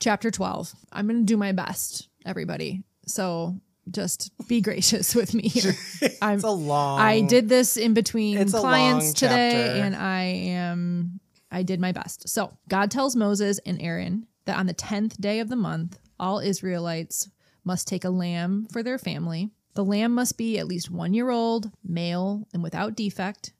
Chapter 0.00 0.30
12. 0.30 0.72
I'm 0.92 1.06
going 1.08 1.20
to 1.20 1.24
do 1.24 1.36
my 1.36 1.52
best, 1.52 2.08
everybody. 2.24 2.82
So 3.06 3.56
just 3.90 4.32
be 4.48 4.60
gracious 4.60 5.14
with 5.14 5.34
me 5.34 5.48
here. 5.48 5.74
I'm, 6.22 6.36
It's 6.36 6.44
a 6.44 6.50
long. 6.50 7.00
I 7.00 7.20
did 7.20 7.48
this 7.48 7.76
in 7.76 7.94
between 7.94 8.48
clients 8.50 9.12
today 9.12 9.52
chapter. 9.52 9.82
and 9.82 9.96
I 9.96 10.22
am 10.22 11.20
I 11.50 11.62
did 11.62 11.80
my 11.80 11.92
best. 11.92 12.28
So, 12.28 12.56
God 12.68 12.90
tells 12.90 13.14
Moses 13.16 13.60
and 13.64 13.80
Aaron 13.80 14.26
that 14.46 14.58
on 14.58 14.66
the 14.66 14.74
10th 14.74 15.20
day 15.20 15.40
of 15.40 15.48
the 15.48 15.56
month, 15.56 15.98
all 16.18 16.38
Israelites 16.40 17.28
must 17.64 17.86
take 17.88 18.04
a 18.04 18.10
lamb 18.10 18.66
for 18.72 18.82
their 18.82 18.98
family. 18.98 19.50
The 19.74 19.84
lamb 19.84 20.14
must 20.14 20.38
be 20.38 20.58
at 20.58 20.66
least 20.66 20.90
1 20.90 21.14
year 21.14 21.30
old, 21.30 21.70
male, 21.84 22.46
and 22.52 22.62
without 22.62 22.96
defect. 22.96 23.52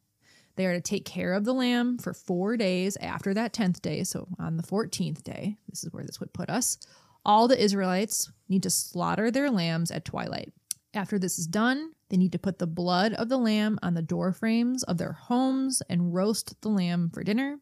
They 0.56 0.64
are 0.66 0.72
to 0.72 0.80
take 0.80 1.04
care 1.04 1.34
of 1.34 1.44
the 1.44 1.52
lamb 1.52 1.98
for 1.98 2.14
4 2.14 2.56
days 2.56 2.96
after 2.96 3.34
that 3.34 3.52
10th 3.52 3.80
day, 3.82 4.02
so 4.04 4.26
on 4.38 4.56
the 4.56 4.62
14th 4.62 5.22
day. 5.22 5.56
This 5.68 5.84
is 5.84 5.92
where 5.92 6.04
this 6.04 6.18
would 6.18 6.32
put 6.32 6.48
us. 6.50 6.78
All 7.26 7.48
the 7.48 7.60
Israelites 7.60 8.30
need 8.48 8.62
to 8.62 8.70
slaughter 8.70 9.32
their 9.32 9.50
lambs 9.50 9.90
at 9.90 10.04
twilight. 10.04 10.52
After 10.94 11.18
this 11.18 11.40
is 11.40 11.48
done, 11.48 11.90
they 12.08 12.16
need 12.16 12.30
to 12.32 12.38
put 12.38 12.60
the 12.60 12.68
blood 12.68 13.14
of 13.14 13.28
the 13.28 13.36
lamb 13.36 13.80
on 13.82 13.94
the 13.94 14.00
door 14.00 14.32
frames 14.32 14.84
of 14.84 14.96
their 14.96 15.12
homes 15.12 15.82
and 15.90 16.14
roast 16.14 16.54
the 16.62 16.68
lamb 16.68 17.10
for 17.12 17.24
dinner. 17.24 17.58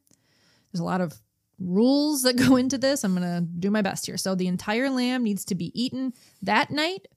There's 0.70 0.80
a 0.80 0.84
lot 0.84 1.00
of 1.00 1.18
rules 1.58 2.24
that 2.24 2.36
go 2.48 2.56
into 2.56 2.76
this. 2.76 3.04
I'm 3.04 3.16
going 3.16 3.26
to 3.26 3.40
do 3.40 3.70
my 3.70 3.80
best 3.80 4.04
here. 4.04 4.18
So 4.18 4.34
the 4.34 4.48
entire 4.48 4.90
lamb 4.90 5.24
needs 5.24 5.46
to 5.46 5.54
be 5.54 5.72
eaten 5.74 6.12
that 6.42 6.70
night, 6.70 7.08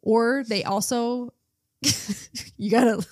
or 0.00 0.44
they 0.46 0.62
also, 0.62 1.34
you 2.56 2.70
got 2.70 2.84
to, 2.84 3.06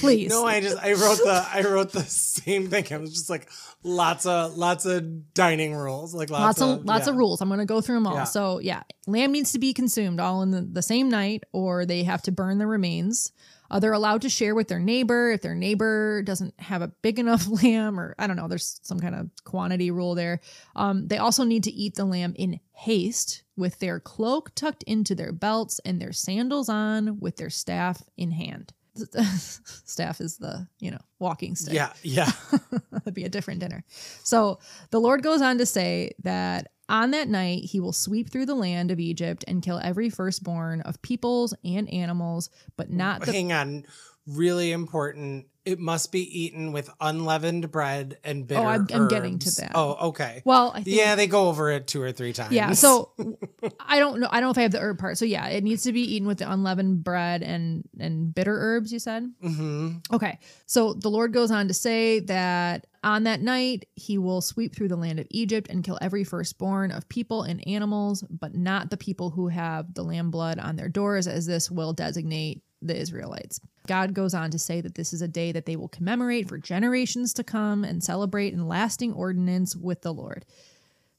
please. 0.00 0.30
No, 0.30 0.44
I 0.44 0.60
just 0.60 0.76
I 0.76 0.92
wrote 0.92 1.18
the 1.18 1.46
I 1.52 1.62
wrote 1.62 1.92
the 1.92 2.02
same 2.02 2.68
thing. 2.68 2.86
I 2.90 2.98
was 2.98 3.12
just 3.12 3.30
like 3.30 3.48
lots 3.82 4.26
of 4.26 4.56
lots 4.56 4.86
of 4.86 5.34
dining 5.34 5.74
rules, 5.74 6.14
like 6.14 6.30
lots, 6.30 6.60
lots 6.60 6.80
of, 6.80 6.84
lots 6.84 7.06
of 7.06 7.16
rules. 7.16 7.40
I'm 7.40 7.48
going 7.48 7.60
to 7.60 7.66
go 7.66 7.80
through 7.80 7.96
them 7.96 8.06
all. 8.06 8.14
Yeah. 8.14 8.24
So 8.24 8.58
yeah, 8.58 8.82
lamb 9.06 9.32
needs 9.32 9.52
to 9.52 9.58
be 9.58 9.72
consumed 9.72 10.20
all 10.20 10.42
in 10.42 10.50
the, 10.50 10.62
the 10.62 10.82
same 10.82 11.08
night, 11.08 11.44
or 11.52 11.86
they 11.86 12.02
have 12.02 12.22
to 12.22 12.32
burn 12.32 12.58
the 12.58 12.66
remains. 12.66 13.32
Uh, 13.70 13.80
they're 13.80 13.92
allowed 13.92 14.22
to 14.22 14.28
share 14.28 14.54
with 14.54 14.68
their 14.68 14.78
neighbor 14.78 15.32
if 15.32 15.40
their 15.40 15.54
neighbor 15.54 16.22
doesn't 16.22 16.54
have 16.60 16.82
a 16.82 16.88
big 17.02 17.18
enough 17.18 17.46
lamb, 17.62 17.98
or 17.98 18.14
I 18.18 18.26
don't 18.26 18.36
know. 18.36 18.48
There's 18.48 18.80
some 18.82 19.00
kind 19.00 19.14
of 19.14 19.30
quantity 19.44 19.90
rule 19.90 20.14
there. 20.14 20.40
Um, 20.76 21.08
they 21.08 21.18
also 21.18 21.44
need 21.44 21.64
to 21.64 21.72
eat 21.72 21.94
the 21.94 22.04
lamb 22.04 22.34
in 22.36 22.60
haste, 22.72 23.42
with 23.56 23.78
their 23.78 24.00
cloak 24.00 24.54
tucked 24.54 24.82
into 24.84 25.14
their 25.14 25.32
belts 25.32 25.80
and 25.84 26.00
their 26.00 26.12
sandals 26.12 26.68
on, 26.68 27.20
with 27.20 27.36
their 27.36 27.50
staff 27.50 28.02
in 28.16 28.32
hand. 28.32 28.72
staff 29.84 30.20
is 30.20 30.38
the 30.38 30.66
you 30.78 30.90
know 30.90 31.00
walking 31.18 31.56
stick. 31.56 31.74
Yeah, 31.74 31.92
yeah. 32.02 32.30
That'd 32.92 33.14
be 33.14 33.24
a 33.24 33.28
different 33.28 33.60
dinner. 33.60 33.84
So 34.22 34.58
the 34.90 35.00
Lord 35.00 35.22
goes 35.22 35.42
on 35.42 35.58
to 35.58 35.66
say 35.66 36.12
that 36.22 36.68
on 36.88 37.12
that 37.12 37.28
night 37.28 37.64
he 37.64 37.80
will 37.80 37.92
sweep 37.92 38.30
through 38.30 38.46
the 38.46 38.54
land 38.54 38.90
of 38.90 39.00
Egypt 39.00 39.44
and 39.48 39.62
kill 39.62 39.80
every 39.82 40.10
firstborn 40.10 40.80
of 40.82 41.00
peoples 41.02 41.54
and 41.64 41.92
animals, 41.92 42.50
but 42.76 42.90
not 42.90 43.22
the 43.22 43.32
Hang 43.32 43.52
on. 43.52 43.84
Really 44.26 44.72
important. 44.72 45.46
It 45.64 45.78
must 45.78 46.12
be 46.12 46.20
eaten 46.44 46.72
with 46.72 46.90
unleavened 47.00 47.70
bread 47.70 48.18
and 48.22 48.46
bitter 48.46 48.60
herbs. 48.60 48.66
Oh, 48.66 48.94
I'm- 48.94 49.02
I'm 49.02 49.08
getting 49.08 49.38
to 49.38 49.50
that. 49.62 49.72
Oh, 49.74 50.08
okay. 50.08 50.42
well, 50.44 50.72
I 50.74 50.82
think 50.82 50.96
yeah, 50.96 51.14
they 51.14 51.26
go 51.26 51.48
over 51.48 51.70
it 51.70 51.86
two 51.86 52.02
or 52.02 52.12
three 52.12 52.34
times. 52.34 52.52
Yeah, 52.52 52.72
so 52.72 53.12
I 53.80 53.98
don't 53.98 54.20
know. 54.20 54.28
I 54.30 54.40
don't 54.40 54.48
know 54.48 54.50
if 54.50 54.58
I 54.58 54.62
have 54.62 54.72
the 54.72 54.80
herb 54.80 54.98
part. 54.98 55.16
So 55.16 55.24
yeah, 55.24 55.46
it 55.48 55.64
needs 55.64 55.82
to 55.84 55.92
be 55.92 56.02
eaten 56.14 56.28
with 56.28 56.38
the 56.38 56.50
unleavened 56.52 57.02
bread 57.02 57.42
and 57.42 57.84
and 57.98 58.34
bitter 58.34 58.54
herbs. 58.54 58.92
You 58.92 58.98
said. 58.98 59.32
hmm 59.40 59.92
Okay. 60.12 60.38
So 60.66 60.92
the 60.92 61.08
Lord 61.08 61.32
goes 61.32 61.50
on 61.50 61.68
to 61.68 61.74
say 61.74 62.20
that 62.20 62.86
on 63.02 63.24
that 63.24 63.40
night 63.40 63.86
he 63.94 64.18
will 64.18 64.40
sweep 64.42 64.74
through 64.74 64.88
the 64.88 64.96
land 64.96 65.18
of 65.18 65.26
Egypt 65.30 65.68
and 65.70 65.82
kill 65.82 65.98
every 66.02 66.24
firstborn 66.24 66.90
of 66.90 67.08
people 67.08 67.42
and 67.42 67.66
animals, 67.66 68.22
but 68.28 68.54
not 68.54 68.90
the 68.90 68.96
people 68.98 69.30
who 69.30 69.48
have 69.48 69.94
the 69.94 70.02
lamb 70.02 70.30
blood 70.30 70.58
on 70.58 70.76
their 70.76 70.88
doors, 70.90 71.26
as 71.26 71.46
this 71.46 71.70
will 71.70 71.92
designate 71.94 72.62
the 72.86 72.96
Israelites. 72.96 73.60
God 73.86 74.14
goes 74.14 74.34
on 74.34 74.50
to 74.50 74.58
say 74.58 74.80
that 74.80 74.94
this 74.94 75.12
is 75.12 75.22
a 75.22 75.28
day 75.28 75.52
that 75.52 75.66
they 75.66 75.76
will 75.76 75.88
commemorate 75.88 76.48
for 76.48 76.58
generations 76.58 77.34
to 77.34 77.44
come 77.44 77.84
and 77.84 78.02
celebrate 78.02 78.52
in 78.52 78.68
lasting 78.68 79.12
ordinance 79.12 79.76
with 79.76 80.02
the 80.02 80.12
Lord. 80.12 80.44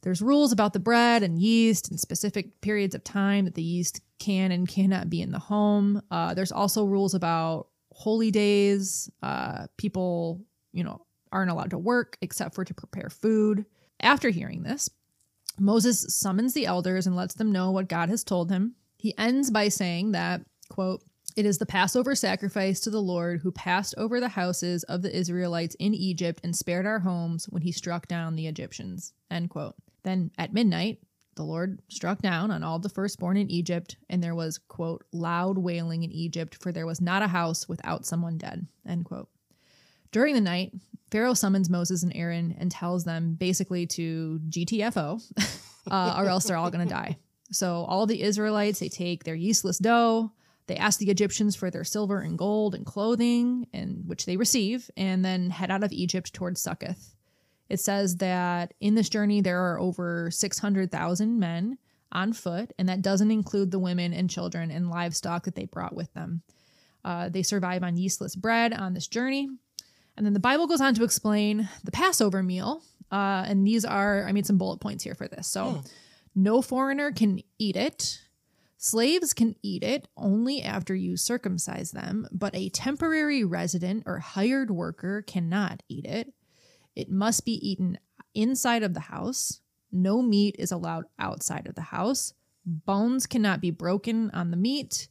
There's 0.02 0.22
rules 0.22 0.52
about 0.52 0.74
the 0.74 0.80
bread 0.80 1.24
and 1.24 1.42
yeast 1.42 1.90
and 1.90 2.00
specific 2.00 2.62
periods 2.62 2.94
of 2.94 3.04
time 3.04 3.46
that 3.46 3.56
the 3.56 3.64
yeast 3.64 4.02
can 4.20 4.52
and 4.52 4.68
cannot 4.68 5.10
be 5.10 5.22
in 5.22 5.32
the 5.32 5.40
home. 5.40 6.02
Uh, 6.12 6.34
there's 6.36 6.52
also 6.52 6.86
rules 6.86 7.16
about 7.16 7.68
holy 7.92 8.30
days. 8.30 9.10
Uh, 9.24 9.66
people, 9.78 10.42
you 10.74 10.84
know, 10.84 11.02
aren't 11.32 11.50
allowed 11.50 11.72
to 11.72 11.78
work 11.78 12.18
except 12.22 12.54
for 12.54 12.64
to 12.64 12.74
prepare 12.74 13.10
food. 13.10 13.66
After 14.00 14.30
hearing 14.30 14.62
this, 14.64 14.90
Moses 15.60 16.06
summons 16.10 16.54
the 16.54 16.66
elders 16.66 17.08
and 17.08 17.16
lets 17.16 17.34
them 17.34 17.52
know 17.52 17.72
what 17.72 17.90
God 17.90 18.10
has 18.10 18.24
told 18.24 18.52
him. 18.52 18.76
He 18.98 19.18
ends 19.18 19.50
by 19.50 19.70
saying 19.70 20.12
that, 20.12 20.42
quote, 20.70 21.02
it 21.36 21.46
is 21.46 21.58
the 21.58 21.66
Passover 21.66 22.16
sacrifice 22.16 22.80
to 22.82 22.90
the 22.90 23.02
Lord 23.02 23.42
who 23.42 23.52
passed 23.52 23.94
over 23.98 24.20
the 24.20 24.30
houses 24.30 24.84
of 24.84 25.02
the 25.02 25.16
Israelites 25.16 25.76
in 25.80 25.94
Egypt 25.94 26.40
and 26.44 26.56
spared 26.56 26.86
our 26.86 27.00
homes 27.00 27.46
when 27.50 27.62
he 27.62 27.72
struck 27.72 28.08
down 28.08 28.36
the 28.36 28.48
Egyptians. 28.48 29.14
End 29.30 29.50
quote. 29.50 29.76
Then 30.04 30.32
at 30.38 30.54
midnight, 30.54 31.00
the 31.36 31.44
Lord 31.44 31.82
struck 31.90 32.22
down 32.22 32.52
on 32.52 32.64
all 32.64 32.80
the 32.80 32.88
firstborn 32.88 33.36
in 33.36 33.52
Egypt, 33.52 33.98
and 34.10 34.24
there 34.24 34.36
was, 34.36 34.58
quote, 34.58 35.04
loud 35.12 35.58
wailing 35.58 36.04
in 36.04 36.12
Egypt, 36.12 36.56
for 36.62 36.72
there 36.72 36.86
was 36.86 37.02
not 37.02 37.22
a 37.22 37.28
house 37.28 37.68
without 37.68 38.06
someone 38.06 38.38
dead. 38.38 38.66
End 38.88 39.04
quote. 39.04 39.28
During 40.14 40.34
the 40.34 40.42
night, 40.42 40.74
Pharaoh 41.12 41.34
summons 41.34 41.70
Moses 41.70 42.04
and 42.04 42.16
Aaron 42.16 42.56
and 42.58 42.72
tells 42.72 43.04
them 43.04 43.34
basically 43.34 43.86
to 43.88 44.40
GTFO, 44.50 45.22
uh, 45.92 46.16
or 46.18 46.30
else 46.30 46.46
they're 46.46 46.56
all 46.56 46.72
going 46.72 46.88
to 46.88 46.94
die. 46.94 47.18
So 47.52 47.84
all 47.84 48.06
the 48.06 48.22
Israelites, 48.22 48.80
they 48.80 48.90
take 48.90 49.26
their 49.26 49.36
yeastless 49.36 49.80
dough, 49.80 50.32
they 50.68 50.78
ask 50.78 51.00
the 51.00 51.10
Egyptians 51.10 51.56
for 51.56 51.70
their 51.70 51.84
silver 51.84 52.20
and 52.20 52.38
gold 52.38 52.74
and 52.76 52.86
clothing, 52.86 53.68
and 53.74 54.04
which 54.08 54.26
they 54.26 54.38
receive, 54.38 54.90
and 54.98 55.24
then 55.24 55.50
head 55.50 55.72
out 55.72 55.84
of 55.84 55.92
Egypt 55.92 56.34
towards 56.34 56.62
Succoth. 56.62 57.16
It 57.70 57.80
says 57.80 58.18
that 58.18 58.74
in 58.80 58.96
this 58.96 59.10
journey 59.10 59.42
there 59.42 59.62
are 59.72 59.80
over 59.80 60.30
600,000 60.32 61.40
men 61.40 61.78
on 62.12 62.34
foot, 62.34 62.72
and 62.78 62.90
that 62.90 63.02
doesn't 63.02 63.32
include 63.32 63.72
the 63.72 63.80
women 63.80 64.14
and 64.14 64.30
children 64.30 64.72
and 64.72 64.90
livestock 64.90 65.46
that 65.46 65.56
they 65.56 65.66
brought 65.66 65.96
with 65.96 66.14
them. 66.14 66.42
Uh, 67.04 67.30
they 67.30 67.44
survive 67.44 67.84
on 67.84 67.98
yeastless 67.98 68.36
bread 68.36 68.74
on 68.74 68.94
this 68.94 69.08
journey. 69.08 69.48
And 70.18 70.26
then 70.26 70.34
the 70.34 70.40
Bible 70.40 70.66
goes 70.66 70.82
on 70.82 70.96
to 70.96 71.04
explain 71.04 71.70
the 71.84 71.92
Passover 71.92 72.42
meal. 72.42 72.82
Uh, 73.12 73.44
and 73.46 73.68
these 73.68 73.86
are, 73.86 74.26
I 74.28 74.32
made 74.32 74.46
some 74.46 74.58
bullet 74.58 74.80
points 74.80 75.04
here 75.04 75.14
for 75.14 75.28
this. 75.28 75.48
So, 75.48 75.84
no 76.36 76.62
foreigner 76.62 77.12
can 77.12 77.42
eat 77.60 77.76
it. 77.76 78.20
Slaves 78.78 79.34
can 79.34 79.56
eat 79.62 79.84
it 79.84 80.08
only 80.18 80.62
after 80.62 80.94
you 80.94 81.18
circumcise 81.18 81.92
them, 81.92 82.28
but 82.32 82.56
a 82.56 82.70
temporary 82.70 83.44
resident 83.44 84.04
or 84.06 84.20
hired 84.20 84.70
worker 84.70 85.24
cannot 85.26 85.82
eat 85.88 86.06
it. 86.06 86.34
It 86.96 87.10
must 87.10 87.46
be 87.46 87.54
eaten 87.54 87.98
inside 88.34 88.84
of 88.84 88.94
the 88.94 89.00
house. 89.00 89.62
No 89.92 90.22
meat 90.22 90.56
is 90.60 90.72
allowed 90.72 91.06
outside 91.18 91.68
of 91.68 91.76
the 91.76 91.82
house. 91.82 92.34
Bones 92.66 93.26
cannot 93.26 93.62
be 93.62 93.72
broken 93.72 94.30
on 94.32 94.52
the 94.52 94.58
meat. 94.58 95.08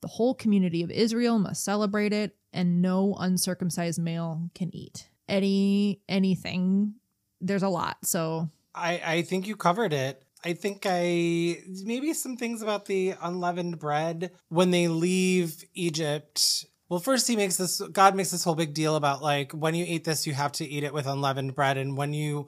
The 0.00 0.08
whole 0.08 0.34
community 0.34 0.82
of 0.82 0.90
Israel 0.90 1.38
must 1.38 1.64
celebrate 1.64 2.12
it, 2.12 2.36
and 2.52 2.82
no 2.82 3.16
uncircumcised 3.18 4.00
male 4.00 4.50
can 4.54 4.74
eat 4.74 5.08
any 5.28 6.00
anything. 6.08 6.94
There's 7.40 7.62
a 7.62 7.68
lot, 7.68 7.98
so 8.04 8.48
I, 8.74 9.00
I 9.04 9.22
think 9.22 9.46
you 9.46 9.56
covered 9.56 9.92
it. 9.92 10.22
I 10.44 10.52
think 10.52 10.84
I 10.86 11.58
maybe 11.84 12.12
some 12.14 12.36
things 12.36 12.62
about 12.62 12.86
the 12.86 13.14
unleavened 13.20 13.78
bread 13.78 14.30
when 14.48 14.70
they 14.70 14.88
leave 14.88 15.64
Egypt. 15.74 16.64
Well, 16.88 17.00
first 17.00 17.26
he 17.26 17.36
makes 17.36 17.56
this 17.56 17.80
God 17.92 18.14
makes 18.14 18.30
this 18.30 18.44
whole 18.44 18.54
big 18.54 18.72
deal 18.72 18.96
about 18.96 19.22
like 19.22 19.52
when 19.52 19.74
you 19.74 19.84
eat 19.86 20.04
this, 20.04 20.26
you 20.26 20.34
have 20.34 20.52
to 20.52 20.64
eat 20.64 20.84
it 20.84 20.94
with 20.94 21.06
unleavened 21.06 21.54
bread, 21.54 21.76
and 21.76 21.96
when 21.96 22.12
you 22.12 22.46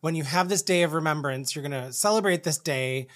when 0.00 0.14
you 0.14 0.24
have 0.24 0.48
this 0.48 0.62
day 0.62 0.82
of 0.82 0.92
remembrance, 0.92 1.54
you're 1.54 1.62
gonna 1.62 1.92
celebrate 1.92 2.44
this 2.44 2.58
day 2.58 3.08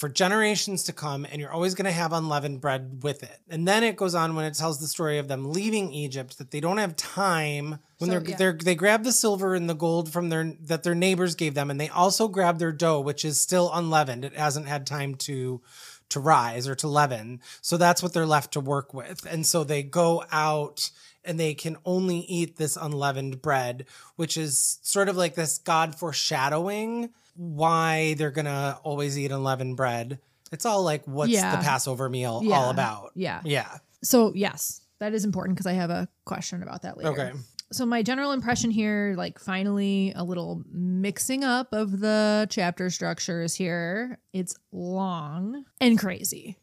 for 0.00 0.08
generations 0.08 0.84
to 0.84 0.94
come, 0.94 1.26
and 1.30 1.42
you're 1.42 1.52
always 1.52 1.74
gonna 1.74 1.92
have 1.92 2.14
unleavened 2.14 2.62
bread 2.62 3.02
with 3.02 3.22
it. 3.22 3.38
And 3.50 3.68
then 3.68 3.84
it 3.84 3.96
goes 3.96 4.14
on 4.14 4.34
when 4.34 4.46
it 4.46 4.54
tells 4.54 4.80
the 4.80 4.88
story 4.88 5.18
of 5.18 5.28
them 5.28 5.52
leaving 5.52 5.92
Egypt 5.92 6.38
that 6.38 6.50
they 6.50 6.58
don't 6.60 6.78
have 6.78 6.96
time 6.96 7.78
when 7.98 8.08
So, 8.08 8.18
they're 8.18 8.30
yeah. 8.30 8.36
they're 8.36 8.52
they 8.54 8.74
grab 8.74 9.04
the 9.04 9.12
silver 9.12 9.54
and 9.54 9.68
the 9.68 9.74
gold 9.74 10.10
from 10.10 10.30
their 10.30 10.54
that 10.62 10.84
their 10.84 10.94
neighbors 10.94 11.34
gave 11.34 11.52
them 11.52 11.70
and 11.70 11.78
they 11.78 11.90
also 11.90 12.28
grab 12.28 12.58
their 12.58 12.72
dough 12.72 13.00
which 13.00 13.26
is 13.26 13.38
still 13.38 13.70
unleavened 13.74 14.24
it 14.24 14.34
hasn't 14.34 14.66
had 14.66 14.86
time 14.86 15.16
to 15.16 15.60
to 16.08 16.20
rise 16.20 16.66
or 16.66 16.74
to 16.74 16.88
leaven. 16.88 17.40
So 17.60 17.76
that's 17.76 18.02
what 18.02 18.12
they're 18.12 18.26
left 18.26 18.52
to 18.54 18.60
work 18.60 18.92
with. 18.92 19.24
And 19.26 19.46
so 19.46 19.64
they 19.64 19.82
go 19.82 20.24
out 20.32 20.90
and 21.24 21.38
they 21.38 21.54
can 21.54 21.76
only 21.84 22.20
eat 22.20 22.56
this 22.56 22.76
unleavened 22.76 23.42
bread, 23.42 23.86
which 24.16 24.36
is 24.36 24.78
sort 24.82 25.08
of 25.08 25.16
like 25.16 25.34
this 25.34 25.58
God 25.58 25.94
foreshadowing 25.94 27.10
why 27.40 28.12
they're 28.18 28.30
to 28.44 28.78
always 28.82 29.18
eat 29.18 29.30
unleavened 29.30 29.74
bread. 29.74 30.18
It's 30.52 30.66
all 30.66 30.82
like, 30.84 31.06
what's 31.06 31.32
Yeah. 31.32 31.56
the 31.56 31.62
Passover 31.62 32.10
meal 32.10 32.42
Yeah. 32.44 32.56
all 32.56 32.68
about? 32.70 33.12
Yeah. 33.14 33.40
Yeah. 33.44 33.78
So 34.02 34.34
yes, 34.34 34.82
that 34.98 35.14
is 35.14 35.24
important 35.24 35.56
because 35.56 35.66
I 35.66 35.72
have 35.72 35.88
a 35.88 36.06
question 36.26 36.62
about 36.62 36.82
that 36.82 36.98
later. 36.98 37.10
Okay. 37.12 37.32
So 37.72 37.86
my 37.86 38.02
general 38.02 38.32
impression 38.32 38.70
here, 38.70 39.14
like 39.16 39.38
finally 39.38 40.12
a 40.14 40.22
little 40.22 40.62
mixing 40.70 41.42
up 41.42 41.72
of 41.72 42.00
the 42.00 42.46
chapter 42.50 42.90
structures 42.90 43.54
here. 43.54 44.18
It's 44.34 44.54
long 44.70 45.64
and 45.80 45.98
crazy. 45.98 46.58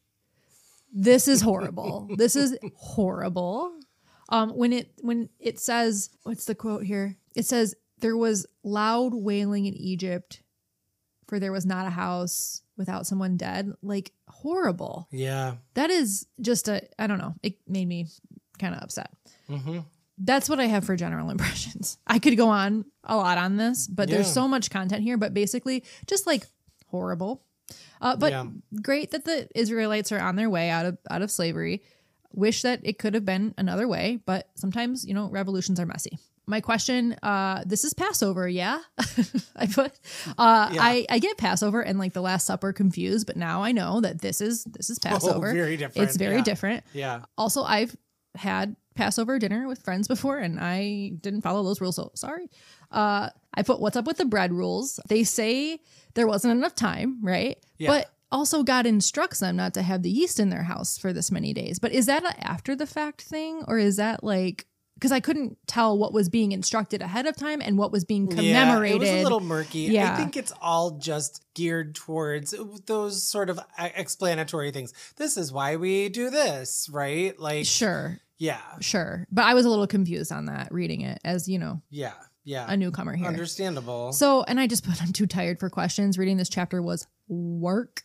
This 0.94 1.28
is 1.28 1.42
horrible. 1.42 2.08
this 2.18 2.36
is 2.36 2.56
horrible. 2.76 3.72
Um, 4.30 4.52
when 4.52 4.74
it 4.74 4.92
when 5.02 5.30
it 5.40 5.60
says 5.60 6.12
what's 6.24 6.46
the 6.46 6.54
quote 6.56 6.84
here? 6.84 7.16
It 7.36 7.46
says 7.48 7.74
there 8.00 8.18
was 8.18 8.46
loud 8.64 9.14
wailing 9.16 9.66
in 9.66 9.74
Egypt, 9.74 10.42
for 11.28 11.40
there 11.40 11.52
was 11.52 11.66
not 11.66 11.88
a 11.88 11.92
house 11.92 12.62
without 12.78 13.06
someone 13.08 13.38
dead. 13.38 13.72
Like 13.82 14.12
horrible. 14.28 15.08
Yeah. 15.12 15.56
That 15.74 15.90
is 15.90 16.26
just 16.42 16.68
a 16.68 16.82
I 17.00 17.08
don't 17.08 17.20
know. 17.20 17.36
It 17.44 17.58
made 17.68 17.88
me 17.88 18.08
kind 18.60 18.74
of 18.76 18.82
upset. 18.82 19.12
hmm 19.48 19.80
That's 20.18 20.50
what 20.50 20.60
I 20.60 20.66
have 20.66 20.86
for 20.86 20.96
general 20.96 21.30
impressions. 21.36 21.98
I 22.08 22.20
could 22.20 22.38
go 22.38 22.50
on 22.50 22.86
a 23.04 23.16
lot 23.18 23.38
on 23.38 23.58
this, 23.58 23.88
but 23.88 24.10
there's 24.10 24.32
so 24.32 24.48
much 24.48 24.70
content 24.70 25.04
here. 25.04 25.18
But 25.18 25.34
basically, 25.34 25.84
just 26.08 26.26
like 26.28 26.46
horrible. 26.88 27.44
Uh, 28.02 28.16
but 28.16 28.32
Yeah. 28.32 28.48
great 28.82 29.12
that 29.12 29.26
the 29.26 29.48
Israelites 29.54 30.12
are 30.12 30.20
on 30.20 30.36
their 30.36 30.50
way 30.50 30.70
out 30.70 30.86
of 30.86 30.98
out 31.10 31.22
of 31.22 31.30
slavery. 31.32 31.84
Wish 32.34 32.62
that 32.62 32.82
it 32.84 33.00
could 33.00 33.14
have 33.16 33.26
been 33.26 33.54
another 33.58 33.88
way, 33.88 34.20
but 34.26 34.50
sometimes 34.56 35.06
you 35.06 35.14
know 35.14 35.30
revolutions 35.30 35.80
are 35.80 35.86
messy. 35.86 36.18
My 36.48 36.62
question: 36.62 37.16
uh, 37.22 37.64
This 37.66 37.84
is 37.84 37.94
Passover, 37.94 38.48
yeah? 38.48 38.80
I 39.56 39.68
put. 39.68 39.92
Uh, 40.38 40.70
Yeah. 40.74 40.82
I 40.82 41.06
I 41.10 41.20
get 41.20 41.38
Passover 41.38 41.82
and 41.82 42.00
like 42.00 42.14
the 42.14 42.22
Last 42.22 42.46
Supper 42.46 42.72
confused, 42.74 43.28
but 43.28 43.36
now 43.38 43.64
I 43.64 43.72
know 43.74 44.02
that 44.02 44.22
this 44.22 44.40
is 44.42 44.64
this 44.64 44.90
is 44.90 44.98
Passover. 45.00 45.50
Oh, 45.50 45.54
very 45.54 45.78
different. 45.78 46.08
It's 46.08 46.18
very 46.18 46.38
Yeah. 46.38 46.44
different 46.44 46.84
Yeah. 46.94 47.22
also 47.38 47.64
i've 47.64 47.96
had 48.36 48.76
passover 48.96 49.40
dinner 49.40 49.68
with 49.68 49.82
friends 49.84 50.08
before 50.08 50.38
and 50.38 50.60
i 50.60 51.12
didn't 51.22 51.42
follow 51.42 51.64
those 51.64 51.82
rules 51.82 51.96
so 51.96 52.12
sorry 52.16 52.50
uh 52.92 53.30
i 53.56 53.64
put 53.64 53.80
what's 53.80 53.96
up 53.98 54.06
with 54.06 54.18
the 54.18 54.26
bread 54.26 54.52
rules 54.54 55.00
they 55.08 55.24
say 55.24 55.80
there 56.14 56.28
wasn't 56.28 56.52
enough 56.52 56.76
time 56.76 57.20
right 57.24 57.58
Yeah. 57.80 57.90
but 57.90 58.12
also 58.32 58.62
god 58.64 58.86
instructs 58.86 59.40
them 59.40 59.56
not 59.56 59.74
to 59.76 59.82
have 59.82 60.04
the 60.04 60.10
yeast 60.12 60.40
in 60.40 60.50
their 60.50 60.64
house 60.64 60.98
for 61.00 61.14
this 61.14 61.32
many 61.32 61.52
days 61.54 61.80
but 61.80 61.92
is 61.92 62.06
that 62.08 62.24
an 62.26 62.34
after 62.42 62.76
the 62.76 62.86
fact 62.88 63.22
thing 63.24 63.64
or 63.68 63.78
is 63.80 63.96
that 63.98 64.24
like 64.24 64.68
because 64.98 65.12
i 65.12 65.20
couldn't 65.20 65.58
tell 65.68 65.98
what 65.98 66.14
was 66.14 66.28
being 66.28 66.52
instructed 66.52 67.02
ahead 67.02 67.26
of 67.26 67.36
time 67.36 67.62
and 67.62 67.78
what 67.78 67.92
was 67.92 68.04
being 68.04 68.28
commemorated 68.28 69.02
Yeah, 69.02 69.08
it 69.08 69.14
was 69.14 69.22
a 69.22 69.24
little 69.24 69.40
murky. 69.40 69.80
Yeah. 69.80 70.14
I 70.14 70.16
think 70.16 70.36
it's 70.36 70.54
all 70.62 70.92
just 70.98 71.46
geared 71.54 71.96
towards 71.96 72.54
those 72.86 73.24
sort 73.24 73.50
of 73.50 73.60
uh, 73.60 73.90
explanatory 73.96 74.72
things. 74.72 74.94
This 75.18 75.38
is 75.38 75.52
why 75.52 75.76
we 75.76 76.10
do 76.10 76.30
this, 76.30 76.90
right? 76.92 77.38
Like, 77.40 77.66
sure 77.66 78.20
yeah, 78.40 78.62
sure 78.82 79.26
but 79.32 79.46
i 79.46 79.56
was 79.56 79.66
a 79.66 79.70
little 79.70 79.88
confused 79.88 80.32
on 80.32 80.46
that 80.46 80.72
reading 80.72 81.02
it 81.02 81.20
as 81.26 81.50
you 81.50 81.58
know 81.58 81.82
yeah, 81.90 82.14
yeah. 82.44 82.66
a 82.70 82.78
newcomer 82.78 83.16
here 83.16 83.28
Understandable. 83.28 84.14
So, 84.14 84.44
and 84.44 84.60
I 84.60 84.68
just 84.68 84.86
put, 84.86 85.02
I'm 85.04 85.14
too 85.14 85.28
tired 85.28 85.60
for 85.60 85.70
questions. 85.70 86.18
Reading 86.18 86.38
this 86.38 86.50
chapter 86.50 86.82
was 86.82 87.08
work. 87.28 88.04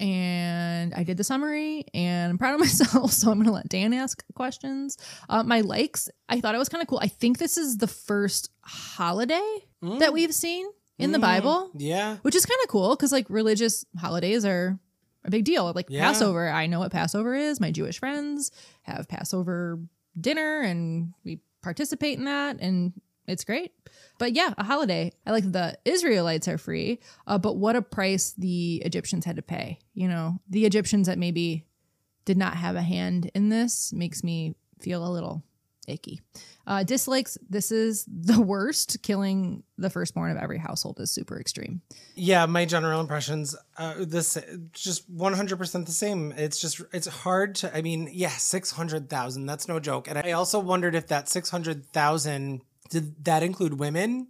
And 0.00 0.94
I 0.94 1.02
did 1.04 1.16
the 1.18 1.24
summary 1.24 1.84
and 1.94 2.30
I'm 2.30 2.38
proud 2.38 2.54
of 2.54 2.60
myself. 2.66 3.12
So 3.12 3.30
I'm 3.30 3.36
going 3.36 3.46
to 3.46 3.52
let 3.52 3.68
Dan 3.68 3.92
ask 3.92 4.24
questions. 4.34 4.96
Uh, 5.28 5.42
my 5.42 5.60
likes, 5.60 6.08
I 6.28 6.40
thought 6.40 6.54
it 6.54 6.58
was 6.58 6.68
kind 6.70 6.80
of 6.82 6.88
cool. 6.88 6.98
I 7.02 7.08
think 7.08 7.38
this 7.38 7.56
is 7.58 7.76
the 7.76 7.86
first 7.86 8.50
holiday 8.62 9.58
that 9.82 10.12
we've 10.12 10.34
seen 10.34 10.66
in 10.98 11.12
the 11.12 11.18
Mm, 11.18 11.22
Bible, 11.22 11.70
Yeah. 11.76 12.16
which 12.22 12.34
is 12.34 12.44
kind 12.46 12.58
of 12.64 12.68
cool 12.68 12.96
because 12.96 13.12
like 13.12 13.28
religious 13.30 13.84
holidays 13.98 14.44
are 14.44 14.78
a 15.24 15.30
big 15.30 15.44
deal. 15.44 15.70
Like 15.74 15.86
Yeah. 15.90 16.00
Passover, 16.06 16.48
I 16.50 16.66
know 16.66 16.78
what 16.80 16.92
Passover 16.92 17.34
is. 17.34 17.60
My 17.60 17.70
Jewish 17.70 17.98
friends 17.98 18.50
have 18.82 19.06
Passover 19.08 19.78
dinner 20.18 20.60
and 20.62 21.12
we 21.24 21.40
participate 21.62 22.18
in 22.18 22.24
that 22.24 22.56
and 22.60 22.92
it's 23.30 23.44
great. 23.44 23.72
But 24.18 24.34
yeah, 24.34 24.52
a 24.58 24.64
holiday. 24.64 25.12
I 25.26 25.30
like 25.30 25.50
the 25.50 25.78
Israelites 25.84 26.48
are 26.48 26.58
free, 26.58 27.00
uh, 27.26 27.38
but 27.38 27.56
what 27.56 27.76
a 27.76 27.82
price 27.82 28.34
the 28.36 28.82
Egyptians 28.84 29.24
had 29.24 29.36
to 29.36 29.42
pay. 29.42 29.78
You 29.94 30.08
know, 30.08 30.38
the 30.48 30.66
Egyptians 30.66 31.06
that 31.06 31.18
maybe 31.18 31.66
did 32.24 32.36
not 32.36 32.56
have 32.56 32.76
a 32.76 32.82
hand 32.82 33.30
in 33.34 33.48
this 33.48 33.92
makes 33.92 34.22
me 34.22 34.54
feel 34.80 35.06
a 35.06 35.10
little 35.10 35.42
icky. 35.88 36.20
Uh, 36.66 36.84
dislikes 36.84 37.36
this 37.48 37.72
is 37.72 38.04
the 38.08 38.40
worst. 38.40 39.02
Killing 39.02 39.62
the 39.78 39.90
firstborn 39.90 40.30
of 40.30 40.36
every 40.36 40.58
household 40.58 41.00
is 41.00 41.10
super 41.10 41.40
extreme. 41.40 41.80
Yeah, 42.14 42.46
my 42.46 42.64
general 42.64 43.00
impressions, 43.00 43.56
uh, 43.78 43.94
this 43.98 44.38
just 44.72 45.10
100% 45.12 45.86
the 45.86 45.92
same. 45.92 46.32
It's 46.36 46.60
just, 46.60 46.82
it's 46.92 47.06
hard 47.06 47.54
to, 47.56 47.76
I 47.76 47.82
mean, 47.82 48.10
yeah, 48.12 48.28
600,000, 48.28 49.46
that's 49.46 49.68
no 49.68 49.80
joke. 49.80 50.08
And 50.08 50.18
I 50.18 50.32
also 50.32 50.58
wondered 50.58 50.94
if 50.94 51.06
that 51.08 51.28
600,000, 51.28 52.60
did 52.90 53.24
that 53.24 53.42
include 53.42 53.78
women? 53.78 54.28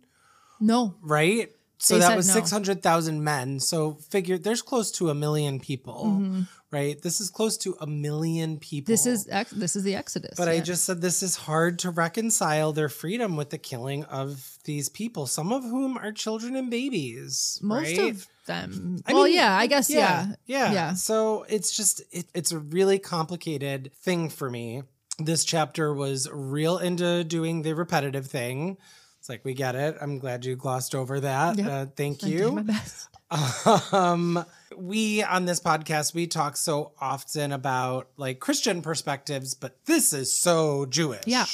No, 0.61 0.95
right? 1.03 1.51
So 1.79 1.95
They 1.95 2.01
that 2.01 2.17
was 2.17 2.29
no. 2.29 2.35
600,000 2.35 3.25
men. 3.25 3.59
So 3.59 3.95
figure 3.95 4.37
there's 4.37 4.61
close 4.61 4.91
to 4.93 5.09
a 5.09 5.15
million 5.15 5.59
people, 5.61 6.45
right? 6.71 7.01
This 7.01 7.23
is 7.23 7.31
close 7.31 7.57
to 7.59 7.75
a 7.81 7.87
million 7.87 8.59
people. 8.59 8.85
Mm-hmm. 8.85 8.93
this 8.93 9.07
is 9.07 9.29
ex- 9.31 9.51
this 9.51 9.77
is 9.77 9.83
the 9.83 9.95
Exodus. 9.95 10.35
But 10.37 10.49
I 10.49 10.61
just 10.61 10.85
said 10.85 11.01
this 11.01 11.23
is 11.23 11.37
hard 11.37 11.79
to 11.81 11.91
reconcile 11.91 12.75
their 12.75 12.91
freedom 12.91 13.35
with 13.35 13.49
the 13.49 13.57
killing 13.57 14.05
of 14.05 14.59
these 14.65 14.91
people, 14.91 15.27
some 15.27 15.55
of 15.55 15.63
whom 15.63 15.97
are 15.97 16.13
children 16.13 16.55
and 16.55 16.71
babies. 16.71 17.59
most 17.63 17.97
right? 17.97 18.11
of 18.11 18.29
them. 18.47 19.03
I 19.07 19.15
well, 19.15 19.25
mean, 19.25 19.37
yeah, 19.37 19.57
I 19.57 19.67
guess 19.67 19.89
yeah, 19.89 20.35
yeah, 20.45 20.73
yeah. 20.73 20.93
So 20.93 21.47
it's 21.49 21.75
just 21.75 22.03
it, 22.13 22.27
it's 22.35 22.53
a 22.53 22.59
really 22.59 22.99
complicated 22.99 23.91
thing 24.03 24.29
for 24.29 24.51
me. 24.51 24.83
This 25.21 25.45
chapter 25.45 25.93
was 25.95 26.29
real 26.33 26.79
into 26.79 27.25
doing 27.25 27.63
the 27.63 27.75
repetitive 27.75 28.27
thing. 28.27 28.79
It's 29.19 29.29
like 29.29 29.45
we 29.45 29.53
get 29.55 29.75
it. 29.75 29.97
I'm 30.01 30.19
glad 30.19 30.45
you 30.47 30.57
glossed 30.57 30.95
over 30.95 31.21
that. 31.21 31.59
Yep. 31.59 31.67
Uh, 31.67 31.87
thank 31.95 32.25
I 32.25 32.29
did 32.29 32.53
my 32.53 32.61
you. 32.61 32.67
best. 32.67 33.09
Um, 33.93 34.45
we 34.77 35.23
on 35.23 35.45
this 35.45 35.61
podcast 35.61 36.15
we 36.15 36.27
talk 36.27 36.57
so 36.57 36.93
often 37.01 37.53
about 37.53 38.09
like 38.17 38.41
Christian 38.41 38.83
perspectives, 38.83 39.55
but 39.55 39.77
this 39.85 40.13
is 40.13 40.37
so 40.37 40.85
Jewish. 40.87 41.23
Yeah. 41.27 41.47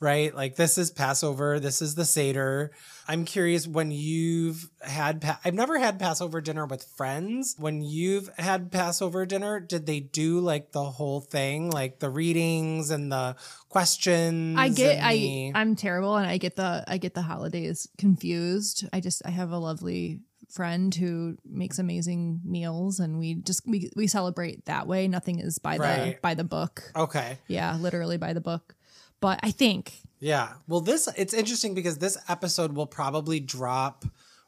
Right? 0.00 0.32
Like 0.34 0.54
this 0.54 0.78
is 0.78 0.90
Passover, 0.92 1.58
this 1.58 1.82
is 1.82 1.96
the 1.96 2.04
Seder. 2.04 2.70
I'm 3.08 3.24
curious 3.24 3.66
when 3.66 3.90
you've 3.90 4.70
had 4.80 5.20
pa- 5.20 5.40
I've 5.44 5.54
never 5.54 5.78
had 5.78 5.98
Passover 5.98 6.40
dinner 6.40 6.66
with 6.66 6.84
friends. 6.96 7.56
When 7.58 7.82
you've 7.82 8.28
had 8.38 8.70
Passover 8.70 9.26
dinner, 9.26 9.58
did 9.58 9.86
they 9.86 9.98
do 9.98 10.38
like 10.40 10.70
the 10.72 10.84
whole 10.84 11.20
thing, 11.20 11.70
like 11.70 11.98
the 11.98 12.10
readings 12.10 12.90
and 12.90 13.10
the 13.10 13.34
questions? 13.70 14.56
I 14.58 14.68
get 14.68 15.02
I 15.02 15.14
the- 15.14 15.52
I'm 15.54 15.74
terrible 15.74 16.16
and 16.16 16.28
I 16.28 16.36
get 16.38 16.56
the 16.56 16.84
I 16.86 16.98
get 16.98 17.14
the 17.14 17.22
holidays 17.22 17.88
confused. 17.98 18.86
I 18.92 19.00
just 19.00 19.22
I 19.24 19.30
have 19.30 19.50
a 19.50 19.58
lovely 19.58 20.20
friend 20.50 20.94
who 20.94 21.36
makes 21.44 21.78
amazing 21.78 22.40
meals 22.44 23.00
and 23.00 23.18
we 23.18 23.34
just 23.34 23.66
we 23.66 23.90
we 23.96 24.06
celebrate 24.06 24.64
that 24.66 24.86
way. 24.86 25.08
Nothing 25.08 25.40
is 25.40 25.58
by 25.58 25.76
the 25.78 26.18
by 26.22 26.34
the 26.34 26.44
book. 26.44 26.90
Okay. 26.96 27.38
Yeah, 27.48 27.76
literally 27.76 28.16
by 28.16 28.32
the 28.32 28.40
book. 28.40 28.74
But 29.20 29.40
I 29.42 29.50
think 29.50 30.02
Yeah. 30.20 30.54
Well, 30.66 30.80
this 30.80 31.08
it's 31.16 31.34
interesting 31.34 31.74
because 31.74 31.98
this 31.98 32.18
episode 32.28 32.72
will 32.72 32.86
probably 32.86 33.40
drop 33.40 34.04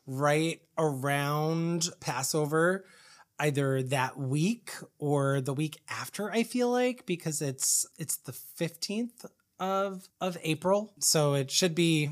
right 0.06 0.60
around 0.76 1.88
Passover 2.00 2.84
either 3.38 3.82
that 3.82 4.18
week 4.18 4.72
or 4.98 5.40
the 5.40 5.54
week 5.54 5.80
after 5.88 6.30
I 6.30 6.42
feel 6.42 6.70
like 6.70 7.06
because 7.06 7.40
it's 7.40 7.86
it's 7.98 8.16
the 8.16 8.32
15th 8.32 9.26
of 9.58 10.08
of 10.20 10.36
April. 10.42 10.92
So 10.98 11.34
it 11.34 11.50
should 11.50 11.74
be 11.74 12.10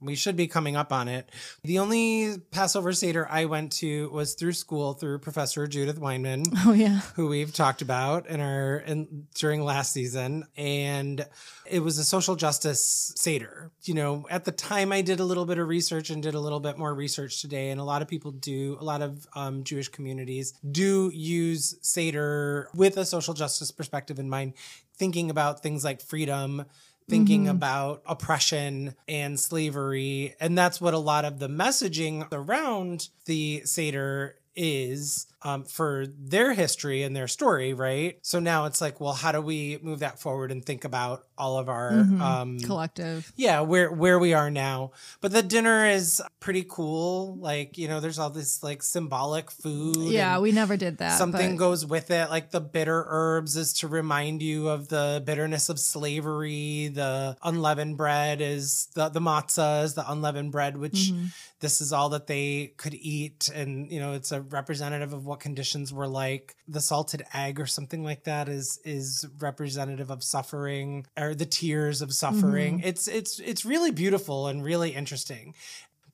we 0.00 0.14
should 0.14 0.36
be 0.36 0.46
coming 0.46 0.76
up 0.76 0.92
on 0.92 1.08
it. 1.08 1.30
The 1.62 1.78
only 1.78 2.38
Passover 2.50 2.92
Seder 2.92 3.28
I 3.30 3.44
went 3.44 3.72
to 3.72 4.08
was 4.10 4.34
through 4.34 4.54
school 4.54 4.94
through 4.94 5.18
Professor 5.18 5.66
Judith 5.66 6.00
Weinman 6.00 6.44
oh 6.66 6.72
yeah. 6.72 7.00
who 7.14 7.28
we've 7.28 7.52
talked 7.52 7.82
about 7.82 8.26
in 8.26 8.40
our 8.40 8.78
in 8.78 9.26
during 9.34 9.64
last 9.64 9.92
season 9.92 10.46
and 10.56 11.26
it 11.66 11.80
was 11.80 11.98
a 11.98 12.04
social 12.04 12.36
justice 12.36 13.12
seder 13.16 13.70
you 13.82 13.94
know 13.94 14.26
at 14.30 14.44
the 14.44 14.52
time 14.52 14.92
i 14.92 15.00
did 15.00 15.20
a 15.20 15.24
little 15.24 15.44
bit 15.44 15.58
of 15.58 15.68
research 15.68 16.10
and 16.10 16.22
did 16.22 16.34
a 16.34 16.40
little 16.40 16.60
bit 16.60 16.78
more 16.78 16.94
research 16.94 17.40
today 17.40 17.70
and 17.70 17.80
a 17.80 17.84
lot 17.84 18.02
of 18.02 18.08
people 18.08 18.30
do 18.30 18.76
a 18.80 18.84
lot 18.84 19.02
of 19.02 19.26
um, 19.34 19.62
jewish 19.64 19.88
communities 19.88 20.54
do 20.70 21.10
use 21.14 21.76
seder 21.80 22.68
with 22.74 22.96
a 22.96 23.04
social 23.04 23.34
justice 23.34 23.70
perspective 23.70 24.18
in 24.18 24.28
mind 24.28 24.54
thinking 24.96 25.30
about 25.30 25.62
things 25.62 25.84
like 25.84 26.00
freedom 26.00 26.64
thinking 27.10 27.42
mm-hmm. 27.42 27.50
about 27.50 28.02
oppression 28.06 28.94
and 29.08 29.38
slavery. 29.38 30.34
And 30.40 30.56
that's 30.56 30.80
what 30.80 30.94
a 30.94 30.98
lot 30.98 31.24
of 31.24 31.38
the 31.38 31.48
messaging 31.48 32.26
around 32.32 33.08
the 33.26 33.62
Seder 33.64 34.36
is. 34.54 35.26
Um, 35.42 35.64
for 35.64 36.06
their 36.06 36.52
history 36.52 37.02
and 37.02 37.14
their 37.16 37.28
story, 37.28 37.72
right? 37.74 38.18
So 38.22 38.40
now 38.40 38.66
it's 38.66 38.80
like, 38.80 39.00
well, 39.00 39.12
how 39.14 39.32
do 39.32 39.40
we 39.40 39.78
move 39.82 40.00
that 40.00 40.18
forward 40.18 40.52
and 40.52 40.64
think 40.64 40.84
about 40.84 41.24
all 41.38 41.58
of 41.58 41.68
our 41.68 41.90
Mm-hmm. 41.92 42.20
um, 42.22 42.58
Collective. 42.60 43.32
yeah 43.36 43.60
where 43.60 43.90
where 43.90 44.18
we 44.18 44.34
are 44.34 44.50
now 44.50 44.90
but 45.22 45.32
the 45.32 45.42
dinner 45.42 45.86
is 45.86 46.20
pretty 46.38 46.64
cool 46.68 47.36
like 47.36 47.78
you 47.78 47.88
know 47.88 47.98
there's 48.00 48.18
all 48.18 48.28
this 48.28 48.62
like 48.62 48.82
symbolic 48.82 49.50
food 49.50 49.96
Yeah, 49.96 50.38
we 50.38 50.52
never 50.52 50.76
did 50.76 50.98
that. 50.98 51.16
something 51.16 51.52
but- 51.56 51.58
goes 51.58 51.86
with 51.86 52.10
it 52.10 52.28
like 52.28 52.50
the 52.50 52.60
bitter 52.60 53.06
herbs 53.08 53.56
is 53.56 53.72
to 53.80 53.88
remind 53.88 54.42
you 54.42 54.68
of 54.68 54.88
the 54.88 55.22
bitterness 55.24 55.70
of 55.70 55.78
slavery 56.14 56.88
the 56.88 57.36
unleavened 57.42 57.96
bread 57.96 58.40
is 58.42 58.88
the 58.94 59.08
the 59.08 59.20
matzah 59.20 59.84
is 59.84 59.94
the 59.94 60.10
unleavened 60.10 60.52
bread 60.52 60.76
which 60.76 60.90
Mm-hmm. 61.10 61.26
this 61.60 61.80
is 61.80 61.92
all 61.92 62.10
that 62.10 62.26
they 62.26 62.74
could 62.76 62.94
eat 62.94 63.48
and 63.54 63.90
you 63.90 63.98
know 64.00 64.12
it's 64.12 64.32
a 64.32 64.42
representative 64.42 65.12
of 65.14 65.24
what 65.30 65.40
conditions 65.40 65.92
were 65.92 66.06
like. 66.06 66.54
The 66.68 66.80
salted 66.80 67.24
egg 67.32 67.58
or 67.58 67.66
something 67.66 68.04
like 68.04 68.24
that 68.24 68.48
is 68.48 68.78
is 68.84 69.26
representative 69.38 70.10
of 70.10 70.22
suffering 70.22 71.06
or 71.16 71.34
the 71.34 71.46
tears 71.46 72.02
of 72.02 72.12
suffering. 72.12 72.78
Mm-hmm. 72.78 72.88
it's 72.88 73.08
it's 73.08 73.38
it's 73.40 73.64
really 73.64 73.90
beautiful 73.90 74.46
and 74.46 74.62
really 74.62 74.90
interesting 74.90 75.54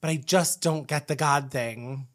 but 0.00 0.10
i 0.10 0.16
just 0.16 0.60
don't 0.60 0.86
get 0.86 1.08
the 1.08 1.16
god 1.16 1.50
thing. 1.50 2.06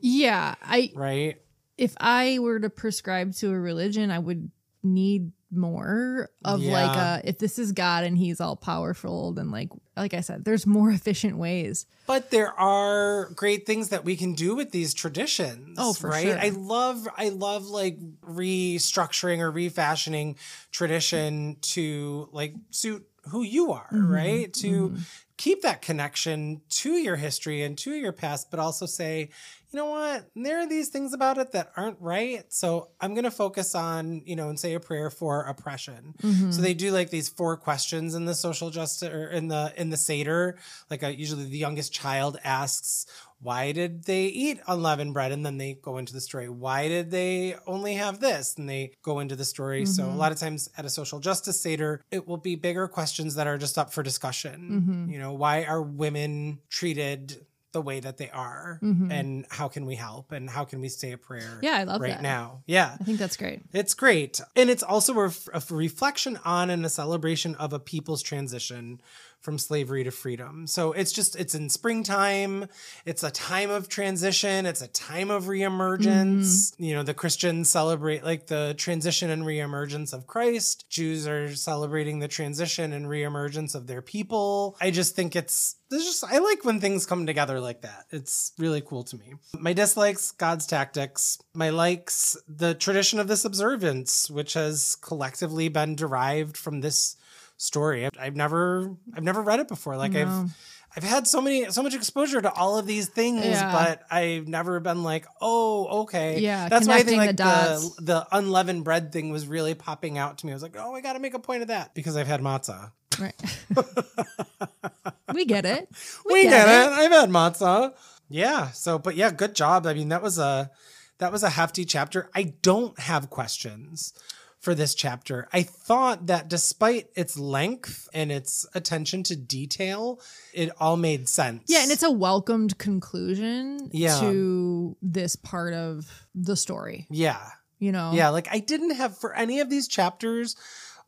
Yeah, 0.00 0.54
I 0.62 0.92
right? 0.96 1.40
If 1.76 1.94
I 1.98 2.38
were 2.38 2.60
to 2.60 2.70
prescribe 2.70 3.34
to 3.36 3.50
a 3.50 3.58
religion, 3.58 4.10
I 4.10 4.18
would 4.18 4.50
need 4.82 5.32
more 5.52 6.30
of 6.44 6.60
like 6.60 6.94
Yeah. 6.94 7.16
a 7.24 7.28
if 7.28 7.38
this 7.38 7.58
is 7.58 7.72
God 7.72 8.04
and 8.04 8.16
he's 8.16 8.40
all 8.40 8.56
powerful, 8.56 9.32
then 9.32 9.50
like 9.50 9.68
like 9.96 10.14
I 10.14 10.20
said, 10.20 10.44
there's 10.44 10.66
more 10.66 10.90
efficient 10.90 11.36
ways. 11.36 11.86
but 12.06 12.30
there 12.30 12.52
are 12.58 13.30
great 13.36 13.66
things 13.66 13.90
that 13.90 14.04
we 14.04 14.16
can 14.16 14.32
do 14.34 14.54
with 14.54 14.70
these 14.72 14.94
traditions 14.94 15.76
Oh, 15.78 15.92
for 15.92 16.08
right 16.10 16.26
sure. 16.26 16.38
i 16.38 16.48
love 16.48 17.06
i 17.16 17.28
love 17.28 17.66
like 17.66 17.96
restructuring 18.22 19.38
or 19.40 19.50
refashioning 19.50 20.36
tradition 20.72 21.56
to 21.62 22.28
like 22.32 22.54
suit 22.70 23.06
who 23.28 23.42
you 23.42 23.72
are 23.72 23.88
Mm-hmm. 23.92 24.12
right 24.12 24.52
to 24.54 24.96
keep 25.36 25.62
that 25.62 25.82
connection 25.82 26.60
to 26.68 26.92
your 26.92 27.16
history 27.16 27.62
and 27.62 27.76
to 27.78 27.92
your 27.94 28.12
past 28.12 28.50
but 28.50 28.58
also 28.60 28.86
say 28.86 29.30
you 29.72 29.78
know 29.78 29.86
what? 29.86 30.26
There 30.34 30.60
are 30.60 30.68
these 30.68 30.88
things 30.88 31.12
about 31.12 31.38
it 31.38 31.52
that 31.52 31.72
aren't 31.76 32.00
right 32.00 32.44
so 32.48 32.88
i'm 33.00 33.14
going 33.14 33.24
to 33.24 33.30
focus 33.30 33.74
on 33.74 34.22
you 34.24 34.34
know 34.36 34.48
and 34.48 34.58
say 34.58 34.74
a 34.74 34.80
prayer 34.80 35.10
for 35.10 35.42
oppression. 35.42 36.14
Mm-hmm. 36.22 36.50
so 36.50 36.60
they 36.62 36.74
do 36.74 36.90
like 36.92 37.10
these 37.10 37.28
four 37.28 37.56
questions 37.56 38.14
in 38.14 38.24
the 38.24 38.34
social 38.34 38.70
justice 38.70 39.08
or 39.08 39.28
in 39.28 39.48
the 39.48 39.72
in 39.76 39.90
the 39.90 39.96
seder. 39.96 40.56
Like 40.90 41.02
uh 41.02 41.08
usually 41.08 41.44
the 41.44 41.58
youngest 41.58 41.92
child 41.92 42.38
asks 42.44 43.06
why 43.42 43.72
did 43.72 44.04
they 44.04 44.26
eat 44.26 44.60
unleavened 44.66 45.14
bread? 45.14 45.32
And 45.32 45.46
then 45.46 45.56
they 45.56 45.78
go 45.80 45.96
into 45.96 46.12
the 46.12 46.20
story 46.20 46.48
why 46.48 46.88
did 46.88 47.10
they 47.10 47.54
only 47.66 47.94
have 47.94 48.20
this? 48.20 48.56
And 48.58 48.68
they 48.68 48.92
go 49.02 49.20
into 49.20 49.36
the 49.36 49.44
story. 49.44 49.86
So 49.86 50.04
a 50.04 50.10
lot 50.10 50.32
of 50.32 50.38
times 50.38 50.68
at 50.76 50.84
a 50.84 50.90
social 50.90 51.20
justice 51.20 51.60
seder 51.60 52.02
it 52.10 52.26
will 52.26 52.36
be 52.36 52.56
bigger 52.56 52.88
questions 52.88 53.36
that 53.36 53.46
are 53.46 53.58
just 53.58 53.78
up 53.78 53.92
for 53.92 54.02
discussion. 54.02 55.08
You 55.10 55.18
know 55.18 55.32
why 55.32 55.64
are 55.64 55.80
women 55.82 56.58
treated 56.68 57.46
the 57.72 57.80
way 57.80 58.00
that 58.00 58.16
they 58.16 58.30
are 58.30 58.78
mm-hmm. 58.82 59.10
and 59.10 59.46
how 59.50 59.68
can 59.68 59.86
we 59.86 59.94
help 59.94 60.32
and 60.32 60.50
how 60.50 60.64
can 60.64 60.80
we 60.80 60.88
say 60.88 61.12
a 61.12 61.18
prayer 61.18 61.58
Yeah, 61.62 61.76
I 61.78 61.84
love 61.84 62.00
right 62.00 62.14
that. 62.14 62.22
now 62.22 62.62
yeah 62.66 62.96
I 63.00 63.04
think 63.04 63.18
that's 63.18 63.36
great. 63.36 63.62
it's 63.72 63.94
great. 63.94 64.40
And 64.56 64.70
it's 64.70 64.82
also 64.82 65.18
a, 65.20 65.32
a 65.52 65.62
reflection 65.70 66.38
on 66.44 66.70
and 66.70 66.84
a 66.84 66.88
celebration 66.88 67.54
of 67.56 67.72
a 67.72 67.78
people's 67.78 68.22
transition 68.22 69.00
from 69.40 69.58
slavery 69.58 70.04
to 70.04 70.10
freedom. 70.10 70.66
So 70.66 70.92
it's 70.92 71.12
just, 71.12 71.34
it's 71.36 71.54
in 71.54 71.68
springtime. 71.70 72.66
It's 73.04 73.22
a 73.22 73.30
time 73.30 73.70
of 73.70 73.88
transition. 73.88 74.66
It's 74.66 74.82
a 74.82 74.88
time 74.88 75.30
of 75.30 75.44
reemergence. 75.44 76.42
Mm-hmm. 76.72 76.84
You 76.84 76.94
know, 76.96 77.02
the 77.02 77.14
Christians 77.14 77.70
celebrate 77.70 78.24
like 78.24 78.46
the 78.46 78.74
transition 78.76 79.30
and 79.30 79.44
reemergence 79.44 80.12
of 80.12 80.26
Christ. 80.26 80.88
Jews 80.90 81.26
are 81.26 81.54
celebrating 81.54 82.18
the 82.18 82.28
transition 82.28 82.92
and 82.92 83.06
reemergence 83.06 83.74
of 83.74 83.86
their 83.86 84.02
people. 84.02 84.76
I 84.80 84.90
just 84.90 85.16
think 85.16 85.34
it's, 85.34 85.76
there's 85.90 86.04
just, 86.04 86.22
I 86.24 86.38
like 86.38 86.64
when 86.64 86.80
things 86.80 87.06
come 87.06 87.26
together 87.26 87.60
like 87.60 87.80
that. 87.80 88.04
It's 88.10 88.52
really 88.58 88.80
cool 88.80 89.04
to 89.04 89.16
me. 89.16 89.34
My 89.58 89.72
dislikes, 89.72 90.30
God's 90.32 90.66
tactics. 90.66 91.38
My 91.54 91.70
likes, 91.70 92.36
the 92.46 92.74
tradition 92.74 93.18
of 93.18 93.26
this 93.26 93.44
observance, 93.44 94.30
which 94.30 94.54
has 94.54 94.96
collectively 94.96 95.68
been 95.68 95.96
derived 95.96 96.56
from 96.56 96.80
this 96.80 97.16
story. 97.60 98.06
I've, 98.06 98.12
I've 98.18 98.36
never, 98.36 98.96
I've 99.14 99.22
never 99.22 99.42
read 99.42 99.60
it 99.60 99.68
before. 99.68 99.96
Like 99.96 100.14
I've, 100.14 100.50
I've 100.96 101.04
had 101.04 101.26
so 101.26 101.40
many, 101.40 101.70
so 101.70 101.82
much 101.82 101.94
exposure 101.94 102.40
to 102.40 102.50
all 102.52 102.78
of 102.78 102.86
these 102.86 103.08
things, 103.08 103.44
Yeah. 103.44 103.72
but 103.72 104.02
I've 104.10 104.48
never 104.48 104.80
been 104.80 105.02
like, 105.02 105.26
oh, 105.40 106.02
okay. 106.02 106.40
Yeah, 106.40 106.68
that's 106.68 106.88
why 106.88 106.96
I 106.96 107.02
think 107.02 107.18
like 107.18 107.36
the 107.36 107.94
the, 107.98 108.02
the 108.02 108.26
unleavened 108.32 108.82
bread 108.84 109.12
thing 109.12 109.30
was 109.30 109.46
really 109.46 109.74
popping 109.74 110.18
out 110.18 110.38
to 110.38 110.46
me. 110.46 110.52
I 110.52 110.54
was 110.56 110.62
like, 110.62 110.76
oh, 110.78 110.94
I 110.94 111.00
got 111.00 111.12
to 111.12 111.20
make 111.20 111.34
a 111.34 111.38
point 111.38 111.62
of 111.62 111.68
that 111.68 111.94
because 111.94 112.16
I've 112.16 112.26
had 112.26 112.40
matzah. 112.40 112.92
Right. 113.20 113.34
we 115.34 115.44
get 115.44 115.66
it. 115.66 115.88
We, 116.24 116.44
get, 116.44 116.68
it. 116.68 116.92
I've 116.92 117.12
had 117.12 117.28
matzah. 117.28 117.92
Yeah. 118.28 118.70
So, 118.70 118.98
but 118.98 119.16
yeah, 119.16 119.30
good 119.30 119.54
job. 119.54 119.86
I 119.86 119.94
mean, 119.94 120.08
that 120.08 120.22
was 120.22 120.38
a 120.38 120.70
that 121.18 121.30
was 121.30 121.42
a 121.42 121.50
hefty 121.50 121.84
chapter. 121.84 122.30
I 122.34 122.54
don't 122.62 122.98
have 122.98 123.28
questions 123.28 124.14
for 124.60 124.74
this 124.74 124.94
chapter. 124.94 125.48
I 125.52 125.62
thought 125.62 126.26
that 126.26 126.48
despite 126.48 127.08
its 127.16 127.38
length 127.38 128.08
and 128.12 128.30
its 128.30 128.66
attention 128.74 129.22
to 129.24 129.34
detail, 129.36 130.20
it 130.52 130.70
all 130.78 130.96
made 130.98 131.28
sense. 131.28 131.64
Yeah, 131.66 131.82
and 131.82 131.90
it's 131.90 132.02
a 132.02 132.10
welcomed 132.10 132.76
conclusion 132.78 133.88
Yeah. 133.92 134.20
to 134.20 134.96
this 135.02 135.34
part 135.36 135.72
of 135.74 136.06
the 136.34 136.56
story. 136.56 137.06
yeah. 137.10 137.40
You 137.78 137.92
know? 137.92 138.12
Yeah, 138.12 138.28
like 138.28 138.46
I 138.52 138.58
didn't 138.58 138.96
have 138.96 139.16
for 139.16 139.32
any 139.34 139.60
of 139.60 139.70
these 139.70 139.88
chapters 139.88 140.54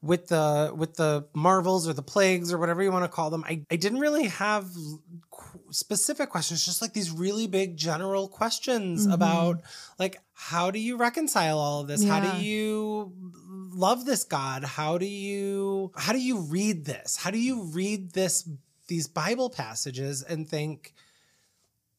with 0.01 0.29
the 0.29 0.73
with 0.75 0.95
the 0.95 1.29
marvels 1.35 1.87
or 1.87 1.93
the 1.93 2.03
plagues 2.03 2.51
or 2.51 2.57
whatever 2.59 2.83
you 2.83 2.91
want 2.91 3.05
to 3.05 3.11
call 3.11 3.29
them. 3.29 3.45
I 3.47 3.67
I 3.71 3.77
didn't 3.77 4.01
really 4.01 4.29
have 4.29 4.67
specific 5.71 6.31
questions, 6.31 6.65
just 6.65 6.81
like 6.83 6.93
these 6.95 7.11
really 7.11 7.47
big 7.47 7.77
general 7.77 8.27
questions 8.29 9.03
Mm-hmm. 9.05 9.13
about 9.13 9.61
like 9.99 10.17
how 10.33 10.71
do 10.71 10.79
you 10.79 10.97
reconcile 10.97 11.59
all 11.59 11.83
of 11.83 11.89
this? 11.89 12.03
How 12.05 12.21
do 12.21 12.43
you 12.43 13.13
love 13.73 14.05
this 14.05 14.25
God? 14.25 14.65
How 14.65 14.99
do 14.99 15.07
you 15.07 15.93
how 15.97 16.13
do 16.13 16.21
you 16.21 16.41
read 16.41 16.85
this? 16.85 17.17
How 17.17 17.31
do 17.31 17.39
you 17.39 17.65
read 17.65 18.13
this 18.13 18.49
these 18.89 19.09
Bible 19.09 19.51
passages 19.51 20.23
and 20.23 20.49
think 20.49 20.95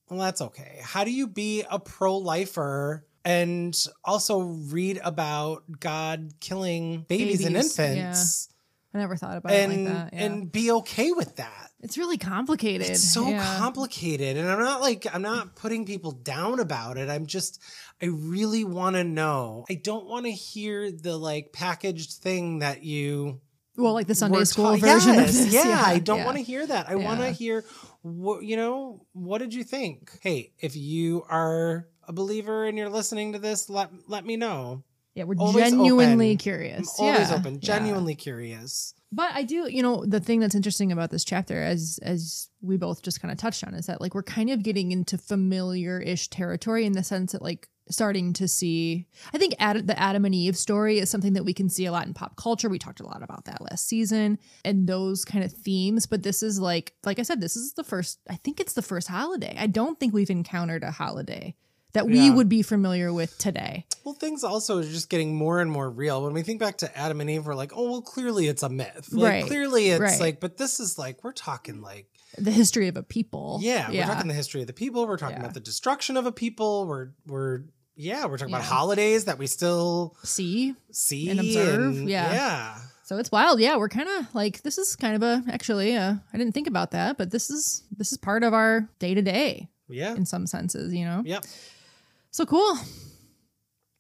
well, 0.10 0.20
that's 0.20 0.42
okay. 0.42 0.80
How 0.84 1.04
do 1.04 1.12
you 1.12 1.28
be 1.28 1.64
a 1.70 1.80
pro 1.80 2.18
lifer 2.18 3.06
and 3.26 3.76
also 4.04 4.42
read 4.42 5.00
about 5.04 5.64
God 5.80 6.34
killing 6.40 7.06
babies, 7.08 7.46
and 7.46 7.56
Babies, 7.56 7.80
infants 7.80 8.50
I 8.94 9.00
never 9.00 9.16
thought 9.16 9.38
about 9.38 9.52
and 9.52 9.72
it 9.74 9.86
like 9.86 9.94
that. 9.94 10.14
Yeah. 10.14 10.24
and 10.26 10.52
be 10.52 10.72
okay 10.72 11.12
with 11.12 11.36
that? 11.38 11.70
it's 11.82 11.98
really 11.98 12.18
complicated. 12.18 12.90
It's 12.90 13.04
so 13.04 13.28
Yeah. 13.28 13.58
complicated. 13.58 14.38
And 14.38 14.50
I'm 14.50 14.60
not 14.60 14.80
like, 14.80 15.06
I'm 15.14 15.22
not 15.22 15.56
putting 15.58 15.86
people 15.86 16.12
down 16.12 16.62
about 16.62 16.98
it. 16.98 17.10
I'm 17.10 17.26
just, 17.26 17.60
I 18.02 18.06
really 18.06 18.64
want 18.64 18.96
to 18.96 19.04
know. 19.04 19.66
I 19.70 19.74
don't 19.76 20.06
want 20.08 20.26
to 20.26 20.32
hear 20.32 20.92
the 20.92 21.18
like 21.18 21.52
packaged 21.52 22.14
thing 22.22 22.60
that 22.60 22.84
you 22.84 23.42
Well, 23.76 23.94
like 23.94 24.08
the 24.08 24.16
Sunday 24.16 24.38
were 24.38 24.46
school 24.46 24.78
version 24.78 25.16
Yes, 25.16 25.30
of 25.38 25.46
this. 25.46 25.54
Yeah, 25.66 25.82
I 25.86 26.00
don't 26.00 26.20
yeah. 26.20 26.26
want 26.26 26.38
to 26.38 26.44
hear 26.44 26.66
that. 26.66 26.88
I 26.88 26.96
want 26.96 27.20
to 27.20 27.32
hear 27.32 27.66
what 28.02 28.44
you 28.44 28.56
know. 28.56 29.06
What 29.12 29.40
did 29.40 29.54
you 29.54 29.64
think? 29.66 30.12
Hey, 30.22 30.54
if 30.60 30.78
you 30.78 31.26
are 31.28 31.88
a 32.08 32.14
believer 32.14 32.66
and 32.66 32.78
you're 32.78 32.90
listening 32.90 33.34
to 33.34 33.40
this, 33.40 33.70
let 33.70 33.90
let 34.08 34.26
me 34.26 34.38
know. 34.38 34.84
Yeah, 35.16 35.26
we're 35.26 35.36
Always 35.38 35.66
genuinely 35.72 36.30
open. 36.32 36.38
curious. 36.38 37.00
I'm 37.00 37.06
always 37.06 37.30
yeah. 37.30 37.36
open, 37.36 37.54
Yeah. 37.56 37.60
genuinely 37.62 38.16
curious. 38.16 38.94
But 39.12 39.30
I 39.36 39.44
do, 39.44 39.68
you 39.70 39.84
know, 39.84 40.04
the 40.06 40.20
thing 40.20 40.40
that's 40.40 40.56
interesting 40.56 40.92
about 40.92 41.12
this 41.12 41.24
chapter, 41.24 41.62
as 41.62 42.00
as 42.02 42.50
we 42.62 42.78
both 42.78 43.04
just 43.04 43.22
kind 43.22 43.32
of 43.32 43.38
touched 43.38 43.64
on, 43.64 43.76
is 43.76 43.86
that 43.86 44.02
like 44.02 44.16
we're 44.16 44.24
kind 44.24 44.50
of 44.50 44.64
getting 44.64 44.92
into 44.92 45.20
familiar-ish 45.20 46.30
territory 46.30 46.86
in 46.86 46.94
the 46.94 47.04
sense 47.04 47.34
that 47.34 47.44
like 47.44 47.70
starting 47.90 48.34
to 48.34 48.48
see. 48.48 49.06
I 49.34 49.38
think 49.38 49.54
Ad, 49.60 49.86
the 49.86 50.00
Adam 50.00 50.26
and 50.26 50.34
Eve 50.34 50.58
story 50.58 50.98
is 51.00 51.10
something 51.12 51.34
that 51.34 51.44
we 51.46 51.54
can 51.54 51.70
see 51.70 51.86
a 51.86 51.92
lot 51.92 52.08
in 52.08 52.14
pop 52.16 52.38
culture. 52.38 52.70
We 52.70 52.80
talked 52.80 53.02
a 53.02 53.06
lot 53.06 53.22
about 53.22 53.46
that 53.46 53.62
last 53.62 53.88
season 53.88 54.40
and 54.66 54.88
those 54.88 55.26
kind 55.26 55.44
of 55.44 55.52
themes. 55.52 56.06
But 56.08 56.24
this 56.24 56.42
is 56.42 56.60
like, 56.60 56.94
like 57.04 57.20
I 57.20 57.24
said, 57.24 57.40
this 57.42 57.56
is 57.56 57.74
the 57.74 57.84
first. 57.84 58.20
I 58.30 58.38
think 58.38 58.60
it's 58.60 58.74
the 58.74 58.82
first 58.82 59.10
holiday. 59.10 59.56
I 59.60 59.68
don't 59.68 60.00
think 60.00 60.14
we've 60.14 60.30
encountered 60.32 60.84
a 60.84 60.92
holiday 60.92 61.56
that 61.94 62.06
we 62.08 62.20
Yeah. 62.28 62.34
would 62.36 62.50
be 62.50 62.62
familiar 62.62 63.14
with 63.14 63.38
today. 63.38 63.86
Well, 64.04 64.16
things 64.16 64.44
also 64.44 64.80
are 64.80 64.84
just 64.84 65.10
getting 65.10 65.36
more 65.36 65.60
and 65.62 65.72
more 65.72 65.90
real. 65.90 66.24
When 66.24 66.34
we 66.34 66.42
think 66.44 66.60
back 66.60 66.78
to 66.80 66.98
Adam 66.98 67.22
and 67.22 67.30
Eve, 67.30 67.46
we're 67.46 67.56
like, 67.56 67.72
oh, 67.76 67.90
well, 67.92 68.02
clearly 68.02 68.48
it's 68.48 68.64
a 68.64 68.70
myth. 68.70 69.10
Like, 69.12 69.32
Right, 69.32 69.46
Clearly 69.46 69.90
it's 69.90 70.02
right. 70.02 70.20
like, 70.20 70.40
but 70.40 70.58
this 70.58 70.80
is 70.80 70.98
like, 70.98 71.24
we're 71.24 71.32
talking 71.32 71.82
like, 71.82 72.08
The 72.38 72.52
history 72.52 72.88
of 72.88 72.98
a 72.98 73.04
people. 73.04 73.60
yeah, 73.62 73.90
we're 73.90 74.04
talking 74.04 74.28
the 74.28 74.34
history 74.34 74.62
of 74.62 74.68
the 74.68 74.74
people. 74.74 75.08
We're 75.08 75.18
talking 75.18 75.38
Yeah. 75.38 75.42
about 75.44 75.54
the 75.54 75.60
destruction 75.60 76.18
of 76.18 76.26
a 76.26 76.32
people. 76.32 76.86
We're, 76.88 77.10
we're, 77.28 77.62
yeah, 77.96 78.26
we're 78.26 78.38
talking 78.40 78.54
about 78.54 78.66
holidays 78.66 79.26
that 79.26 79.38
we 79.38 79.46
still 79.48 80.16
see 80.24 80.74
see 80.92 81.30
And 81.30 81.40
observe, 81.40 81.96
and- 81.98 82.10
yeah. 82.10 82.34
yeah. 82.34 82.78
So 83.06 83.18
it's 83.18 83.32
wild. 83.32 83.60
Yeah, 83.60 83.78
we're 83.78 83.90
kind 83.90 84.10
of 84.10 84.34
like 84.34 84.64
this 84.64 84.78
is 84.80 84.96
kind 84.96 85.16
of 85.16 85.22
a 85.22 85.44
actually 85.52 85.96
uh, 85.96 86.16
I 86.34 86.38
didn't 86.38 86.54
think 86.54 86.68
about 86.68 86.92
that, 86.92 87.18
but 87.20 87.30
this 87.32 87.52
is 87.52 87.84
this 87.96 88.12
is 88.12 88.18
part 88.18 88.44
of 88.44 88.54
our 88.54 88.90
day 88.98 89.14
to 89.14 89.22
day 89.22 89.70
Yeah. 89.90 90.16
in 90.16 90.26
some 90.26 90.48
senses, 90.48 90.92
you 90.94 91.06
know. 91.06 91.22
Yep. 91.24 91.46
So 92.34 92.46
cool. 92.46 92.78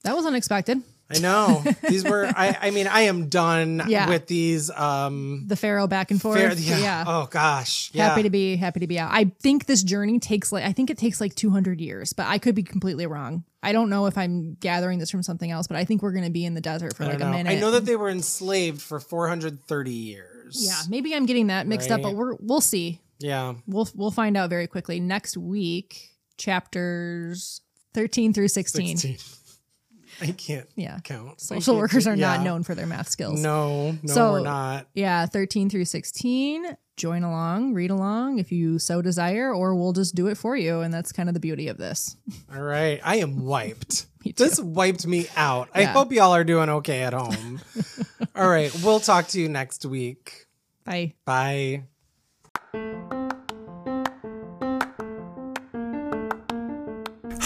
That 0.03 0.15
was 0.15 0.25
unexpected. 0.25 0.81
I 1.13 1.19
know. 1.19 1.63
These 1.87 2.03
were 2.03 2.25
I 2.25 2.57
I 2.59 2.71
mean, 2.71 2.87
I 2.87 3.01
am 3.01 3.29
done 3.29 3.83
Yeah. 3.87 4.09
with 4.09 4.25
these 4.25 4.71
um 4.71 5.43
The 5.47 5.55
Pharaoh 5.55 5.85
back 5.85 6.09
and 6.11 6.19
forth. 6.19 6.39
fair, 6.39 6.53
yeah. 6.79 7.03
Oh 7.05 7.27
gosh. 7.29 7.91
Yeah. 7.93 8.09
Happy 8.09 8.23
to 8.23 8.29
be 8.31 8.55
happy 8.55 8.79
to 8.79 8.87
be 8.87 8.97
out. 8.97 9.11
I 9.13 9.25
think 9.41 9.65
this 9.67 9.83
journey 9.83 10.17
takes 10.19 10.51
like 10.51 10.63
I 10.63 10.71
think 10.71 10.89
it 10.89 10.97
takes 10.97 11.21
like 11.21 11.35
200 11.35 11.79
years, 11.79 12.13
but 12.13 12.25
I 12.25 12.39
could 12.39 12.55
be 12.55 12.63
completely 12.63 13.05
wrong. 13.05 13.43
I 13.61 13.71
don't 13.71 13.89
know 13.89 14.07
if 14.07 14.17
I'm 14.17 14.55
gathering 14.55 14.97
this 14.97 15.11
from 15.11 15.21
something 15.23 15.51
else, 15.51 15.67
but 15.67 15.77
I 15.77 15.85
think 15.85 16.01
we're 16.01 16.11
going 16.11 16.25
to 16.25 16.31
be 16.31 16.43
in 16.45 16.53
the 16.53 16.61
desert 16.61 16.95
for 16.97 17.05
like 17.05 17.19
don't 17.19 17.29
a 17.29 17.31
minute. 17.31 17.49
I 17.51 17.59
know 17.59 17.71
that 17.71 17.85
they 17.85 17.95
were 17.95 18.09
enslaved 18.09 18.81
for 18.81 18.99
430 18.99 19.91
years. 19.91 20.57
Yeah, 20.59 20.81
maybe 20.89 21.13
I'm 21.15 21.25
getting 21.27 21.47
that 21.47 21.67
mixed 21.67 21.91
up, 21.91 22.01
but 22.01 22.15
we're 22.15 22.35
we'll 22.39 22.59
see. 22.61 22.99
Yeah. 23.19 23.53
We'll 23.67 23.87
we'll 23.93 24.11
find 24.11 24.35
out 24.35 24.49
very 24.49 24.67
quickly 24.67 24.99
next 24.99 25.37
week. 25.37 26.09
Chapters 26.37 27.61
13 27.93 28.33
through 28.33 28.47
16. 28.49 28.97
16. 28.97 29.17
I 30.21 30.31
can't 30.31 30.67
Yeah. 30.75 30.99
count. 31.03 31.41
Social 31.41 31.75
workers 31.75 32.05
are 32.05 32.15
not 32.15 32.43
known 32.43 32.63
for 32.63 32.75
their 32.75 32.85
math 32.85 33.09
skills. 33.09 33.39
No, 33.41 33.97
no, 34.03 34.13
So- 34.13 34.31
we're 34.33 34.39
not. 34.41 34.87
Yeah, 34.93 35.25
13 35.25 35.69
through 35.69 35.85
16. 35.85 36.77
Join 36.95 37.23
along, 37.23 37.73
read 37.73 37.89
along 37.89 38.37
if 38.37 38.51
you 38.51 38.77
so 38.77 39.01
desire, 39.01 39.51
or 39.51 39.73
we'll 39.75 39.93
just 39.93 40.13
do 40.13 40.27
it 40.27 40.37
for 40.37 40.55
you. 40.55 40.81
And 40.81 40.93
that's 40.93 41.11
kind 41.11 41.27
of 41.27 41.33
the 41.33 41.39
beauty 41.39 41.67
of 41.67 41.77
this. 41.77 42.15
All 42.53 42.61
right. 42.61 43.01
I 43.03 43.15
am 43.15 43.43
wiped. 43.43 44.05
Me 44.25 44.31
too. 44.31 44.43
This 44.43 44.59
wiped 44.59 45.07
me 45.07 45.27
out. 45.35 45.69
I 45.73 45.85
hope 45.85 46.11
y'all 46.13 46.33
are 46.35 46.43
doing 46.43 46.69
okay 46.69 47.01
at 47.01 47.13
home. 47.13 47.59
All 48.35 48.47
right. 48.47 48.71
We'll 48.83 48.99
talk 48.99 49.27
to 49.29 49.41
you 49.41 49.49
next 49.49 49.83
week. 49.85 50.45
Bye. 50.85 51.13
Bye. 51.25 51.83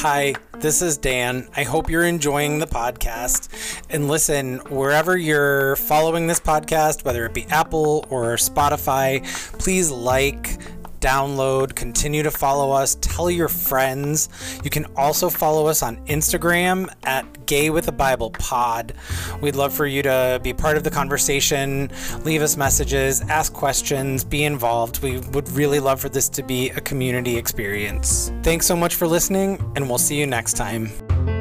Hi, 0.01 0.35
this 0.59 0.83
is 0.83 0.99
Dan. 0.99 1.49
I 1.55 1.63
hope 1.63 1.89
you're 1.89 2.05
enjoying 2.05 2.59
the 2.59 2.67
podcast. 2.67 3.49
And 3.89 4.07
listen, 4.07 4.59
wherever 4.69 5.17
you're 5.17 5.75
following 5.75 6.27
this 6.27 6.39
podcast, 6.39 7.03
whether 7.03 7.25
it 7.25 7.33
be 7.33 7.47
Apple 7.47 8.05
or 8.11 8.35
Spotify, 8.35 9.23
please 9.57 9.89
like, 9.89 10.59
download, 10.99 11.75
continue 11.75 12.23
to 12.23 12.31
follow 12.31 12.71
us, 12.71 12.95
tell 13.01 13.29
your 13.29 13.47
friends. 13.47 14.29
You 14.63 14.69
can 14.69 14.85
also 14.95 15.29
follow 15.29 15.67
us 15.67 15.83
on 15.83 15.97
Instagram 16.05 16.93
at 17.03 17.45
Gay 17.45 17.69
with 17.69 17.87
a 17.87 17.91
Bible 17.91 18.31
Pod. 18.31 18.93
We'd 19.41 19.55
love 19.55 19.73
for 19.73 19.85
you 19.85 20.01
to 20.03 20.39
be 20.43 20.53
part 20.53 20.77
of 20.77 20.83
the 20.83 20.91
conversation, 20.91 21.91
leave 22.23 22.41
us 22.41 22.57
messages, 22.57 23.21
ask 23.21 23.53
questions, 23.53 24.23
be 24.23 24.43
involved. 24.43 25.01
We 25.01 25.19
would 25.19 25.49
really 25.49 25.79
love 25.79 25.99
for 25.99 26.09
this 26.09 26.29
to 26.29 26.43
be 26.43 26.69
a 26.71 26.81
community 26.81 27.37
experience. 27.37 28.31
Thanks 28.43 28.65
so 28.65 28.75
much 28.75 28.95
for 28.95 29.07
listening, 29.07 29.59
and 29.75 29.87
we'll 29.89 29.97
see 29.97 30.17
you 30.17 30.27
next 30.27 30.53
time. 30.53 31.36